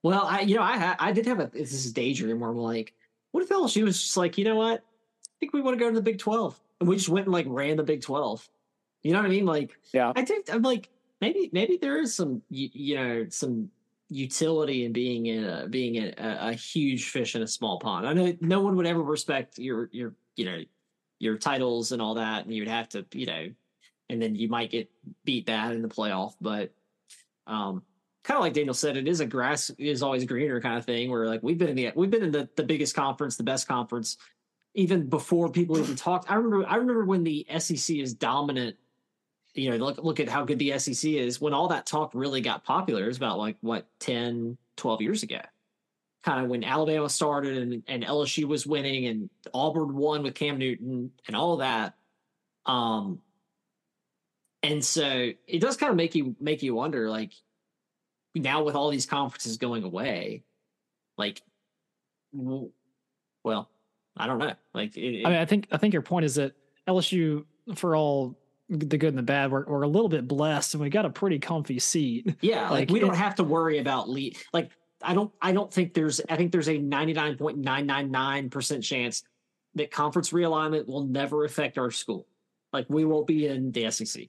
Well, 0.02 0.24
I 0.24 0.40
you 0.40 0.54
know 0.56 0.62
I 0.62 0.78
ha- 0.78 0.96
I 0.98 1.12
did 1.12 1.26
have 1.26 1.38
a 1.38 1.48
this 1.52 1.74
is 1.74 1.92
daydream 1.92 2.40
where 2.40 2.48
I'm 2.48 2.56
like, 2.56 2.94
what 3.32 3.42
if 3.44 3.50
LSU 3.50 3.84
was 3.84 4.00
just 4.00 4.16
like, 4.16 4.38
you 4.38 4.44
know 4.46 4.56
what? 4.56 4.82
I 5.36 5.40
think 5.40 5.52
we 5.52 5.60
want 5.60 5.78
to 5.78 5.84
go 5.84 5.90
to 5.90 5.94
the 5.94 6.02
Big 6.02 6.18
Twelve, 6.18 6.58
and 6.80 6.88
we 6.88 6.96
just 6.96 7.08
went 7.08 7.26
and 7.26 7.32
like 7.32 7.46
ran 7.48 7.76
the 7.76 7.82
Big 7.82 8.02
Twelve. 8.02 8.48
You 9.02 9.12
know 9.12 9.18
what 9.18 9.26
I 9.26 9.30
mean? 9.30 9.46
Like, 9.46 9.76
yeah, 9.92 10.12
I 10.16 10.24
think 10.24 10.52
I'm 10.52 10.62
like 10.62 10.88
maybe 11.20 11.50
maybe 11.52 11.78
there 11.80 12.00
is 12.00 12.14
some 12.14 12.42
you, 12.48 12.68
you 12.72 12.94
know 12.96 13.26
some 13.28 13.70
utility 14.08 14.84
in 14.84 14.92
being 14.92 15.26
in 15.26 15.44
a 15.44 15.66
being 15.68 15.96
a, 15.96 16.14
a, 16.16 16.48
a 16.50 16.52
huge 16.52 17.10
fish 17.10 17.34
in 17.34 17.42
a 17.42 17.46
small 17.46 17.78
pond. 17.78 18.06
I 18.06 18.12
know 18.12 18.34
no 18.40 18.60
one 18.60 18.76
would 18.76 18.86
ever 18.86 19.02
respect 19.02 19.58
your 19.58 19.90
your 19.92 20.14
you 20.36 20.44
know 20.44 20.62
your 21.18 21.38
titles 21.38 21.92
and 21.92 22.00
all 22.00 22.14
that, 22.14 22.44
and 22.44 22.54
you'd 22.54 22.68
have 22.68 22.88
to 22.90 23.04
you 23.12 23.26
know, 23.26 23.48
and 24.08 24.20
then 24.22 24.34
you 24.34 24.48
might 24.48 24.70
get 24.70 24.90
beat 25.24 25.46
bad 25.46 25.72
in 25.72 25.82
the 25.82 25.88
playoff. 25.88 26.34
But 26.40 26.72
um, 27.46 27.82
kind 28.24 28.38
of 28.38 28.42
like 28.42 28.54
Daniel 28.54 28.74
said, 28.74 28.96
it 28.96 29.08
is 29.08 29.20
a 29.20 29.26
grass 29.26 29.70
is 29.78 30.02
always 30.02 30.24
greener 30.24 30.60
kind 30.60 30.78
of 30.78 30.84
thing. 30.84 31.10
Where 31.10 31.26
like 31.26 31.42
we've 31.42 31.58
been 31.58 31.68
in 31.68 31.76
the 31.76 31.92
we've 31.94 32.10
been 32.10 32.24
in 32.24 32.32
the 32.32 32.48
the 32.56 32.64
biggest 32.64 32.94
conference, 32.94 33.36
the 33.36 33.44
best 33.44 33.66
conference, 33.66 34.18
even 34.76 35.08
before 35.08 35.50
people 35.50 35.78
even 35.78 35.96
talked. 35.96 36.30
I 36.30 36.34
remember 36.34 36.66
I 36.68 36.76
remember 36.76 37.04
when 37.04 37.24
the 37.24 37.46
SEC 37.58 37.96
is 37.96 38.14
dominant 38.14 38.76
you 39.56 39.70
know, 39.70 39.76
look 39.76 39.98
look 39.98 40.20
at 40.20 40.28
how 40.28 40.44
good 40.44 40.58
the 40.58 40.78
SEC 40.78 41.10
is. 41.12 41.40
When 41.40 41.54
all 41.54 41.68
that 41.68 41.86
talk 41.86 42.12
really 42.14 42.40
got 42.40 42.64
popular, 42.64 43.04
it 43.04 43.08
was 43.08 43.16
about 43.16 43.38
like 43.38 43.56
what 43.62 43.88
10, 44.00 44.58
12 44.76 45.00
years 45.00 45.22
ago. 45.22 45.40
Kind 46.22 46.44
of 46.44 46.50
when 46.50 46.62
Alabama 46.62 47.08
started 47.08 47.56
and, 47.56 47.82
and 47.88 48.04
LSU 48.04 48.44
was 48.44 48.66
winning 48.66 49.06
and 49.06 49.30
Auburn 49.54 49.94
won 49.96 50.22
with 50.22 50.34
Cam 50.34 50.58
Newton 50.58 51.10
and 51.26 51.36
all 51.36 51.58
that. 51.58 51.94
Um 52.66 53.20
and 54.62 54.84
so 54.84 55.30
it 55.46 55.60
does 55.60 55.76
kind 55.76 55.90
of 55.90 55.96
make 55.96 56.14
you 56.14 56.36
make 56.38 56.62
you 56.62 56.74
wonder, 56.74 57.08
like 57.08 57.32
now 58.34 58.62
with 58.62 58.74
all 58.74 58.90
these 58.90 59.06
conferences 59.06 59.56
going 59.56 59.84
away, 59.84 60.42
like 61.16 61.40
well, 62.32 63.70
I 64.16 64.26
don't 64.26 64.38
know. 64.38 64.54
Like 64.74 64.96
it, 64.96 65.26
I 65.26 65.30
mean, 65.30 65.38
I 65.38 65.44
think 65.44 65.68
I 65.72 65.76
think 65.76 65.92
your 65.92 66.02
point 66.02 66.24
is 66.24 66.36
that 66.36 66.52
LSU, 66.88 67.44
for 67.74 67.96
all 67.96 68.38
the 68.68 68.98
good 68.98 69.08
and 69.10 69.18
the 69.18 69.22
bad, 69.22 69.50
we're, 69.50 69.64
we're 69.66 69.82
a 69.82 69.88
little 69.88 70.08
bit 70.08 70.26
blessed, 70.26 70.74
and 70.74 70.82
we 70.82 70.90
got 70.90 71.04
a 71.04 71.10
pretty 71.10 71.38
comfy 71.38 71.78
seat. 71.78 72.36
Yeah, 72.40 72.62
like, 72.62 72.88
Like, 72.88 72.90
we 72.90 73.00
don't 73.00 73.16
have 73.16 73.34
to 73.36 73.44
worry 73.44 73.78
about 73.78 74.08
lead. 74.08 74.36
Like 74.52 74.70
I 75.02 75.14
don't, 75.14 75.32
I 75.40 75.52
don't 75.52 75.72
think 75.72 75.94
there's. 75.94 76.20
I 76.28 76.36
think 76.36 76.52
there's 76.52 76.68
a 76.68 76.78
ninety 76.78 77.12
nine 77.12 77.36
point 77.36 77.58
nine 77.58 77.86
nine 77.86 78.10
nine 78.10 78.50
percent 78.50 78.82
chance 78.82 79.22
that 79.74 79.90
conference 79.90 80.30
realignment 80.30 80.86
will 80.86 81.04
never 81.04 81.44
affect 81.44 81.78
our 81.78 81.90
school. 81.90 82.26
Like 82.72 82.86
we 82.88 83.04
won't 83.04 83.26
be 83.26 83.46
in 83.46 83.72
the 83.72 83.90
SEC. 83.90 84.24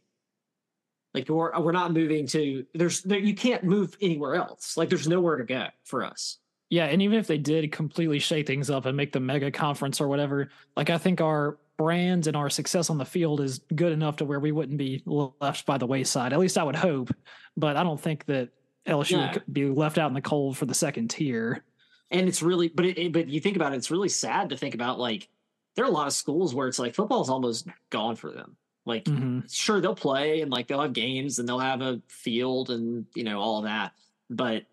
Like 1.13 1.29
we're 1.29 1.57
we're 1.59 1.71
not 1.71 1.93
moving 1.93 2.27
to. 2.27 2.65
There's 2.73 3.01
there, 3.01 3.19
you 3.19 3.33
can't 3.33 3.63
move 3.63 3.97
anywhere 4.01 4.35
else. 4.35 4.77
Like 4.77 4.89
there's 4.89 5.07
nowhere 5.07 5.37
to 5.37 5.45
go 5.45 5.67
for 5.83 6.03
us. 6.03 6.37
Yeah, 6.69 6.85
and 6.85 7.01
even 7.01 7.17
if 7.17 7.27
they 7.27 7.37
did 7.37 7.71
completely 7.71 8.19
shake 8.19 8.45
things 8.47 8.69
up 8.69 8.85
and 8.85 8.97
make 8.97 9.13
the 9.13 9.19
mega 9.21 9.51
conference 9.51 10.01
or 10.01 10.07
whatever, 10.07 10.49
like 10.75 10.89
I 10.89 10.97
think 10.97 11.21
our 11.21 11.57
brand 11.77 12.27
and 12.27 12.35
our 12.35 12.49
success 12.49 12.89
on 12.89 12.97
the 12.97 13.05
field 13.05 13.39
is 13.39 13.61
good 13.75 13.93
enough 13.93 14.17
to 14.17 14.25
where 14.25 14.39
we 14.39 14.51
wouldn't 14.51 14.77
be 14.77 15.01
left 15.05 15.65
by 15.65 15.77
the 15.77 15.85
wayside. 15.85 16.33
At 16.33 16.39
least 16.39 16.57
I 16.57 16.63
would 16.63 16.75
hope, 16.75 17.13
but 17.55 17.77
I 17.77 17.83
don't 17.83 17.99
think 18.01 18.25
that 18.25 18.49
LSU 18.85 19.11
No. 19.11 19.29
would 19.33 19.43
be 19.51 19.65
left 19.65 19.97
out 19.97 20.07
in 20.09 20.13
the 20.13 20.21
cold 20.21 20.57
for 20.57 20.65
the 20.65 20.73
second 20.73 21.09
tier. 21.09 21.63
And 22.11 22.27
it's 22.27 22.41
really, 22.41 22.67
but 22.67 22.85
it, 22.85 23.13
but 23.13 23.27
you 23.27 23.39
think 23.39 23.55
about 23.55 23.73
it, 23.73 23.77
it's 23.77 23.91
really 23.91 24.09
sad 24.09 24.49
to 24.49 24.57
think 24.57 24.73
about. 24.73 24.99
Like 24.99 25.29
there 25.75 25.85
are 25.85 25.89
a 25.89 25.91
lot 25.91 26.07
of 26.07 26.13
schools 26.13 26.53
where 26.53 26.67
it's 26.67 26.79
like 26.79 26.95
football's 26.95 27.29
almost 27.29 27.67
gone 27.89 28.15
for 28.15 28.31
them. 28.31 28.57
Like 28.85 29.07
hmm 29.07 29.39
sure 29.49 29.79
they'll 29.79 29.95
play 29.95 30.41
and 30.41 30.51
like 30.51 30.67
they'll 30.67 30.81
have 30.81 30.93
games 30.93 31.39
and 31.39 31.47
they'll 31.47 31.59
have 31.59 31.81
a 31.81 32.01
field 32.07 32.69
and 32.69 33.05
you 33.15 33.23
know 33.23 33.39
all 33.39 33.61
that 33.61 33.93
but 34.29 34.63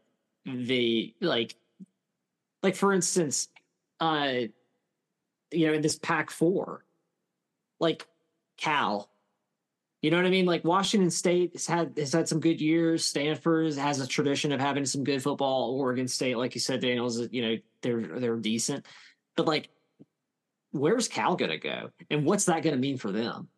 they 0.46 1.14
like 1.20 1.54
like 2.64 2.74
for 2.74 2.92
instance 2.92 3.48
uh 4.00 4.32
you 5.52 5.66
know 5.66 5.74
in 5.74 5.82
this 5.82 5.96
Pac 5.96 6.30
four 6.30 6.84
like 7.78 8.06
cal 8.56 9.10
you 10.02 10.10
know 10.10 10.16
what 10.16 10.26
i 10.26 10.30
mean 10.30 10.46
like 10.46 10.64
washington 10.64 11.10
state 11.10 11.52
has 11.52 11.66
had 11.66 11.92
has 11.96 12.12
had 12.12 12.28
some 12.28 12.40
good 12.40 12.60
years 12.60 13.04
stanford 13.04 13.72
has 13.74 14.00
a 14.00 14.06
tradition 14.06 14.50
of 14.50 14.60
having 14.60 14.84
some 14.84 15.04
good 15.04 15.22
football 15.22 15.78
oregon 15.78 16.08
state 16.08 16.36
like 16.36 16.54
you 16.54 16.60
said 16.60 16.80
daniels 16.80 17.20
you 17.30 17.42
know 17.42 17.56
they're 17.82 18.18
they're 18.18 18.36
decent 18.36 18.84
but 19.36 19.46
like 19.46 19.68
where's 20.72 21.06
cal 21.06 21.36
gonna 21.36 21.58
go 21.58 21.90
and 22.10 22.24
what's 22.24 22.46
that 22.46 22.62
gonna 22.62 22.76
mean 22.76 22.96
for 22.96 23.12
them 23.12 23.48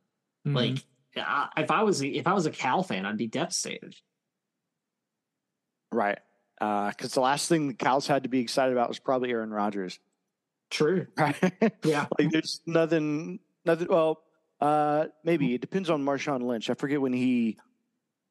Mhm. 0.47 0.55
like, 0.55 0.79
I, 1.17 1.49
if 1.57 1.71
I 1.71 1.83
was 1.83 2.03
if 2.03 2.27
I 2.27 2.35
was 2.35 2.47
a 2.47 2.51
Cal 2.51 2.83
fan, 2.83 3.07
I'd 3.07 3.17
be 3.17 3.27
devastated. 3.27 3.95
right. 5.93 6.19
Because 6.59 7.13
the 7.13 7.21
last 7.21 7.49
thing 7.49 7.69
the 7.69 7.75
Cows 7.75 8.07
had 8.07 8.23
to 8.23 8.29
be 8.29 8.41
excited 8.41 8.73
about 8.73 8.89
was 8.89 8.99
probably 8.99 9.31
Aaron 9.31 9.51
Rodgers. 9.51 9.99
True. 10.71 11.07
Right. 11.19 11.37
Yeah. 11.85 12.07
like 12.19 12.31
there's 12.31 12.61
nothing 12.67 13.39
nothing 13.65 13.89
well 13.89 14.23
uh 14.61 15.07
maybe 15.25 15.55
it 15.55 15.61
depends 15.61 15.91
on 15.91 16.05
Marshawn 16.05 16.43
Lynch. 16.43 16.71
I 16.71 16.75
forget 16.75 17.01
when 17.01 17.13
he 17.13 17.57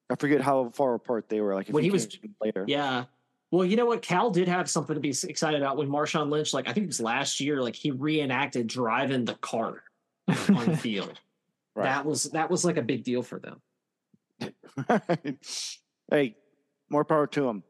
I 0.09 0.15
forget 0.15 0.41
how 0.41 0.69
far 0.69 0.95
apart 0.95 1.29
they 1.29 1.39
were 1.41 1.53
like 1.55 1.69
if 1.69 1.73
When 1.73 1.83
he 1.83 1.91
was- 1.91 2.07
later. 2.41 2.65
Yeah. 2.67 3.05
Well, 3.51 3.63
you 3.63 3.77
know 3.77 3.85
what? 3.85 4.01
Cal 4.01 4.31
did 4.31 4.47
have 4.47 4.69
something 4.69 4.95
to 4.95 4.99
be 4.99 5.09
excited 5.09 5.61
about 5.61 5.77
when 5.77 5.87
Marshawn 5.87 6.29
Lynch, 6.29 6.51
like 6.53 6.67
I 6.67 6.73
think 6.73 6.85
it 6.85 6.87
was 6.87 6.99
last 6.99 7.39
year, 7.39 7.61
like 7.61 7.75
he 7.75 7.91
reenacted 7.91 8.67
driving 8.67 9.23
the 9.23 9.35
car 9.35 9.83
on 10.27 10.65
the 10.65 10.75
field. 10.77 11.21
Right. 11.75 11.85
That 11.85 12.05
was 12.05 12.23
that 12.31 12.49
was 12.49 12.65
like 12.65 12.77
a 12.77 12.81
big 12.81 13.03
deal 13.03 13.21
for 13.21 13.39
them. 13.39 13.61
hey, 16.09 16.35
more 16.89 17.05
power 17.05 17.27
to 17.27 17.47
him. 17.47 17.63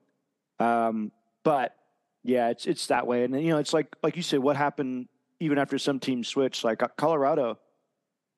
Um, 0.60 1.12
but 1.44 1.76
yeah, 2.24 2.50
it's 2.50 2.65
it's 2.65 2.88
that 2.88 3.08
way, 3.08 3.24
and 3.24 3.39
you 3.41 3.50
know, 3.50 3.58
it's 3.58 3.74
like 3.74 3.96
like 4.02 4.15
you 4.15 4.24
said, 4.24 4.39
what 4.39 4.56
happened 4.56 5.08
even 5.39 5.58
after 5.58 5.78
some 5.78 6.00
teams 6.00 6.28
switched? 6.28 6.63
Like 6.63 6.82
uh, 6.82 6.88
Colorado, 6.98 7.60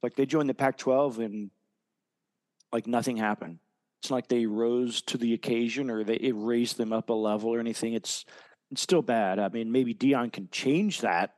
like 0.04 0.16
they 0.16 0.26
joined 0.26 0.50
the 0.50 0.54
Pac-12 0.54 1.20
and 1.20 1.52
like 2.72 2.88
nothing 2.88 3.18
happened. 3.18 3.60
It's 4.02 4.12
like 4.12 4.28
they 4.28 4.46
rose 4.46 5.02
to 5.04 5.18
the 5.18 5.34
occasion 5.34 5.90
or 5.90 6.04
they 6.04 6.16
it 6.16 6.34
raised 6.36 6.78
them 6.78 6.94
up 6.94 7.10
a 7.10 7.14
level 7.14 7.50
or 7.50 7.60
anything. 7.60 7.94
It's 7.94 8.26
it's 8.72 8.82
still 8.82 9.02
bad. 9.02 9.40
I 9.40 9.50
mean, 9.50 9.72
maybe 9.72 9.94
Deion 9.94 10.32
can 10.32 10.50
change 10.52 11.02
that, 11.02 11.34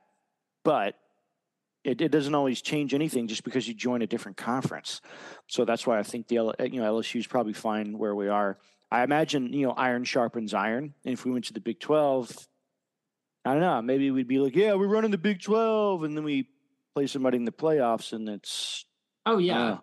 but 0.64 0.96
it, 1.84 2.02
it 2.02 2.10
doesn't 2.12 2.36
always 2.36 2.62
change 2.62 2.94
anything 2.94 3.28
just 3.28 3.44
because 3.44 3.68
you 3.68 3.74
join 3.74 4.02
a 4.02 4.08
different 4.08 4.38
conference. 4.38 5.02
So 5.48 5.66
that's 5.66 5.88
why 5.88 6.00
I 6.00 6.04
think 6.04 6.28
the 6.28 6.36
you 6.36 6.82
know 6.82 6.94
LSU 6.94 7.20
is 7.20 7.28
probably 7.28 7.54
fine 7.54 7.98
where 7.98 8.16
we 8.16 8.28
are. 8.28 8.58
I 8.92 9.04
imagine 9.04 9.54
you 9.54 9.68
know 9.68 9.74
iron 9.74 10.04
sharpens 10.04 10.54
iron, 10.54 10.94
and 11.06 11.14
if 11.14 11.26
we 11.26 11.32
went 11.32 11.46
to 11.46 11.54
the 11.54 11.60
Big 11.60 11.80
Twelve, 11.80 12.32
I 13.46 13.54
don't 13.54 13.62
know, 13.62 13.82
maybe 13.82 14.12
we'd 14.12 14.28
be 14.28 14.40
like, 14.40 14.56
yeah, 14.56 14.74
we're 14.74 14.88
running 14.88 15.12
the 15.12 15.18
Big 15.18 15.42
Twelve, 15.42 16.04
and 16.04 16.16
then 16.18 16.24
we 16.24 16.48
play 16.96 17.08
somebody 17.08 17.38
in 17.38 17.46
the 17.46 17.52
playoffs, 17.52 18.14
and 18.14 18.28
it's 18.28 18.86
Oh 19.26 19.38
yeah. 19.38 19.64
uh, 19.64 19.78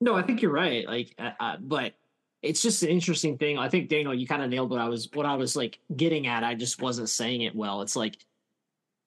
No, 0.00 0.14
I 0.14 0.22
think 0.22 0.42
you're 0.42 0.52
right. 0.52 0.86
Like, 0.86 1.14
uh, 1.18 1.32
uh, 1.40 1.56
but 1.60 1.94
it's 2.42 2.62
just 2.62 2.82
an 2.82 2.88
interesting 2.88 3.36
thing. 3.36 3.58
I 3.58 3.68
think 3.68 3.88
Daniel, 3.88 4.14
you 4.14 4.26
kind 4.26 4.42
of 4.42 4.48
nailed 4.48 4.70
what 4.70 4.80
I 4.80 4.88
was 4.88 5.08
what 5.12 5.26
I 5.26 5.34
was 5.34 5.56
like 5.56 5.78
getting 5.94 6.26
at. 6.26 6.44
I 6.44 6.54
just 6.54 6.80
wasn't 6.80 7.08
saying 7.08 7.42
it 7.42 7.54
well. 7.54 7.82
It's 7.82 7.96
like 7.96 8.16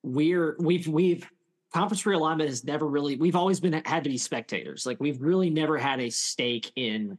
we're 0.04 0.56
we've 0.60 0.88
we've 0.88 1.30
conference 1.74 2.04
realignment 2.04 2.48
has 2.48 2.64
never 2.64 2.86
really 2.86 3.16
we've 3.16 3.36
always 3.36 3.60
been 3.60 3.82
had 3.86 4.04
to 4.04 4.10
be 4.10 4.18
spectators. 4.18 4.86
Like 4.86 5.00
we've 5.00 5.22
really 5.22 5.50
never 5.50 5.78
had 5.78 6.00
a 6.00 6.10
stake 6.10 6.72
in. 6.76 7.18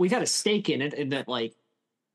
We've 0.00 0.10
had 0.10 0.22
a 0.22 0.26
stake 0.26 0.68
in 0.68 0.82
it, 0.82 0.94
in 0.94 1.10
that 1.10 1.28
like. 1.28 1.54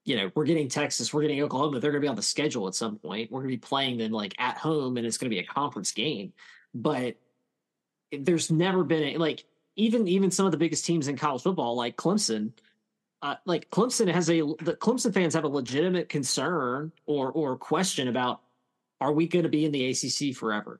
You 0.07 0.17
know, 0.17 0.31
we're 0.35 0.45
getting 0.45 0.67
Texas, 0.69 1.11
we're 1.11 1.23
getting 1.23 1.41
Oklahoma. 1.41 1.79
They're 1.79 1.89
going 1.89 2.03
to 2.03 2.05
be 2.05 2.09
on 2.09 2.15
the 2.15 2.21
schedule 2.21 2.67
at 2.67 2.75
some 2.75 2.99
point. 2.99 3.31
We're 3.31 3.39
going 3.39 3.49
to 3.49 3.57
be 3.57 3.59
playing 3.59 3.97
them 3.97 4.11
like 4.11 4.35
at 4.37 4.55
home, 4.55 4.97
and 4.97 5.07
it's 5.07 5.17
going 5.17 5.31
to 5.31 5.35
be 5.35 5.39
a 5.39 5.47
conference 5.47 5.93
game. 5.93 6.31
But 6.75 7.15
there's 8.11 8.51
never 8.51 8.83
been 8.83 9.15
a, 9.15 9.17
like 9.17 9.45
even 9.75 10.07
even 10.07 10.31
some 10.31 10.45
of 10.45 10.51
the 10.51 10.57
biggest 10.57 10.85
teams 10.85 11.07
in 11.07 11.17
college 11.17 11.41
football, 11.41 11.75
like 11.75 11.97
Clemson, 11.97 12.51
uh, 13.21 13.35
like 13.45 13.69
Clemson 13.69 14.11
has 14.13 14.29
a 14.29 14.41
the 14.41 14.77
Clemson 14.79 15.13
fans 15.13 15.33
have 15.33 15.43
a 15.43 15.49
legitimate 15.49 16.09
concern 16.09 16.91
or 17.05 17.31
or 17.31 17.57
question 17.57 18.07
about 18.07 18.41
are 19.01 19.11
we 19.11 19.27
going 19.27 19.43
to 19.43 19.49
be 19.49 19.65
in 19.65 19.71
the 19.71 19.89
ACC 19.89 20.35
forever? 20.35 20.79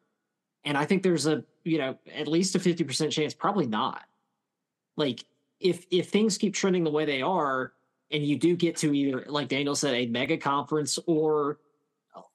And 0.64 0.78
I 0.78 0.86
think 0.86 1.04
there's 1.04 1.28
a 1.28 1.44
you 1.64 1.78
know 1.78 1.98
at 2.14 2.28
least 2.28 2.56
a 2.56 2.60
fifty 2.60 2.84
percent 2.84 3.12
chance, 3.12 3.34
probably 3.34 3.68
not. 3.68 4.04
Like 4.98 5.26
if 5.66 5.86
if 5.92 6.10
things 6.10 6.38
keep 6.38 6.54
trending 6.54 6.84
the 6.84 6.92
way 6.92 7.06
they 7.06 7.22
are, 7.22 7.74
and 8.12 8.24
you 8.24 8.38
do 8.38 8.56
get 8.56 8.78
to 8.78 8.94
either 8.94 9.26
like 9.28 9.48
Daniel 9.48 9.76
said, 9.76 9.94
a 9.94 10.06
mega 10.08 10.38
conference 10.38 11.00
or 11.08 11.60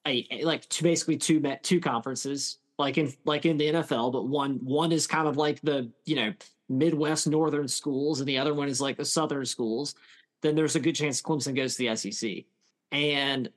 a, 0.07 0.27
a- 0.31 0.45
like 0.45 0.69
two, 0.69 0.83
basically 0.83 1.17
two 1.17 1.41
me- 1.41 1.59
two 1.63 1.81
conferences 1.81 2.59
like 2.79 2.99
in 2.99 3.13
like 3.25 3.47
in 3.47 3.57
the 3.57 3.67
NFL, 3.67 4.13
but 4.13 4.27
one 4.27 4.59
one 4.65 4.91
is 4.91 5.07
kind 5.07 5.29
of 5.29 5.37
like 5.37 5.61
the 5.61 5.91
you 6.05 6.17
know 6.17 6.33
Midwest 6.69 7.29
Northern 7.29 7.69
schools, 7.69 8.21
and 8.21 8.29
the 8.29 8.39
other 8.39 8.55
one 8.55 8.69
is 8.69 8.81
like 8.81 8.97
the 8.97 9.05
Southern 9.05 9.45
schools. 9.45 9.95
Then 10.41 10.55
there's 10.55 10.77
a 10.77 10.81
good 10.81 10.95
chance 10.95 11.21
Clemson 11.21 11.55
goes 11.55 11.77
to 11.77 11.87
the 11.87 11.97
SEC. 11.97 12.45
And 12.91 13.51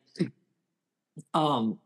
um, 1.34 1.80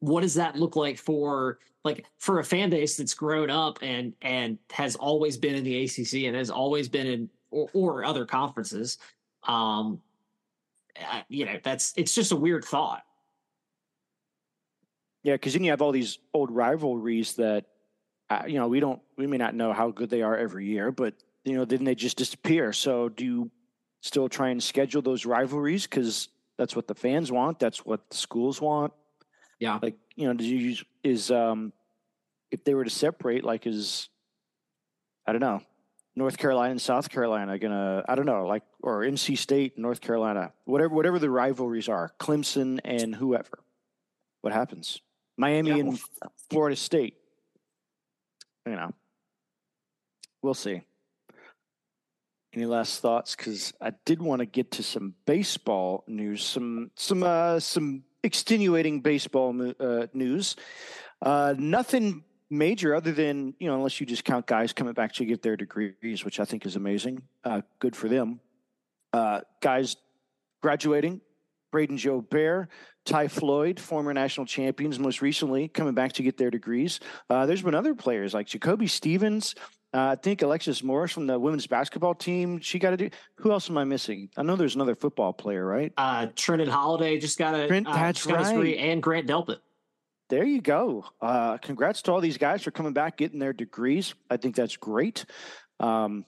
what 0.00 0.22
does 0.22 0.34
that 0.34 0.56
look 0.56 0.76
like 0.76 0.98
for 0.98 1.58
like 1.84 2.04
for 2.18 2.38
a 2.38 2.44
fan 2.44 2.70
base 2.70 2.96
that's 2.96 3.14
grown 3.14 3.50
up 3.50 3.78
and 3.82 4.12
and 4.22 4.58
has 4.70 4.96
always 4.96 5.36
been 5.36 5.54
in 5.54 5.64
the 5.64 5.84
ACC 5.84 6.24
and 6.26 6.36
has 6.36 6.50
always 6.50 6.88
been 6.88 7.06
in 7.06 7.30
or, 7.50 7.68
or 7.72 8.04
other 8.04 8.24
conferences? 8.24 8.98
Um, 9.44 10.00
you 11.28 11.44
know, 11.44 11.58
that's 11.62 11.92
it's 11.96 12.14
just 12.14 12.32
a 12.32 12.36
weird 12.36 12.64
thought. 12.64 13.02
Yeah, 15.22 15.34
because 15.34 15.52
then 15.52 15.64
you 15.64 15.70
have 15.70 15.82
all 15.82 15.92
these 15.92 16.18
old 16.32 16.50
rivalries 16.50 17.34
that, 17.34 17.66
uh, 18.30 18.44
you 18.46 18.58
know, 18.58 18.68
we 18.68 18.80
don't, 18.80 19.00
we 19.16 19.26
may 19.26 19.36
not 19.36 19.54
know 19.54 19.72
how 19.72 19.90
good 19.90 20.10
they 20.10 20.22
are 20.22 20.36
every 20.36 20.66
year, 20.66 20.92
but 20.92 21.14
you 21.44 21.54
know, 21.54 21.64
then 21.64 21.84
they 21.84 21.94
just 21.94 22.16
disappear. 22.16 22.72
So 22.72 23.08
do 23.08 23.24
you 23.24 23.50
still 24.00 24.28
try 24.28 24.50
and 24.50 24.62
schedule 24.62 25.02
those 25.02 25.26
rivalries 25.26 25.86
because 25.86 26.28
that's 26.56 26.76
what 26.76 26.86
the 26.86 26.94
fans 26.94 27.32
want, 27.32 27.58
that's 27.58 27.84
what 27.84 28.08
the 28.10 28.16
schools 28.16 28.60
want? 28.60 28.92
Yeah, 29.60 29.78
like 29.82 29.96
you 30.14 30.26
know, 30.26 30.34
do 30.34 30.44
you 30.44 30.56
use 30.56 30.84
is 31.02 31.30
um, 31.30 31.72
if 32.50 32.64
they 32.64 32.74
were 32.74 32.84
to 32.84 32.90
separate, 32.90 33.44
like 33.44 33.66
is, 33.66 34.08
I 35.26 35.32
don't 35.32 35.40
know, 35.40 35.62
North 36.16 36.38
Carolina 36.38 36.72
and 36.72 36.80
South 36.80 37.08
Carolina 37.10 37.58
gonna, 37.58 38.04
I 38.08 38.14
don't 38.14 38.26
know, 38.26 38.46
like 38.46 38.62
or 38.82 39.02
NC 39.02 39.38
State, 39.38 39.78
North 39.78 40.00
Carolina, 40.00 40.52
whatever, 40.64 40.94
whatever 40.94 41.18
the 41.18 41.30
rivalries 41.30 41.88
are, 41.88 42.12
Clemson 42.18 42.80
and 42.84 43.14
whoever, 43.14 43.64
what 44.40 44.52
happens? 44.52 45.00
Miami 45.36 45.70
yeah. 45.70 45.76
and 45.76 46.00
Florida 46.50 46.76
State. 46.76 47.14
You 48.66 48.74
know, 48.74 48.92
we'll 50.42 50.54
see. 50.54 50.82
Any 52.52 52.66
last 52.66 53.00
thoughts? 53.00 53.36
Because 53.36 53.72
I 53.80 53.92
did 54.04 54.20
want 54.20 54.40
to 54.40 54.46
get 54.46 54.72
to 54.72 54.82
some 54.82 55.14
baseball 55.26 56.04
news, 56.06 56.42
some 56.42 56.90
some 56.96 57.22
uh, 57.22 57.60
some 57.60 58.02
extenuating 58.28 59.00
baseball 59.00 59.72
uh, 59.80 60.06
news. 60.12 60.54
Uh, 61.20 61.54
nothing 61.58 62.22
major 62.50 62.94
other 62.94 63.12
than 63.12 63.54
you 63.58 63.66
know, 63.66 63.74
unless 63.74 64.00
you 64.00 64.06
just 64.06 64.24
count 64.24 64.46
guys 64.46 64.72
coming 64.72 64.94
back 64.94 65.12
to 65.14 65.24
get 65.24 65.42
their 65.42 65.56
degrees, 65.56 66.24
which 66.24 66.38
I 66.38 66.44
think 66.44 66.64
is 66.64 66.76
amazing. 66.76 67.22
Uh, 67.42 67.62
good 67.80 67.96
for 67.96 68.08
them. 68.08 68.40
Uh, 69.12 69.40
guys 69.60 69.96
graduating. 70.62 71.20
Brayden 71.70 71.98
Jobert, 71.98 72.68
Ty 73.04 73.28
Floyd, 73.28 73.78
former 73.78 74.14
national 74.14 74.46
champions, 74.46 74.98
most 74.98 75.20
recently 75.20 75.68
coming 75.68 75.92
back 75.92 76.14
to 76.14 76.22
get 76.22 76.38
their 76.38 76.50
degrees. 76.50 76.98
Uh, 77.28 77.44
there's 77.44 77.60
been 77.60 77.74
other 77.74 77.94
players 77.94 78.32
like 78.32 78.46
Jacoby 78.46 78.86
Stevens. 78.86 79.54
Uh, 79.94 80.08
I 80.08 80.16
think 80.16 80.42
Alexis 80.42 80.82
Morris 80.82 81.12
from 81.12 81.26
the 81.26 81.38
women's 81.38 81.66
basketball 81.66 82.14
team. 82.14 82.60
She 82.60 82.78
got 82.78 82.90
to 82.90 82.96
do. 82.96 83.10
Who 83.36 83.52
else 83.52 83.70
am 83.70 83.78
I 83.78 83.84
missing? 83.84 84.28
I 84.36 84.42
know 84.42 84.54
there's 84.54 84.74
another 84.74 84.94
football 84.94 85.32
player, 85.32 85.64
right? 85.64 85.92
Uh, 85.96 86.26
Trenton 86.36 86.68
Holiday 86.68 87.18
just 87.18 87.38
got 87.38 87.54
a. 87.54 87.66
Trent, 87.66 87.86
uh, 87.86 87.94
that's 87.94 88.26
right. 88.26 88.76
And 88.76 89.02
Grant 89.02 89.26
Delpit. 89.26 89.58
There 90.28 90.44
you 90.44 90.60
go. 90.60 91.06
Uh, 91.22 91.56
congrats 91.56 92.02
to 92.02 92.12
all 92.12 92.20
these 92.20 92.36
guys 92.36 92.62
for 92.62 92.70
coming 92.70 92.92
back, 92.92 93.16
getting 93.16 93.38
their 93.38 93.54
degrees. 93.54 94.14
I 94.30 94.36
think 94.36 94.56
that's 94.56 94.76
great. 94.76 95.24
Um, 95.80 96.26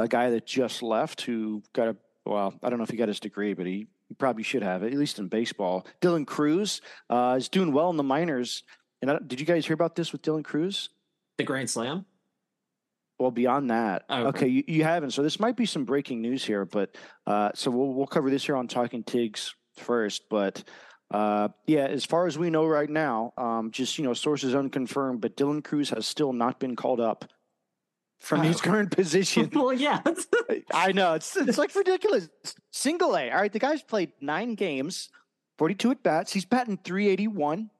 a 0.00 0.08
guy 0.08 0.30
that 0.30 0.46
just 0.46 0.82
left 0.82 1.20
who 1.20 1.62
got 1.72 1.88
a 1.88 1.96
well, 2.26 2.54
I 2.62 2.70
don't 2.70 2.78
know 2.78 2.84
if 2.84 2.90
he 2.90 2.96
got 2.96 3.08
his 3.08 3.20
degree, 3.20 3.54
but 3.54 3.66
he 3.66 3.86
you 4.08 4.16
probably 4.18 4.42
should 4.42 4.62
have 4.62 4.82
it, 4.82 4.92
at 4.92 4.98
least 4.98 5.18
in 5.18 5.28
baseball. 5.28 5.86
Dylan 6.00 6.26
Crews 6.26 6.80
uh, 7.08 7.36
is 7.38 7.48
doing 7.48 7.72
well 7.72 7.90
in 7.90 7.96
the 7.96 8.02
minors. 8.02 8.64
And 9.00 9.10
I, 9.10 9.18
did 9.24 9.40
you 9.40 9.46
guys 9.46 9.66
hear 9.66 9.74
about 9.74 9.94
this 9.94 10.12
with 10.12 10.22
Dylan 10.22 10.44
Crews? 10.44 10.90
The 11.38 11.44
Grand 11.44 11.70
Slam? 11.70 12.04
Well, 13.20 13.30
beyond 13.30 13.70
that, 13.70 14.04
oh, 14.08 14.28
okay, 14.28 14.28
okay 14.28 14.48
you, 14.48 14.64
you, 14.66 14.82
haven't. 14.82 15.10
So 15.10 15.22
this 15.22 15.38
might 15.38 15.54
be 15.54 15.66
some 15.66 15.84
breaking 15.84 16.22
news 16.22 16.42
here, 16.42 16.64
but 16.64 16.96
uh, 17.26 17.50
so 17.54 17.70
we'll 17.70 17.92
we'll 17.92 18.06
cover 18.06 18.30
this 18.30 18.46
here 18.46 18.56
on 18.56 18.66
Talking 18.66 19.04
Tigs 19.04 19.54
first. 19.76 20.22
But 20.30 20.64
uh, 21.10 21.48
yeah, 21.66 21.86
as 21.86 22.06
far 22.06 22.26
as 22.26 22.38
we 22.38 22.48
know 22.48 22.66
right 22.66 22.88
now, 22.88 23.34
um, 23.36 23.72
just 23.72 23.98
you 23.98 24.04
know, 24.04 24.14
sources 24.14 24.54
unconfirmed, 24.54 25.20
but 25.20 25.36
Dylan 25.36 25.62
Crews 25.62 25.90
has 25.90 26.06
still 26.06 26.32
not 26.32 26.58
been 26.58 26.76
called 26.76 27.00
up 27.00 27.26
from 28.20 28.42
his 28.42 28.60
current 28.60 28.90
position. 28.96 29.50
well, 29.52 29.72
yeah, 29.72 30.00
I 30.72 30.92
know 30.92 31.14
it's 31.14 31.36
it's 31.36 31.58
like 31.58 31.74
ridiculous. 31.74 32.28
Single 32.70 33.16
A. 33.16 33.30
All 33.30 33.40
right, 33.40 33.52
the 33.52 33.58
guy's 33.58 33.82
played 33.82 34.12
nine 34.22 34.54
games, 34.54 35.10
forty-two 35.58 35.90
at 35.90 36.02
bats. 36.02 36.32
He's 36.32 36.46
batting 36.46 36.78
three 36.82 37.08
eighty-one. 37.08 37.70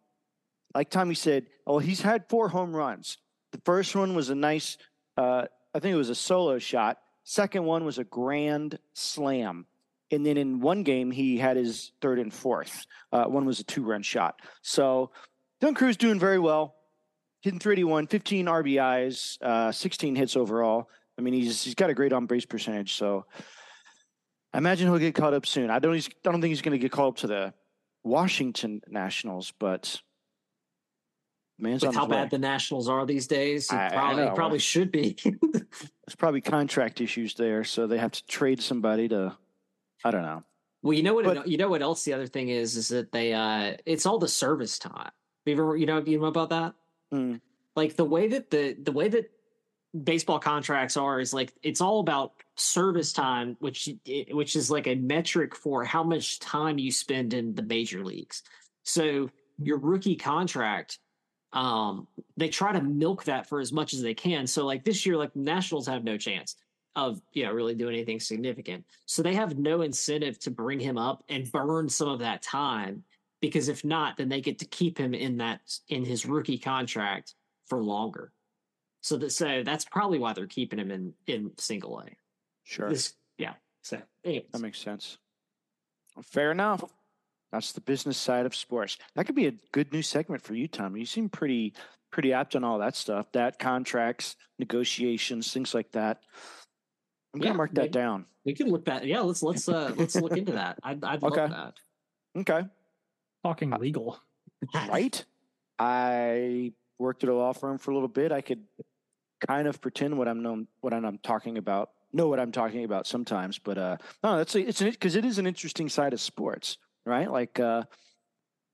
Like 0.75 0.91
Tommy 0.91 1.15
said, 1.15 1.47
oh, 1.67 1.79
he's 1.79 2.03
had 2.03 2.29
four 2.29 2.49
home 2.49 2.77
runs. 2.77 3.19
The 3.53 3.61
first 3.65 3.97
one 3.97 4.15
was 4.15 4.31
a 4.31 4.35
nice, 4.35 4.79
uh, 5.17 5.45
I 5.75 5.79
think 5.79 5.95
it 5.95 5.99
was 5.99 6.11
a 6.11 6.15
solo 6.15 6.59
shot. 6.59 6.99
Second 7.25 7.65
one 7.65 7.85
was 7.85 7.99
a 7.99 8.05
grand 8.05 8.79
slam. 8.93 9.67
And 10.11 10.27
then 10.27 10.37
in 10.37 10.61
one 10.61 10.83
game, 10.83 11.11
he 11.11 11.39
had 11.39 11.57
his 11.57 11.93
third 12.01 12.19
and 12.19 12.35
fourth. 12.35 12.87
Uh, 13.13 13.25
one 13.25 13.45
was 13.45 13.61
a 13.61 13.65
two 13.65 13.85
run 13.85 14.03
shot. 14.03 14.41
So 14.63 15.11
Dylan 15.61 15.77
Crews 15.77 15.97
doing 15.97 16.19
very 16.19 16.39
well 16.39 16.75
hitting 17.41 17.59
381, 17.59 18.07
15 18.07 18.47
RBIs, 18.47 19.43
uh, 19.43 19.73
16 19.73 20.17
hits 20.17 20.37
overall. 20.37 20.89
I 21.19 21.23
mean, 21.23 21.35
he's 21.35 21.63
he's 21.63 21.75
got 21.75 21.91
a 21.91 21.95
great 21.95 22.13
on 22.13 22.27
base 22.27 22.47
percentage. 22.47 22.95
So 22.95 23.27
I 24.53 24.59
imagine 24.59 24.89
he'll 24.89 24.99
get 24.99 25.15
caught 25.15 25.35
up 25.35 25.47
soon. 25.47 25.71
I 25.71 25.79
don't 25.79 25.95
I 25.95 26.31
don't 26.31 26.41
think 26.41 26.51
he's 26.51 26.63
going 26.63 26.79
to 26.79 26.79
get 26.79 26.93
called 26.93 27.15
up 27.15 27.19
to 27.19 27.27
the 27.27 27.55
Washington 28.03 28.81
Nationals, 28.89 29.53
but 29.59 30.01
man's 31.63 31.85
With 31.85 31.95
how 31.95 32.07
bad 32.07 32.31
the 32.31 32.39
Nationals 32.39 32.89
are 32.89 33.07
these 33.07 33.27
days, 33.27 33.71
I, 33.71 33.89
probably, 33.91 34.25
I 34.25 34.31
probably 34.31 34.59
should 34.59 34.91
be. 34.93 35.17
There's 35.25 36.17
probably 36.19 36.41
contract 36.41 37.01
issues 37.01 37.35
there, 37.35 37.65
so 37.65 37.87
they 37.87 37.99
have 37.99 38.13
to 38.13 38.27
trade 38.27 38.63
somebody 38.63 39.09
to. 39.09 39.37
I 40.05 40.11
don't 40.11 40.23
know. 40.23 40.43
Well, 40.83 40.95
you 40.95 41.03
know 41.03 41.15
what? 41.15 41.25
But, 41.25 41.49
you 41.49 41.59
know 41.59 41.69
what 41.69 41.83
else? 41.83 42.05
The 42.05 42.15
other 42.15 42.27
thing 42.27 42.49
is, 42.49 42.77
is 42.77 42.89
that 42.89 43.13
they. 43.13 43.33
uh 43.33 43.77
It's 43.87 44.07
all 44.07 44.19
the 44.19 44.29
service 44.29 44.79
time. 44.79 45.11
you 45.45 45.53
ever, 45.53 45.77
you 45.77 45.87
know, 45.87 46.03
you 46.05 46.19
know 46.19 46.27
about 46.27 46.51
that? 46.51 46.75
Mm. 47.13 47.41
Like 47.77 47.97
the 47.97 48.05
way 48.05 48.29
that 48.29 48.51
the 48.51 48.77
the 48.81 48.93
way 48.93 49.09
that 49.09 49.31
baseball 50.05 50.39
contracts 50.39 50.97
are 50.97 51.21
is 51.21 51.35
like 51.35 51.53
it's 51.63 51.81
all 51.81 52.01
about 52.01 52.33
service 52.57 53.13
time, 53.13 53.57
which 53.61 53.89
which 54.31 54.57
is 54.57 54.71
like 54.71 54.87
a 54.87 54.95
metric 54.95 55.55
for 55.55 55.85
how 55.85 56.03
much 56.03 56.39
time 56.39 56.79
you 56.79 56.93
spend 56.93 57.35
in 57.35 57.55
the 57.55 57.63
major 57.63 58.05
leagues. 58.05 58.43
So 58.85 59.31
your 59.59 59.79
rookie 59.79 60.17
contract, 60.17 60.99
um, 61.53 62.07
they 62.37 62.49
try 62.49 62.73
to 62.73 62.81
milk 62.81 63.25
that 63.25 63.49
for 63.49 63.61
as 63.61 63.73
much 63.73 63.93
as 63.93 64.03
they 64.03 64.15
can. 64.15 64.47
So 64.47 64.65
like 64.65 64.85
this 64.85 65.05
year, 65.05 65.17
like 65.17 65.35
Nationals 65.35 65.87
have 65.87 66.05
no 66.05 66.17
chance 66.17 66.57
of 66.97 67.21
you 67.33 67.45
know 67.45 67.53
really 67.53 67.75
doing 67.75 67.95
anything 67.95 68.21
significant. 68.21 68.85
So 69.07 69.23
they 69.23 69.35
have 69.35 69.59
no 69.59 69.83
incentive 69.83 70.39
to 70.41 70.51
bring 70.51 70.81
him 70.81 70.99
up 70.99 71.25
and 71.29 71.51
burn 71.51 71.89
some 71.89 72.09
of 72.09 72.21
that 72.21 72.43
time 72.43 73.05
because 73.41 73.69
if 73.69 73.85
not, 73.85 74.17
then 74.17 74.29
they 74.29 74.41
get 74.41 74.59
to 74.61 74.65
keep 74.67 74.99
him 74.99 75.15
in 75.15 75.39
that 75.39 75.61
in 75.89 76.05
his 76.05 76.27
rookie 76.27 76.59
contract 76.59 77.35
for 77.67 77.83
longer. 77.83 78.33
So 79.03 79.17
that 79.17 79.33
so 79.33 79.63
that's 79.65 79.85
probably 79.85 80.19
why 80.19 80.33
they're 80.33 80.47
keeping 80.47 80.79
him 80.79 80.91
in 80.91 81.15
in 81.27 81.53
single 81.59 82.01
A. 82.01 82.07
Sure. 82.65 82.89
This, 82.89 83.15
yeah. 83.39 83.55
So 83.83 84.01
anyways. 84.25 84.51
that 84.53 84.61
makes 84.61 84.79
sense. 84.79 85.19
Fair 86.23 86.53
enough. 86.53 86.85
That's 87.53 87.73
the 87.73 87.81
business 87.81 88.17
side 88.17 88.47
of 88.47 88.55
sports. 88.55 88.99
That 89.15 89.25
could 89.27 89.35
be 89.35 89.47
a 89.47 89.53
good 89.73 89.93
new 89.93 90.03
segment 90.03 90.43
for 90.43 90.55
you, 90.55 90.69
Tom. 90.69 90.97
You 90.97 91.07
seem 91.07 91.29
pretty 91.29 91.75
pretty 92.13 92.33
apt 92.33 92.57
on 92.57 92.65
all 92.65 92.79
that 92.79 92.97
stuff. 92.97 93.31
That 93.33 93.59
contracts, 93.59 94.37
negotiations, 94.59 95.53
things 95.53 95.75
like 95.75 95.91
that. 95.93 96.21
I'm 97.35 97.41
gonna 97.41 97.53
yeah, 97.53 97.57
mark 97.57 97.75
that 97.75 97.93
down. 97.93 98.27
We 98.45 98.55
can 98.55 98.69
look 98.69 98.85
that. 98.87 99.07
Yeah, 99.07 99.21
let's 99.21 99.43
let's 99.43 99.69
uh 99.69 99.93
let's 99.97 100.17
look 100.17 100.37
into 100.37 100.53
that. 100.53 100.79
I'd 100.83 101.03
I'd 101.05 101.23
okay. 101.23 101.41
love 101.43 101.51
that. 101.51 101.75
Okay. 102.41 102.69
Talking 103.45 103.73
uh, 103.73 103.79
legal. 103.79 104.19
right? 104.75 105.25
I 105.79 106.73
worked 106.99 107.25
at 107.25 107.31
a 107.31 107.35
law 107.35 107.53
firm 107.53 107.79
for 107.79 107.91
a 107.91 107.95
little 107.95 108.09
bit. 108.09 108.33
I 108.33 108.41
could 108.41 108.63
kind 109.47 109.67
of 109.67 109.81
pretend 109.81 110.19
what 110.19 110.29
I'm 110.29 110.43
known, 110.43 110.69
what 110.81 110.93
I'm 110.93 111.19
talking 111.19 111.59
about, 111.59 111.91
know 112.13 112.29
what 112.29 112.39
I'm 112.39 112.53
talking 112.53 112.85
about 112.85 113.07
sometimes. 113.07 113.59
But 113.59 113.79
uh, 113.79 113.97
no, 114.23 114.37
that's 114.37 114.55
a, 114.55 114.61
it's 114.61 114.83
because 114.83 115.17
it 115.17 115.25
is 115.25 115.39
an 115.39 115.47
interesting 115.47 115.89
side 115.89 116.13
of 116.13 116.21
sports, 116.21 116.79
right? 117.11 117.31
Like 117.31 117.59
uh, 117.61 117.83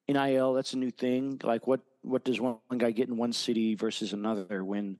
NIL, 0.08 0.52
that's 0.52 0.74
a 0.74 0.78
new 0.78 0.90
thing. 0.90 1.40
Like 1.42 1.66
what 1.66 1.80
what 2.02 2.24
does 2.24 2.40
one, 2.40 2.58
one 2.68 2.78
guy 2.78 2.92
get 2.92 3.08
in 3.08 3.16
one 3.16 3.32
city 3.32 3.74
versus 3.74 4.12
another? 4.12 4.64
When 4.64 4.98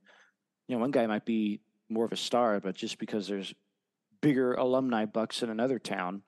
you 0.67 0.75
know 0.75 0.79
one 0.79 0.91
guy 0.91 1.05
might 1.07 1.25
be 1.25 1.61
more 1.89 2.05
of 2.05 2.11
a 2.11 2.17
star, 2.17 2.59
but 2.59 2.75
just 2.75 2.97
because 2.97 3.27
there's 3.27 3.53
bigger 4.21 4.53
alumni 4.53 5.05
bucks 5.05 5.43
in 5.43 5.49
another 5.49 5.79
town, 5.79 6.21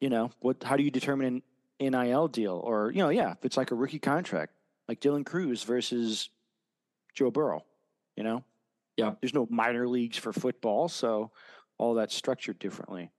you 0.00 0.10
know 0.10 0.30
what? 0.40 0.62
How 0.62 0.76
do 0.76 0.82
you 0.82 0.90
determine 0.90 1.42
an 1.80 1.92
NIL 1.92 2.28
deal 2.28 2.60
or, 2.62 2.90
you 2.90 3.02
know, 3.02 3.08
yeah, 3.08 3.32
if 3.32 3.44
it's 3.44 3.56
like 3.56 3.70
a 3.70 3.74
rookie 3.74 3.98
contract, 3.98 4.52
like 4.88 5.00
Dylan 5.00 5.24
Crews 5.24 5.62
versus 5.62 6.28
Joe 7.14 7.30
Burrow, 7.30 7.64
you 8.16 8.24
know? 8.24 8.44
Yeah. 8.96 9.12
There's 9.20 9.34
no 9.34 9.46
minor 9.48 9.88
leagues 9.88 10.18
for 10.18 10.32
football, 10.32 10.88
so 10.88 11.30
all 11.78 11.94
that's 11.94 12.14
structured 12.14 12.58
differently. 12.58 13.10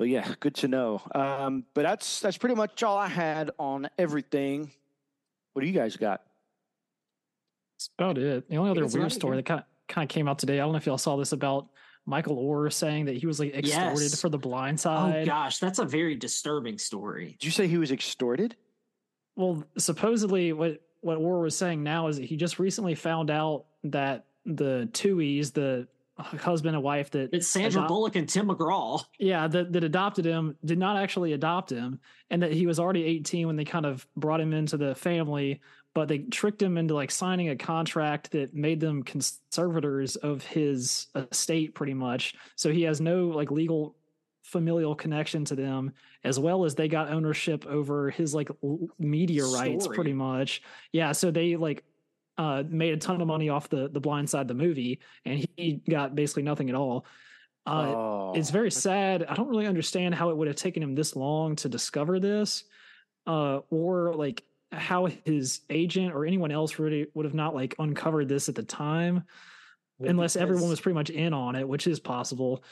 But 0.00 0.08
yeah, 0.08 0.32
good 0.40 0.54
to 0.56 0.68
know. 0.68 1.02
Um, 1.14 1.64
but 1.74 1.82
that's 1.82 2.20
that's 2.20 2.38
pretty 2.38 2.54
much 2.54 2.82
all 2.82 2.96
I 2.96 3.06
had 3.08 3.50
on 3.58 3.90
everything. 3.98 4.70
What 5.52 5.60
do 5.60 5.68
you 5.68 5.74
guys 5.74 5.96
got? 5.98 6.22
about 7.98 8.16
it. 8.18 8.48
The 8.48 8.56
only 8.56 8.70
other 8.70 8.84
it's 8.84 8.94
weird 8.94 9.04
right 9.04 9.12
story 9.12 9.32
here. 9.36 9.42
that 9.42 9.46
kind 9.46 9.60
of, 9.60 9.66
kind 9.88 10.04
of 10.04 10.08
came 10.08 10.26
out 10.28 10.38
today. 10.38 10.54
I 10.54 10.64
don't 10.64 10.72
know 10.72 10.78
if 10.78 10.86
y'all 10.86 10.98
saw 10.98 11.16
this 11.16 11.32
about 11.32 11.68
Michael 12.06 12.36
Oher 12.36 12.72
saying 12.72 13.06
that 13.06 13.16
he 13.16 13.26
was 13.26 13.38
like 13.40 13.54
extorted 13.54 14.00
Yes. 14.00 14.20
for 14.20 14.28
the 14.30 14.38
blind 14.38 14.78
Oh 14.78 14.82
side. 14.82 15.26
gosh, 15.26 15.58
that's 15.58 15.78
a 15.78 15.84
very 15.84 16.14
disturbing 16.14 16.78
story. 16.78 17.36
Did 17.38 17.44
you 17.44 17.50
say 17.50 17.68
he 17.68 17.78
was 17.78 17.90
extorted? 17.90 18.56
Well, 19.36 19.64
supposedly 19.76 20.52
what 20.54 20.80
what 21.02 21.16
Orr 21.18 21.40
was 21.40 21.56
saying 21.56 21.82
now 21.82 22.08
is 22.08 22.16
that 22.16 22.24
he 22.24 22.36
just 22.36 22.58
recently 22.58 22.94
found 22.94 23.30
out 23.30 23.64
that 23.84 24.26
the 24.46 24.88
Tuohys, 24.92 25.52
the 25.52 25.88
husband 26.22 26.74
and 26.76 26.82
wife 26.84 27.10
that 27.10 27.30
It's 27.32 27.48
Sandra 27.48 27.80
Adopt- 27.80 27.88
Bullock 27.88 28.16
and 28.16 28.28
Tim 28.28 28.48
McGraw. 28.48 29.02
yeah 29.18 29.46
that, 29.48 29.72
that 29.72 29.84
adopted 29.84 30.24
him 30.24 30.56
did 30.64 30.78
not 30.78 30.96
actually 30.96 31.32
adopt 31.32 31.70
him 31.70 32.00
and 32.30 32.42
that 32.42 32.52
he 32.52 32.66
was 32.66 32.78
already 32.78 33.04
18 33.04 33.46
when 33.46 33.56
they 33.56 33.64
kind 33.64 33.86
of 33.86 34.06
brought 34.16 34.40
him 34.40 34.52
into 34.52 34.76
the 34.76 34.94
family 34.94 35.60
but 35.92 36.06
they 36.06 36.18
tricked 36.18 36.62
him 36.62 36.78
into 36.78 36.94
like 36.94 37.10
signing 37.10 37.48
a 37.48 37.56
contract 37.56 38.30
that 38.30 38.54
made 38.54 38.78
them 38.78 39.02
conservators 39.02 40.14
of 40.16 40.44
his 40.44 41.08
estate 41.32 41.74
pretty 41.74 41.94
much. 41.94 42.36
So 42.54 42.70
he 42.70 42.82
has 42.82 43.00
no 43.00 43.26
like 43.26 43.50
legal 43.50 43.96
familial 44.42 44.94
connection 44.94 45.44
to 45.46 45.56
them 45.56 45.92
as 46.22 46.38
well 46.38 46.64
as 46.64 46.76
they 46.76 46.86
got 46.86 47.10
ownership 47.10 47.66
over 47.66 48.08
his 48.10 48.32
like 48.34 48.50
media 49.00 49.44
rights 49.46 49.88
pretty 49.88 50.12
much. 50.12 50.62
Yeah 50.92 51.10
so 51.10 51.30
they 51.32 51.56
like 51.56 51.82
uh 52.40 52.62
made 52.68 52.94
a 52.94 52.96
ton 52.96 53.20
of 53.20 53.26
money 53.26 53.48
off 53.48 53.68
the 53.68 53.88
the 53.88 54.00
blind 54.00 54.28
side 54.28 54.48
the 54.48 54.54
movie 54.54 55.00
and 55.24 55.46
he 55.56 55.82
got 55.88 56.14
basically 56.14 56.42
nothing 56.42 56.68
at 56.70 56.74
all 56.74 57.04
uh 57.66 57.94
oh, 57.94 58.32
it's 58.34 58.50
very 58.50 58.70
sad. 58.70 59.24
I 59.24 59.34
don't 59.34 59.48
really 59.48 59.66
understand 59.66 60.14
how 60.14 60.30
it 60.30 60.36
would 60.36 60.48
have 60.48 60.56
taken 60.56 60.82
him 60.82 60.94
this 60.94 61.14
long 61.14 61.56
to 61.56 61.68
discover 61.68 62.18
this, 62.18 62.64
uh, 63.26 63.60
or 63.70 64.14
like 64.14 64.42
how 64.72 65.08
his 65.24 65.60
agent 65.68 66.14
or 66.14 66.24
anyone 66.24 66.50
else 66.50 66.78
really 66.78 67.08
would 67.14 67.26
have 67.26 67.34
not 67.34 67.54
like 67.54 67.74
uncovered 67.78 68.28
this 68.28 68.48
at 68.48 68.54
the 68.54 68.62
time, 68.62 69.24
unless 70.00 70.36
everyone 70.36 70.70
was 70.70 70.80
pretty 70.80 70.94
much 70.94 71.10
in 71.10 71.34
on 71.34 71.54
it, 71.54 71.68
which 71.68 71.86
is 71.86 72.00
possible. 72.00 72.64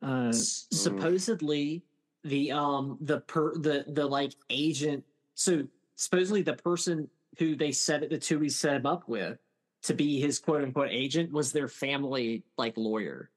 Uh, 0.00 0.32
supposedly 0.32 1.82
the 2.22 2.52
um 2.52 2.98
the 3.00 3.20
per 3.20 3.54
the 3.56 3.84
the 3.88 4.04
like 4.04 4.32
agent 4.50 5.04
so 5.34 5.62
supposedly 5.94 6.42
the 6.42 6.54
person 6.54 7.08
who 7.38 7.56
they 7.56 7.72
set 7.72 8.08
the 8.08 8.18
two 8.18 8.40
he 8.40 8.48
set 8.48 8.76
him 8.76 8.86
up 8.86 9.08
with 9.08 9.38
to 9.82 9.94
be 9.94 10.20
his 10.20 10.38
quote 10.38 10.62
unquote 10.62 10.90
agent 10.90 11.32
was 11.32 11.52
their 11.52 11.68
family 11.68 12.42
like 12.58 12.76
lawyer 12.76 13.30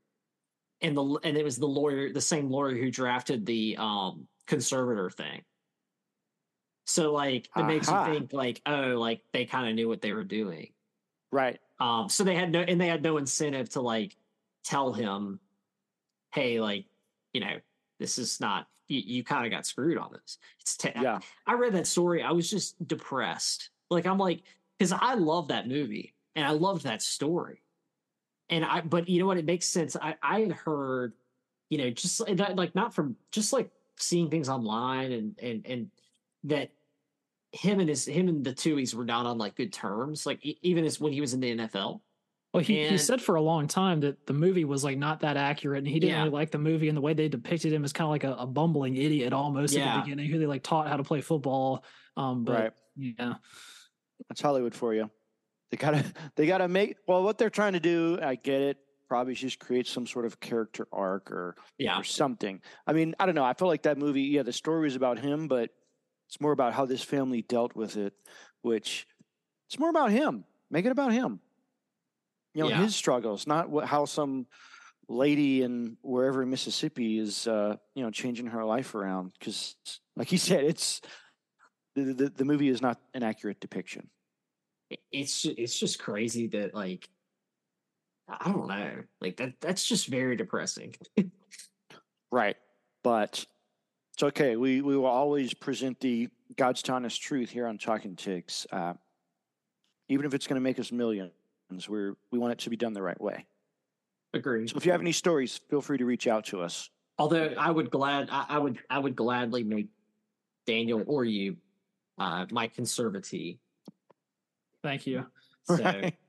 and 0.81 0.95
the 0.95 1.19
and 1.23 1.37
it 1.37 1.43
was 1.43 1.57
the 1.57 1.67
lawyer 1.67 2.11
the 2.11 2.21
same 2.21 2.49
lawyer 2.49 2.75
who 2.75 2.89
drafted 2.89 3.45
the 3.45 3.75
um 3.77 4.27
conservator 4.47 5.09
thing 5.09 5.41
so 6.85 7.11
like 7.11 7.47
it 7.55 7.63
makes 7.65 7.87
you 7.87 8.05
think 8.05 8.33
like 8.33 8.61
oh 8.65 8.95
like 8.97 9.21
they 9.31 9.45
kind 9.45 9.69
of 9.69 9.75
knew 9.75 9.87
what 9.87 10.01
they 10.01 10.11
were 10.11 10.23
doing 10.23 10.69
right. 11.31 11.59
um, 11.79 12.09
so 12.09 12.23
they 12.23 12.35
had 12.35 12.51
no, 12.51 12.61
and 12.61 12.81
they 12.81 12.87
had 12.87 13.03
no 13.03 13.17
incentive 13.17 13.69
to 13.69 13.81
like 13.81 14.15
tell 14.63 14.91
him, 14.91 15.39
"Hey, 16.33 16.59
like, 16.59 16.85
you 17.33 17.41
know, 17.41 17.59
this 17.99 18.17
is 18.17 18.39
not 18.39 18.67
you, 18.87 19.01
you 19.05 19.23
kind 19.23 19.45
of 19.45 19.51
got 19.51 19.65
screwed 19.67 19.97
on 19.97 20.11
this." 20.11 20.39
It's 20.59 20.77
te- 20.77 20.91
Yeah. 20.95 21.19
I 21.45 21.53
read 21.53 21.73
that 21.73 21.87
story. 21.87 22.23
I 22.23 22.31
was 22.31 22.49
just 22.49 22.75
depressed. 22.87 23.69
Like 23.89 24.05
I'm 24.05 24.17
like, 24.17 24.43
because 24.77 24.91
I 24.91 25.15
love 25.15 25.49
that 25.49 25.67
movie 25.67 26.15
and 26.35 26.45
I 26.45 26.51
loved 26.51 26.83
that 26.83 27.01
story, 27.01 27.61
and 28.49 28.63
I. 28.65 28.81
But 28.81 29.09
you 29.09 29.19
know 29.19 29.25
what? 29.27 29.37
It 29.37 29.45
makes 29.45 29.67
sense. 29.67 29.95
I 29.95 30.15
I 30.21 30.41
had 30.41 30.51
heard, 30.51 31.13
you 31.69 31.77
know, 31.79 31.89
just 31.89 32.19
like 32.19 32.37
that, 32.37 32.55
like 32.55 32.75
not 32.75 32.93
from 32.93 33.15
just 33.31 33.53
like 33.53 33.71
seeing 33.97 34.29
things 34.29 34.49
online 34.49 35.11
and 35.11 35.39
and 35.41 35.65
and 35.65 35.91
that 36.45 36.71
him 37.51 37.79
and 37.79 37.89
his 37.89 38.05
him 38.05 38.27
and 38.29 38.43
the 38.45 38.53
Tuohys 38.53 38.93
were 38.93 39.05
not 39.05 39.25
on 39.25 39.37
like 39.37 39.55
good 39.55 39.73
terms. 39.73 40.25
Like 40.25 40.39
even 40.43 40.85
as 40.85 40.99
when 40.99 41.13
he 41.13 41.21
was 41.21 41.33
in 41.33 41.39
the 41.39 41.51
NFL. 41.57 42.01
well, 42.53 42.63
he, 42.63 42.77
he 42.77 42.97
said 42.97 43.21
for 43.21 43.35
a 43.35 43.41
long 43.41 43.67
time 43.67 43.99
that 43.99 44.25
the 44.25 44.33
movie 44.33 44.65
was 44.65 44.83
like 44.83 44.97
not 44.97 45.19
that 45.19 45.37
accurate, 45.37 45.79
and 45.79 45.87
he 45.87 45.99
didn't 45.99 46.13
Yeah. 46.13 46.23
really 46.23 46.29
like 46.31 46.51
the 46.51 46.57
movie 46.57 46.87
and 46.87 46.97
the 46.97 47.01
way 47.01 47.13
they 47.13 47.27
depicted 47.27 47.71
him 47.73 47.83
as 47.83 47.93
kind 47.93 48.05
of 48.05 48.11
like 48.11 48.23
a, 48.23 48.33
a 48.41 48.47
bumbling 48.47 48.95
idiot 48.95 49.33
almost 49.33 49.77
at 49.77 49.83
the 49.83 49.89
beginning, 49.89 50.29
who 50.29 50.39
they 50.39 50.47
like 50.47 50.63
taught 50.63 50.87
how 50.87 50.97
to 50.97 51.03
play 51.03 51.21
football. 51.21 51.83
Um, 52.17 52.45
but 52.45 52.53
right. 52.53 52.73
yeah, 52.95 53.35
That's 54.30 54.41
Hollywood 54.41 54.75
for 54.75 54.93
you. 54.93 55.09
They 55.71 55.77
gotta 55.77 56.03
they 56.36 56.45
gotta 56.47 56.67
make 56.67 56.95
well 57.07 57.23
what 57.23 57.38
they're 57.38 57.49
trying 57.49 57.73
to 57.73 57.80
do, 57.80 58.19
I 58.21 58.36
get 58.36 58.61
it. 58.61 58.77
Probably 59.07 59.34
just 59.34 59.57
create 59.59 59.88
some 59.88 60.05
sort 60.05 60.25
of 60.25 60.39
character 60.39 60.88
arc 60.91 61.32
or 61.32 61.55
Yeah. 61.80 61.99
or 61.99 62.03
something. 62.03 62.61
I 62.86 62.93
mean, 62.93 63.15
I 63.19 63.25
don't 63.25 63.34
know. 63.36 63.43
I 63.43 63.53
feel 63.53 63.67
like 63.67 63.84
that 63.84 63.97
movie, 63.97 64.21
yeah, 64.23 64.43
the 64.43 64.53
story 64.53 64.82
was 64.84 64.95
about 64.95 65.17
him, 65.17 65.47
but 65.47 65.71
it's 66.27 66.39
more 66.39 66.51
about 66.51 66.73
how 66.73 66.86
this 66.86 67.01
family 67.03 67.41
dealt 67.41 67.75
with 67.75 67.97
it, 67.97 68.13
which 68.61 69.07
it's 69.67 69.80
more 69.80 69.89
about 69.89 70.11
him. 70.11 70.45
Make 70.69 70.86
it 70.86 70.91
about 70.91 71.11
him. 71.11 71.39
You 72.53 72.63
know, 72.63 72.69
Yeah. 72.69 72.84
his 72.84 72.95
struggles, 72.95 73.47
not 73.47 73.69
what, 73.71 73.86
how 73.88 74.05
some 74.05 74.45
lady 75.07 75.63
in 75.63 75.97
wherever 76.03 76.43
in 76.43 76.51
Mississippi 76.51 77.17
is, 77.17 77.47
uh, 77.47 77.77
you 77.95 78.03
know, 78.03 78.11
changing 78.11 78.45
her 78.47 78.63
life 78.63 78.93
around. 78.93 79.34
Because, 79.39 79.75
like 80.15 80.32
you 80.32 80.38
said, 80.38 80.63
it's 80.65 81.01
the, 81.95 82.13
the 82.13 82.30
the 82.30 82.45
movie 82.45 82.69
is 82.69 82.80
not 82.80 82.99
an 83.15 83.23
accurate 83.23 83.59
depiction. 83.59 84.11
It- 84.89 84.99
It's 85.11 85.45
it's 85.45 85.77
just 85.79 85.99
crazy 85.99 86.47
that 86.47 86.73
like 86.73 87.09
I 88.27 88.51
don't 88.51 88.67
know. 88.67 89.03
Like 89.21 89.37
that 89.37 89.59
that's 89.59 89.85
just 89.85 90.07
very 90.07 90.35
depressing. 90.35 90.95
Right. 92.31 92.57
But 93.03 93.45
it's 94.13 94.23
okay. 94.23 94.55
We 94.55 94.81
we 94.81 94.95
will 94.97 95.05
always 95.05 95.53
present 95.53 95.99
the 95.99 96.29
God's 96.55 96.87
honest 96.89 97.21
truth 97.21 97.49
here 97.49 97.65
on 97.67 97.77
Talking 97.77 98.15
Tigs. 98.15 98.67
Uh, 98.71 98.93
even 100.09 100.25
if 100.25 100.33
it's 100.33 100.47
going 100.47 100.55
to 100.55 100.61
make 100.61 100.79
us 100.79 100.91
millions, 100.91 101.31
we're 101.87 102.15
we 102.31 102.37
want 102.39 102.51
it 102.51 102.59
to 102.59 102.69
be 102.69 102.77
done 102.77 102.93
the 102.93 103.01
right 103.01 103.19
way. 103.19 103.45
Agreed. 104.33 104.69
So 104.69 104.77
if 104.77 104.85
you 104.85 104.91
have 104.91 105.01
any 105.01 105.11
stories, 105.11 105.59
feel 105.69 105.81
free 105.81 105.97
to 105.97 106.05
reach 106.05 106.27
out 106.27 106.45
to 106.45 106.61
us. 106.61 106.89
Although 107.17 107.53
I 107.57 107.71
would 107.71 107.89
glad 107.89 108.29
I, 108.31 108.45
I 108.49 108.57
would 108.59 108.77
I 108.89 108.99
would 108.99 109.15
gladly 109.15 109.63
make 109.63 109.87
Daniel 110.67 111.03
or 111.07 111.25
you 111.25 111.57
uh 112.19 112.45
my 112.51 112.67
conservatee. 112.67 113.57
Thank 114.84 115.07
you. 115.07 115.25
So 115.65 115.75
Right. 115.77 116.15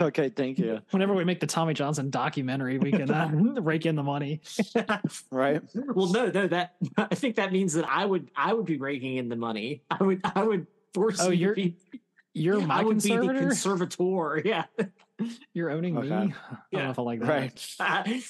Okay, 0.00 0.30
thank 0.30 0.58
you. 0.58 0.80
Whenever 0.92 1.12
we 1.12 1.24
make 1.24 1.40
the 1.40 1.46
Tommy 1.46 1.74
Johnson 1.74 2.08
documentary, 2.08 2.78
we 2.78 2.90
can 2.90 3.10
uh, 3.10 3.28
rake 3.60 3.84
in 3.84 3.96
the 3.96 4.02
money. 4.02 4.40
Right. 5.30 5.60
well 5.94 6.10
no 6.10 6.30
no 6.30 6.46
that 6.46 6.76
I 6.96 7.14
think 7.14 7.36
that 7.36 7.52
means 7.52 7.74
that 7.74 7.86
I 7.86 8.06
would 8.06 8.30
I 8.34 8.54
would 8.54 8.64
be 8.64 8.78
raking 8.78 9.16
in 9.16 9.28
the 9.28 9.36
money. 9.36 9.82
I 9.90 10.02
would 10.02 10.22
I 10.24 10.42
would 10.42 10.66
force 10.94 11.20
Oh, 11.20 11.28
you 11.28 11.48
you're- 11.48 11.54
to 11.54 11.70
be 11.92 12.00
You're 12.32 12.60
my 12.62 12.78
I 12.80 12.82
would 12.82 13.02
be 13.02 13.10
the 13.10 13.16
conservator. 13.18 13.48
conservator. 13.48 14.42
Yeah. 14.42 14.64
You're 15.52 15.70
owning 15.70 15.94
me. 15.96 16.00
Okay. 16.00 16.14
I 16.14 16.18
don't 16.20 16.34
Yeah. 16.70 16.84
know 16.84 16.90
if 16.90 16.98
I 16.98 17.02
like 17.02 17.20
that. 17.20 17.28
Right. 17.28 18.24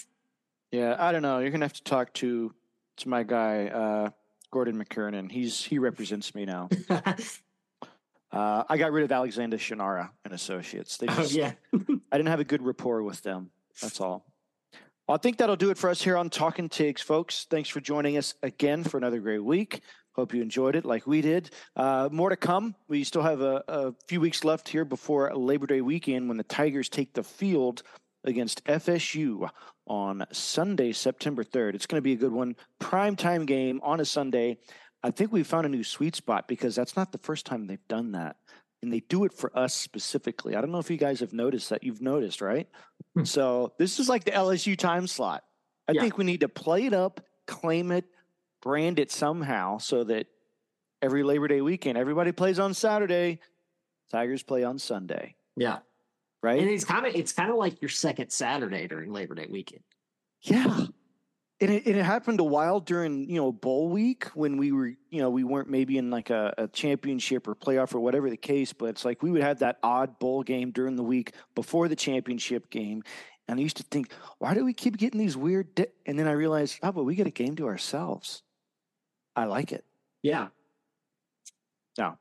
Yeah, 0.73 0.97
I 0.99 1.13
don't 1.13 1.23
know. 1.23 1.39
You're 1.39 1.51
gonna 1.51 1.67
have 1.67 1.73
to 1.75 1.85
talk 1.85 2.13
to 2.15 2.53
to 2.97 3.09
my 3.09 3.23
guy, 3.23 3.67
uh, 3.69 4.11
Gordon 4.51 4.83
McKernan. 4.85 5.31
He's 5.31 5.63
he 5.63 5.79
represents 5.79 6.35
me 6.35 6.47
now. 6.47 6.69
Uh, 8.31 8.65
I 8.69 8.77
got 8.77 8.93
rid 8.93 9.05
of 9.05 9.13
Alexander 9.13 9.57
Shunnarah 9.57 10.11
and 10.25 10.35
Associates. 10.35 10.97
They 10.99 11.07
oh 11.09 11.15
just, 11.15 11.33
yeah. 11.33 11.53
I 12.13 12.17
didn't 12.17 12.29
have 12.29 12.41
a 12.41 12.45
good 12.45 12.63
rapport 12.63 13.03
with 13.03 13.23
them. 13.23 13.51
That's 13.81 14.01
all. 14.01 14.27
Well, 15.07 15.15
I 15.15 15.19
think 15.19 15.39
that'll 15.39 15.57
do 15.57 15.71
it 15.71 15.79
for 15.79 15.89
us 15.89 16.03
here 16.03 16.17
on 16.19 16.29
Talking 16.29 16.69
Tigs, 16.69 17.01
folks. 17.01 17.47
Thanks 17.49 17.71
for 17.71 17.81
joining 17.81 18.19
us 18.19 18.35
again 18.43 18.85
for 18.85 18.99
another 18.99 19.21
great 19.21 19.43
week. 19.43 19.81
Hope 20.13 20.35
you 20.35 20.43
enjoyed 20.43 20.77
it 20.77 20.85
like 20.85 21.07
we 21.07 21.23
did. 21.23 21.51
Uh, 21.77 22.09
more 22.13 22.29
to 22.29 22.37
come. 22.37 22.75
We 22.89 23.05
still 23.05 23.23
have 23.23 23.41
a, 23.41 23.63
a 23.69 23.95
few 24.09 24.21
weeks 24.21 24.45
left 24.45 24.69
here 24.69 24.85
before 24.85 25.35
Labor 25.35 25.67
Day 25.67 25.81
weekend 25.81 26.29
when 26.29 26.37
the 26.37 26.45
Tigers 26.45 26.89
take 26.89 27.15
the 27.15 27.23
field 27.23 27.83
against 28.25 28.65
FSU 28.65 29.49
on 29.87 30.27
Sunday, 30.33 30.93
September 30.93 31.45
3rd. 31.45 31.75
It's 31.75 31.87
going 31.87 31.99
to 31.99 32.03
be 32.03 32.13
a 32.13 32.17
good 32.17 32.33
one. 32.33 32.57
Prime 32.79 33.17
time 33.17 33.47
game 33.47 33.81
on 33.83 34.01
a 34.01 34.05
Sunday. 34.05 34.59
I 35.03 35.11
think 35.11 35.33
we 35.33 35.43
found 35.43 35.67
a 35.67 35.69
new 35.69 35.85
sweet 35.85 36.17
spot 36.17 36.49
because 36.49 36.75
that's 36.75 36.97
not 36.97 37.13
the 37.13 37.19
first 37.19 37.47
time 37.47 37.67
they've 37.67 37.87
done 37.89 38.13
that. 38.13 38.37
And 38.83 38.93
they 38.93 39.01
do 39.01 39.25
it 39.25 39.33
for 39.33 39.57
us 39.59 39.75
specifically. 39.75 40.55
I 40.55 40.61
don't 40.61 40.71
know 40.71 40.79
if 40.79 40.91
you 40.91 40.97
guys 40.97 41.21
have 41.21 41.33
noticed 41.33 41.71
that. 41.71 41.83
You've 41.83 42.01
noticed, 42.03 42.41
right? 42.41 42.69
Hmm. 43.15 43.25
so 43.25 43.73
this 43.79 43.99
is 43.99 44.09
like 44.09 44.25
the 44.25 44.31
LSU 44.33 44.77
time 44.77 45.07
slot. 45.07 45.45
I 45.89 45.93
Yeah. 45.93 46.03
think 46.03 46.19
we 46.19 46.25
need 46.25 46.41
to 46.41 46.49
play 46.49 46.85
it 46.87 46.93
up, 46.93 47.21
claim 47.47 47.91
it, 47.93 48.05
brand 48.61 48.99
it 48.99 49.11
somehow 49.11 49.79
so 49.79 50.05
that 50.05 50.27
every 51.01 51.23
Labor 51.23 51.49
Day 51.49 51.61
weekend, 51.61 51.97
everybody 51.97 52.33
plays 52.33 52.59
on 52.59 52.75
Saturday, 52.75 53.41
Tigers 54.11 54.43
play 54.43 54.65
on 54.65 54.79
Sunday, 54.79 55.37
Yeah. 55.57 55.79
right? 56.43 56.59
And 56.61 56.69
it's 56.69 56.85
kind 56.85 57.07
of 57.07 57.15
it's 57.15 57.33
kind 57.33 57.51
of 57.51 57.57
like 57.57 57.81
your 57.83 57.89
second 57.89 58.31
Saturday 58.31 58.87
during 58.89 59.13
Labor 59.13 59.35
Day 59.35 59.47
weekend. 59.51 59.83
Yeah. 60.43 60.87
And 61.61 61.71
it, 61.73 61.87
and 61.87 61.97
it 61.97 62.05
happened 62.05 62.39
a 62.39 62.45
while 62.45 62.79
during, 62.79 63.29
you 63.29 63.37
know, 63.37 63.51
bowl 63.51 63.89
week 63.89 64.27
when 64.27 64.59
we 64.59 64.71
were, 64.71 64.93
you 65.11 65.21
know, 65.21 65.29
we 65.29 65.43
weren't 65.43 65.69
maybe 65.69 65.99
in 65.99 66.09
like 66.09 66.31
a, 66.31 66.55
a 66.57 66.69
championship 66.69 67.49
or 67.49 67.57
playoff 67.57 67.95
or 67.95 68.01
whatever 68.01 68.31
the 68.31 68.37
case, 68.37 68.73
but 68.73 68.87
it's 68.91 69.05
like 69.05 69.25
we 69.25 69.33
would 69.33 69.43
have 69.43 69.59
that 69.59 69.79
odd 69.83 70.21
bowl 70.21 70.45
game 70.45 70.71
during 70.71 70.95
the 70.95 71.03
week 71.03 71.33
before 71.57 71.89
the 71.89 71.97
championship 71.97 72.71
game. 72.71 73.03
And 73.49 73.59
I 73.59 73.63
used 73.63 73.79
to 73.79 73.83
think, 73.83 74.13
why 74.39 74.55
do 74.55 74.65
we 74.65 74.73
keep 74.73 74.97
getting 74.99 75.19
these 75.19 75.37
weird? 75.37 75.75
Di-? 75.75 75.87
And 76.07 76.17
then 76.17 76.29
I 76.29 76.33
realized, 76.33 76.79
oh, 76.83 76.93
but 76.93 77.05
we 77.05 77.17
get 77.17 77.27
a 77.27 77.31
game 77.31 77.57
to 77.57 77.67
ourselves. 77.67 78.43
I 79.35 79.47
like 79.47 79.73
it. 79.73 79.85
Yeah. 80.23 80.49
Yeah. 81.97 82.15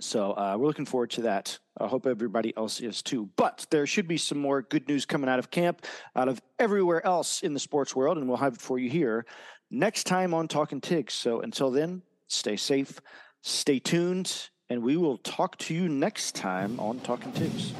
So 0.00 0.32
uh, 0.32 0.56
we're 0.58 0.66
looking 0.66 0.86
forward 0.86 1.10
to 1.10 1.22
that. 1.22 1.58
I 1.78 1.86
hope 1.86 2.06
everybody 2.06 2.56
else 2.56 2.80
is 2.80 3.02
too. 3.02 3.28
But 3.36 3.66
there 3.70 3.86
should 3.86 4.08
be 4.08 4.16
some 4.16 4.38
more 4.38 4.62
good 4.62 4.88
news 4.88 5.04
coming 5.04 5.28
out 5.28 5.38
of 5.38 5.50
camp, 5.50 5.84
out 6.14 6.28
of 6.28 6.40
everywhere 6.58 7.04
else 7.04 7.42
in 7.42 7.54
the 7.54 7.60
sports 7.60 7.94
world, 7.96 8.18
and 8.18 8.28
we'll 8.28 8.36
have 8.36 8.54
it 8.54 8.60
for 8.60 8.78
you 8.78 8.90
here 8.90 9.26
next 9.70 10.04
time 10.04 10.34
on 10.34 10.48
Talking 10.48 10.80
Tigs. 10.80 11.14
So 11.14 11.40
until 11.40 11.70
then, 11.70 12.02
stay 12.28 12.56
safe, 12.56 13.00
stay 13.42 13.78
tuned, 13.78 14.50
and 14.70 14.82
we 14.82 14.96
will 14.96 15.18
talk 15.18 15.56
to 15.58 15.74
you 15.74 15.88
next 15.88 16.34
time 16.34 16.78
on 16.78 17.00
Talking 17.00 17.32
Tigs. 17.32 17.72